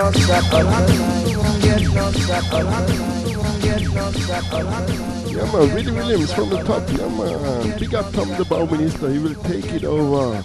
Tonight. 0.00 0.80
Yeah, 5.26 5.52
man, 5.52 5.74
Willie 5.74 5.92
Williams 5.92 6.32
from 6.32 6.48
the 6.48 6.62
top. 6.64 6.88
Yeah, 6.90 7.08
man. 7.08 7.78
Big 7.78 7.94
up 7.94 8.10
Tom 8.12 8.28
the 8.30 8.44
Bow 8.46 8.64
Minister. 8.64 9.10
He 9.10 9.18
will 9.18 9.34
take 9.42 9.66
it 9.72 9.84
over. 9.84 10.38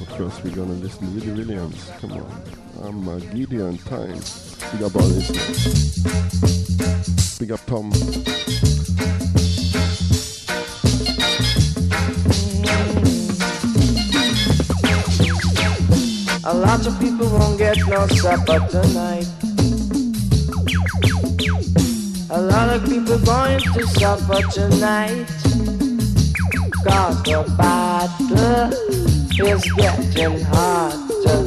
Of 0.00 0.08
course 0.10 0.42
we're 0.44 0.54
gonna 0.54 0.74
listen 0.74 1.06
to 1.06 1.26
Willie 1.26 1.44
Williams. 1.44 1.90
Come 2.00 2.12
on. 2.12 2.42
I'm 2.82 3.08
uh, 3.08 3.18
Gideon 3.18 3.78
Time. 3.78 4.20
Big 4.72 4.82
up 4.82 4.94
all. 4.94 5.08
Big 7.38 7.50
up 7.50 7.66
Tom. 7.66 8.77
A 16.58 16.60
lot 16.60 16.84
of 16.88 16.98
people 16.98 17.28
won't 17.30 17.56
get 17.56 17.78
no 17.86 18.04
supper 18.08 18.58
tonight. 18.68 19.28
A 22.30 22.40
lot 22.42 22.68
of 22.70 22.84
people 22.84 23.16
going 23.20 23.60
to 23.60 23.86
supper 23.86 24.42
tonight. 24.50 25.28
Cause 26.82 27.22
the 27.22 27.44
battle 27.56 28.72
is 29.46 29.72
getting 29.76 30.40
hotter 30.50 31.46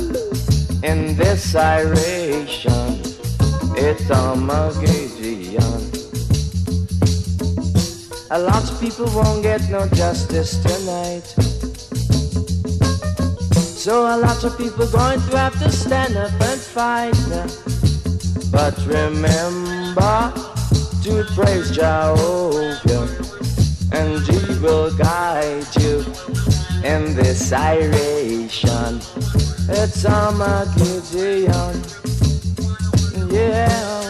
in 0.82 1.18
this 1.18 1.56
iration. 1.56 3.02
It's 3.76 4.10
Armageddon. 4.10 5.92
A 8.32 8.40
lot 8.40 8.64
of 8.64 8.80
people 8.80 9.08
won't 9.08 9.44
get 9.44 9.70
no 9.70 9.86
justice 9.90 10.56
tonight. 10.64 11.41
So 13.82 14.06
a 14.06 14.16
lot 14.16 14.44
of 14.44 14.56
people 14.60 14.86
going 14.86 15.20
to 15.22 15.38
have 15.38 15.58
to 15.58 15.72
stand 15.72 16.16
up 16.16 16.32
and 16.40 16.62
fight. 16.62 17.16
But 18.52 18.78
remember 18.86 20.32
to 21.02 21.26
praise 21.34 21.72
Jehovah, 21.72 23.10
and 23.92 24.22
He 24.22 24.60
will 24.60 24.96
guide 24.96 25.66
you 25.80 26.06
in 26.84 27.16
this 27.16 27.52
iration. 27.52 29.02
It's 29.68 30.06
Armageddon. 30.06 31.82
Yeah. 33.34 34.01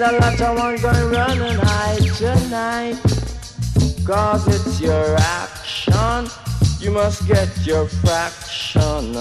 Said 0.00 0.14
a 0.14 0.18
lot 0.18 0.40
of 0.40 0.58
one 0.58 0.76
going 0.80 1.10
run 1.10 1.42
and 1.42 1.60
hide 1.60 2.00
tonight. 2.16 2.96
Cause 4.02 4.48
it's 4.48 4.80
your 4.80 5.14
action. 5.18 6.26
You 6.78 6.90
must 6.90 7.28
get 7.28 7.50
your 7.66 7.86
fraction 7.86 9.14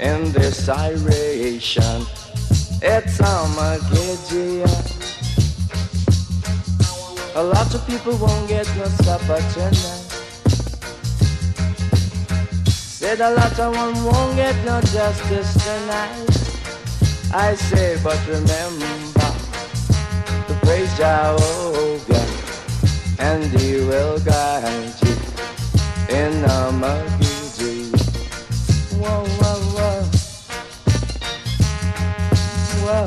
in 0.00 0.32
this 0.32 0.68
iration. 0.68 2.02
It's 2.82 3.20
Armageddon. 3.20 4.68
A 7.36 7.44
lot 7.44 7.72
of 7.72 7.86
people 7.86 8.16
won't 8.16 8.48
get 8.48 8.66
no 8.76 8.86
supper 8.86 9.38
tonight. 9.54 10.10
Said 12.66 13.20
a 13.20 13.36
lot 13.36 13.56
of 13.60 13.72
one 13.72 14.02
won't 14.02 14.34
get 14.34 14.56
no 14.64 14.80
justice 14.80 15.52
tonight. 15.62 16.38
I 17.32 17.54
say, 17.54 18.00
but 18.02 18.18
remember 18.26 19.07
praise 20.68 20.94
Jehovah, 20.98 22.26
and 23.18 23.42
He 23.58 23.80
will 23.88 24.18
guide 24.20 24.92
you 25.00 25.16
in 26.14 26.44
Armageddon. 26.44 27.88
Whoa, 29.00 29.24
whoa, 29.40 29.60
whoa, 29.76 30.00
whoa. 32.84 33.06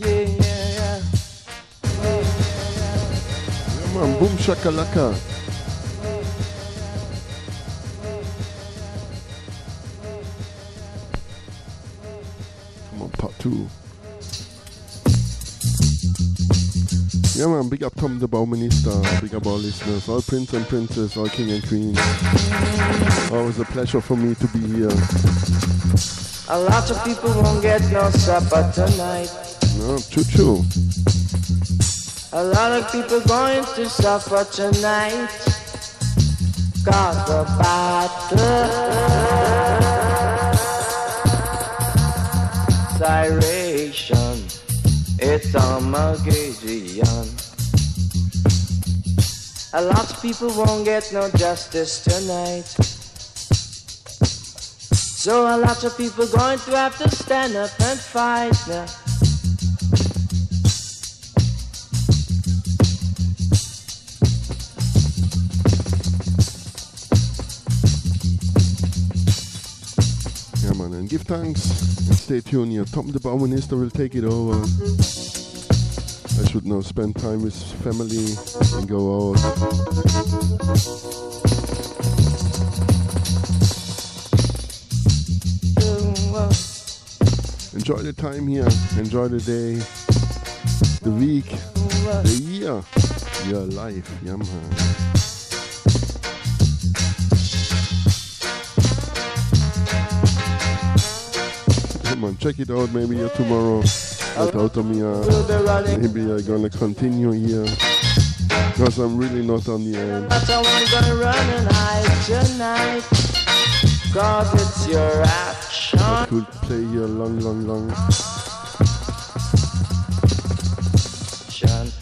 Yeah, 0.00 0.24
yeah, 0.40 0.68
yeah. 0.78 0.98
Yeah, 3.68 3.88
man. 3.94 4.10
Boom 4.18 4.34
shakalaka. 4.40 5.06
Come 12.90 13.02
on, 13.02 13.10
part 13.10 13.38
two. 13.38 13.68
Yeah, 17.36 17.48
man. 17.48 17.68
Big 17.68 17.82
up 17.82 17.92
Tom 17.96 18.20
the 18.20 18.28
Bauminister. 18.28 18.94
Big 19.20 19.34
up 19.34 19.44
all 19.46 19.58
listeners, 19.58 20.08
all 20.08 20.22
prince 20.22 20.52
and 20.52 20.64
princess, 20.68 21.16
all 21.16 21.28
king 21.28 21.50
and 21.50 21.66
queens. 21.66 21.98
Always 23.32 23.58
a 23.58 23.64
pleasure 23.64 24.00
for 24.00 24.16
me 24.16 24.36
to 24.36 24.46
be 24.48 24.60
here. 24.60 24.94
A 26.48 26.60
lot 26.60 26.88
of 26.88 27.04
people 27.04 27.30
won't 27.42 27.60
get 27.60 27.80
no 27.90 28.08
supper 28.10 28.70
tonight. 28.72 29.32
No, 29.78 29.98
choo 29.98 30.22
choo. 30.22 30.62
A 32.32 32.44
lot 32.44 32.70
of 32.70 32.92
people 32.92 33.20
going 33.22 33.64
to 33.64 33.88
suffer 33.88 34.44
tonight. 34.52 35.28
Cause 36.84 37.16
the 37.26 37.44
battle 37.58 38.38
Siration 42.98 44.38
It's 45.18 45.54
Armageddon 45.56 46.53
A 46.66 46.70
lot 49.82 50.10
of 50.10 50.22
people 50.22 50.48
won't 50.56 50.86
get 50.86 51.12
no 51.12 51.30
justice 51.32 52.02
tonight 52.02 52.64
So 54.94 55.42
a 55.42 55.58
lot 55.58 55.84
of 55.84 55.94
people 55.98 56.26
going 56.26 56.58
to 56.60 56.70
have 56.70 56.96
to 56.98 57.10
stand 57.10 57.54
up 57.54 57.70
and 57.80 58.00
fight 58.00 58.56
now 58.66 58.86
Yeah, 70.62 70.72
man, 70.78 70.94
and 70.94 71.10
give 71.10 71.22
thanks 71.22 71.66
and 72.08 72.16
stay 72.16 72.40
tuned 72.40 72.72
here. 72.72 72.86
Tom 72.86 73.08
the 73.08 73.20
Bauminister 73.20 73.78
will 73.78 73.90
take 73.90 74.14
it 74.14 74.24
over. 74.24 75.33
I 76.36 76.44
should 76.48 76.66
now 76.66 76.80
spend 76.80 77.16
time 77.16 77.42
with 77.42 77.54
family 77.82 78.34
and 78.76 78.88
go 78.88 79.30
out. 79.30 79.38
Enjoy 87.74 87.98
the 87.98 88.12
time 88.16 88.46
here, 88.48 88.66
enjoy 88.98 89.28
the 89.28 89.40
day, 89.40 89.74
the 91.02 91.10
week, 91.10 91.50
the 92.22 92.40
year, 92.42 92.82
your 93.48 93.66
life. 93.66 94.10
Yeah, 94.22 94.36
man. 94.36 94.94
Come 102.04 102.24
on, 102.24 102.36
check 102.38 102.58
it 102.58 102.70
out. 102.70 102.90
Maybe 102.92 103.22
uh, 103.22 103.28
tomorrow 104.34 104.48
at 104.48 104.54
Automia. 104.54 105.98
Maybe 105.98 106.20
I'm 106.22 106.44
gonna 106.44 106.70
continue 106.70 107.32
here 107.32 107.64
because 108.72 108.98
I'm 108.98 109.16
really 109.16 109.46
not 109.46 109.68
on 109.68 109.84
the 109.84 109.98
end. 109.98 110.28
But 110.28 110.50
I 110.50 110.62
want 110.62 110.90
gonna 110.90 111.14
run 111.16 111.50
and 111.50 111.68
hide 111.70 112.24
tonight. 112.24 113.02
Cause 114.12 114.54
it's 114.54 114.88
your 114.88 115.22
action. 115.22 115.98
I 115.98 116.26
could 116.26 116.46
play 116.62 116.84
here 116.84 117.06
long, 117.06 117.40
long, 117.40 117.66
long. 117.66 117.94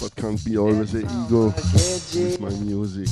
But 0.01 0.15
can't 0.17 0.45
be 0.45 0.59
always 0.59 0.95
an 0.95 1.03
ego 1.03 1.47
with 1.47 2.41
my 2.41 2.51
music. 2.51 3.09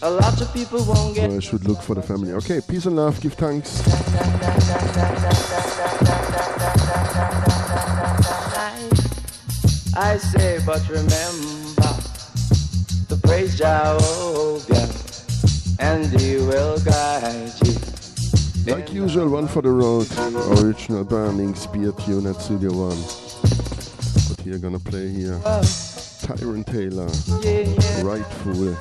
A 0.00 0.10
lot 0.10 0.40
of 0.40 0.52
people 0.54 0.84
won't 0.84 1.14
get 1.14 1.30
So 1.30 1.36
I 1.36 1.40
should 1.40 1.68
look 1.68 1.82
for 1.82 1.94
the 1.94 2.02
family. 2.02 2.32
Okay, 2.32 2.60
peace 2.66 2.86
and 2.86 2.96
love. 2.96 3.20
Give 3.20 3.34
thanks. 3.34 3.82
I 10.00 10.16
say, 10.16 10.60
but 10.64 10.88
remember 10.88 11.92
to 13.08 13.16
praise 13.20 13.58
Jehovah, 13.58 14.88
and 15.80 16.06
He 16.20 16.36
will 16.36 16.78
guide 16.78 17.52
you. 17.64 17.74
Like 18.72 18.92
usual, 18.92 19.28
one 19.28 19.48
for 19.48 19.60
the 19.60 19.72
road. 19.72 20.06
Original 20.62 21.02
Burning 21.02 21.52
Spear 21.56 21.90
tune 21.90 22.28
at 22.28 22.36
Studio 22.36 22.70
One. 22.72 23.02
But 24.28 24.40
here 24.44 24.58
gonna 24.58 24.78
play 24.78 25.08
here. 25.08 25.40
Tyrone 26.22 26.62
Taylor. 26.62 27.08
Rightful. 28.04 28.76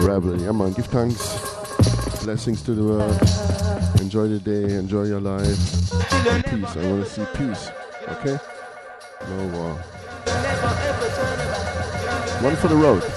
Rebel. 0.00 0.40
Yeah 0.42 0.52
man, 0.52 0.74
give 0.74 0.86
thanks. 0.86 1.40
Blessings 2.22 2.62
to 2.62 2.72
the 2.72 2.84
world. 2.84 4.00
Enjoy 4.00 4.28
the 4.28 4.38
day, 4.38 4.76
enjoy 4.76 5.06
your 5.06 5.20
life. 5.20 5.58
Peace. 6.44 6.76
I 6.76 6.88
wanna 6.88 7.04
see 7.04 7.24
peace. 7.34 7.72
Okay? 8.08 8.38
No 9.28 9.46
war. 9.48 9.74
One 12.42 12.56
for 12.56 12.68
the 12.68 12.76
road. 12.76 13.15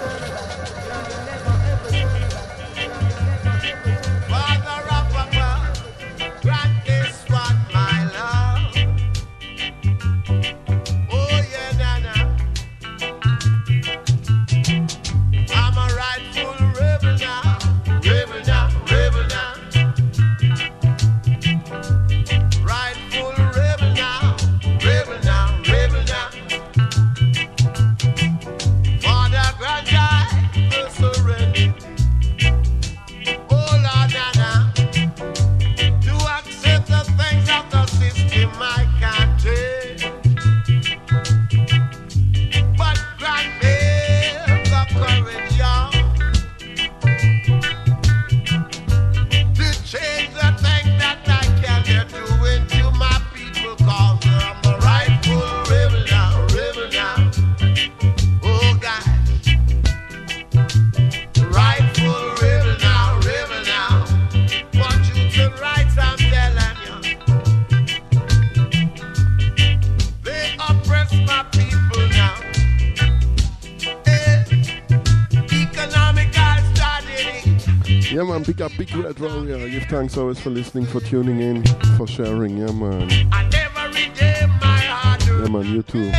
Big 78.50 78.62
up 78.64 78.72
Big 78.78 78.96
Red 78.96 79.20
Warrior. 79.20 79.70
Give 79.70 79.84
thanks 79.84 80.18
always 80.18 80.40
for 80.40 80.50
listening, 80.50 80.88
for 80.88 81.00
tuning 81.02 81.40
in, 81.40 81.64
for 81.98 82.08
sharing. 82.08 82.58
Yeah 82.58 82.72
man. 82.72 83.08
I 83.32 83.48
never 83.50 83.88
redeem 83.90 84.50
my 84.60 84.80
heart. 84.80 85.24
Yeah 85.28 85.48
man, 85.50 85.66
you 85.66 85.84
too. 85.84 86.12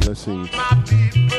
Blessings. 0.00 1.31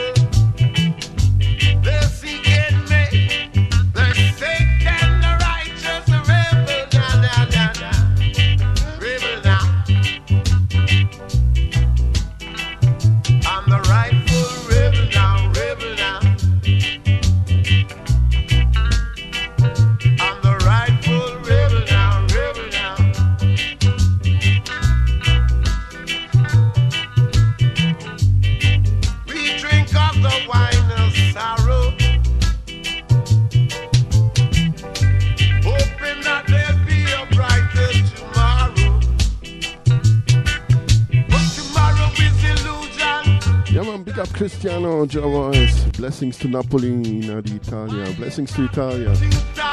Blessings 46.14 46.38
to 46.38 46.48
Napoli, 46.48 46.92
Nina 46.92 47.42
di 47.42 47.56
Italia. 47.56 48.14
Blessings 48.14 48.54
to 48.54 48.66
Italia. 48.66 49.18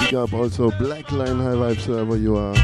Big 0.00 0.14
up 0.14 0.32
also 0.32 0.70
Black 0.78 1.12
Line 1.12 1.36
High 1.36 1.54
Vibes 1.54 1.86
wherever 1.86 2.16
you 2.16 2.34
are. 2.34 2.56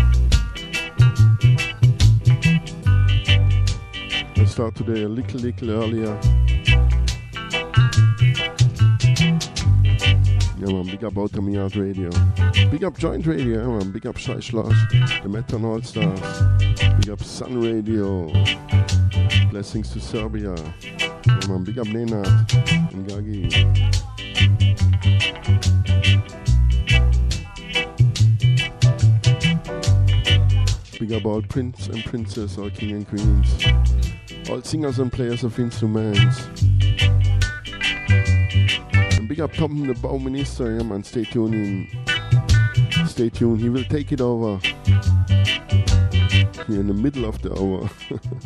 I 4.34 4.44
start 4.46 4.76
today 4.76 5.02
a 5.02 5.08
little, 5.08 5.40
little 5.40 5.70
earlier. 5.72 6.18
Yeah 10.58 10.72
man, 10.72 10.86
big 10.86 11.04
up 11.04 11.18
Outta 11.18 11.42
Mi 11.42 11.56
Yard 11.56 11.76
Radio. 11.76 12.08
Big 12.70 12.82
up 12.82 12.96
Joint 12.96 13.26
Radio, 13.26 13.60
yeah 13.60 13.66
man. 13.66 13.90
Big 13.90 14.06
up 14.06 14.16
Shai 14.16 14.40
Schloss, 14.40 14.74
the 15.22 15.28
Meton 15.28 15.66
All 15.66 15.82
Stars. 15.82 16.42
Big 16.98 17.10
up 17.10 17.22
Sun 17.22 17.60
Radio. 17.60 18.32
Blessings 19.50 19.90
to 19.90 20.00
Serbia. 20.00 20.54
Yeah 21.36 21.48
man, 21.48 21.64
big 21.64 21.78
up 21.78 21.86
Nenad 21.88 22.26
and 22.92 23.06
Gagi. 23.06 23.50
Big 30.98 31.26
all 31.26 31.42
prince 31.42 31.88
and 31.88 32.04
princess, 32.04 32.56
all 32.56 32.70
king 32.70 32.92
and 32.92 33.06
queens. 33.06 33.54
All 34.48 34.62
singers 34.62 34.98
and 34.98 35.12
players 35.12 35.44
of 35.44 35.58
instruments. 35.58 36.46
And 39.18 39.28
big 39.28 39.40
up 39.40 39.52
Tom 39.52 39.86
the 39.86 39.94
Bauminister, 39.94 40.78
yeah 40.78 40.86
man, 40.86 41.04
stay 41.04 41.24
tuned 41.24 41.54
in. 41.54 41.88
Stay 43.06 43.28
tuned, 43.28 43.60
he 43.60 43.68
will 43.68 43.84
take 43.84 44.12
it 44.12 44.22
over. 44.22 44.58
Here 46.66 46.80
in 46.80 46.86
the 46.86 46.94
middle 46.94 47.26
of 47.26 47.42
the 47.42 47.52
hour. 47.52 47.90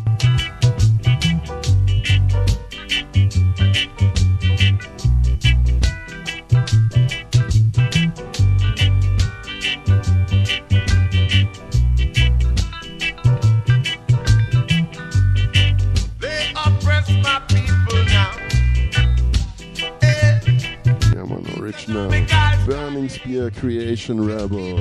Creation 23.49 24.21
Rebel. 24.27 24.79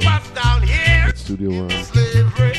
here? 0.64 1.12
Studio 1.16 1.62
One. 1.62 1.70
Slavery. 1.84 2.54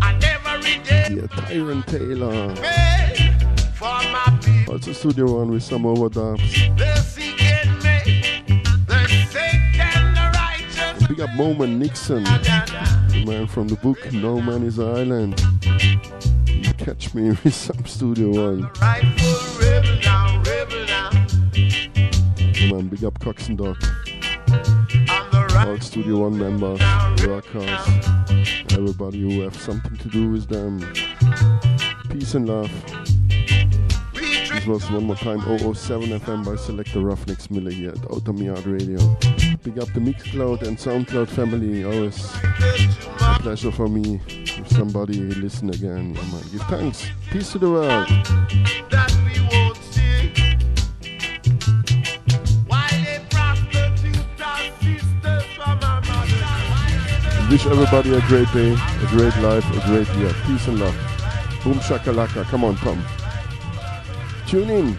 I 0.00 0.16
never 0.20 0.56
redeem 0.58 1.18
Yeah, 1.18 1.26
Tyrone 1.46 1.82
Taylor. 1.82 2.54
pay 2.54 3.34
for 3.74 3.84
my 3.84 4.38
people. 4.42 4.72
Also 4.74 4.92
Studio 4.92 5.36
One 5.38 5.50
with 5.50 5.62
some 5.62 5.82
overdubs. 5.82 6.76
They're 6.78 6.96
seeking 6.96 7.72
me. 7.84 8.42
The 8.86 9.06
sick 9.30 9.78
and 9.78 10.16
the 10.16 10.30
righteous. 10.38 11.06
Big 11.08 11.20
up 11.20 11.30
Moment 11.34 11.74
Nixon. 11.78 12.24
The 12.24 13.24
man 13.26 13.46
from 13.46 13.68
the 13.68 13.76
book 13.76 14.12
No 14.14 14.40
Man 14.40 14.62
is 14.62 14.78
an 14.78 14.88
Island. 14.96 15.44
You 16.46 16.72
catch 16.74 17.12
me 17.14 17.28
with 17.44 17.54
some 17.54 17.84
Studio 17.84 18.30
One. 18.30 18.70
Rightful 18.80 19.60
rebel 19.60 19.98
now, 20.02 20.42
rebel 20.42 20.86
now. 20.86 21.10
Yeah, 21.52 22.72
man, 22.72 22.86
big 22.88 23.04
up 23.04 23.18
Coxsone 23.20 23.56
Dodd. 23.58 23.76
All 25.56 25.80
Studio 25.80 26.18
One 26.18 26.38
members, 26.38 26.80
workers, 27.26 27.80
everybody 28.72 29.20
who 29.20 29.40
have 29.40 29.56
something 29.56 29.96
to 29.96 30.08
do 30.08 30.30
with 30.30 30.48
them. 30.48 30.80
Peace 32.10 32.34
and 32.34 32.46
love. 32.46 32.70
This 34.12 34.66
was 34.66 34.90
one 34.90 35.04
more 35.04 35.16
time 35.16 35.40
007 35.40 36.08
FM 36.10 36.44
by 36.44 36.56
Selector 36.56 37.00
Ruffneck 37.00 37.40
Smille 37.40 37.70
here 37.70 37.90
at 37.90 38.10
Outta 38.10 38.32
Mi 38.32 38.46
Yard 38.46 38.66
Radio. 38.66 38.98
Big 39.62 39.78
up 39.78 39.92
the 39.94 40.00
Mixcloud 40.00 40.62
and 40.62 40.76
Soundcloud 40.76 41.28
family. 41.28 41.84
Always 41.84 42.34
a 43.20 43.38
pleasure 43.40 43.72
for 43.72 43.88
me 43.88 44.20
if 44.28 44.68
somebody 44.68 45.20
listen 45.20 45.70
again. 45.70 46.14
Oh 46.18 46.22
yeah, 46.22 46.32
man. 46.32 46.42
Give 46.52 46.62
thanks. 46.62 47.10
Peace 47.30 47.52
to 47.52 47.58
the 47.58 47.70
world. 47.70 49.05
Wish 57.48 57.64
everybody 57.66 58.12
a 58.12 58.20
great 58.22 58.52
day, 58.52 58.72
a 58.72 59.06
great 59.10 59.36
life, 59.36 59.64
a 59.70 59.86
great 59.86 60.08
year. 60.18 60.34
Peace 60.46 60.66
and 60.66 60.80
love. 60.80 60.96
Boom 61.62 61.78
shakalaka. 61.78 62.42
Come 62.46 62.64
on, 62.64 62.76
come. 62.78 63.00
Tune 64.48 64.68
in. 64.68 64.98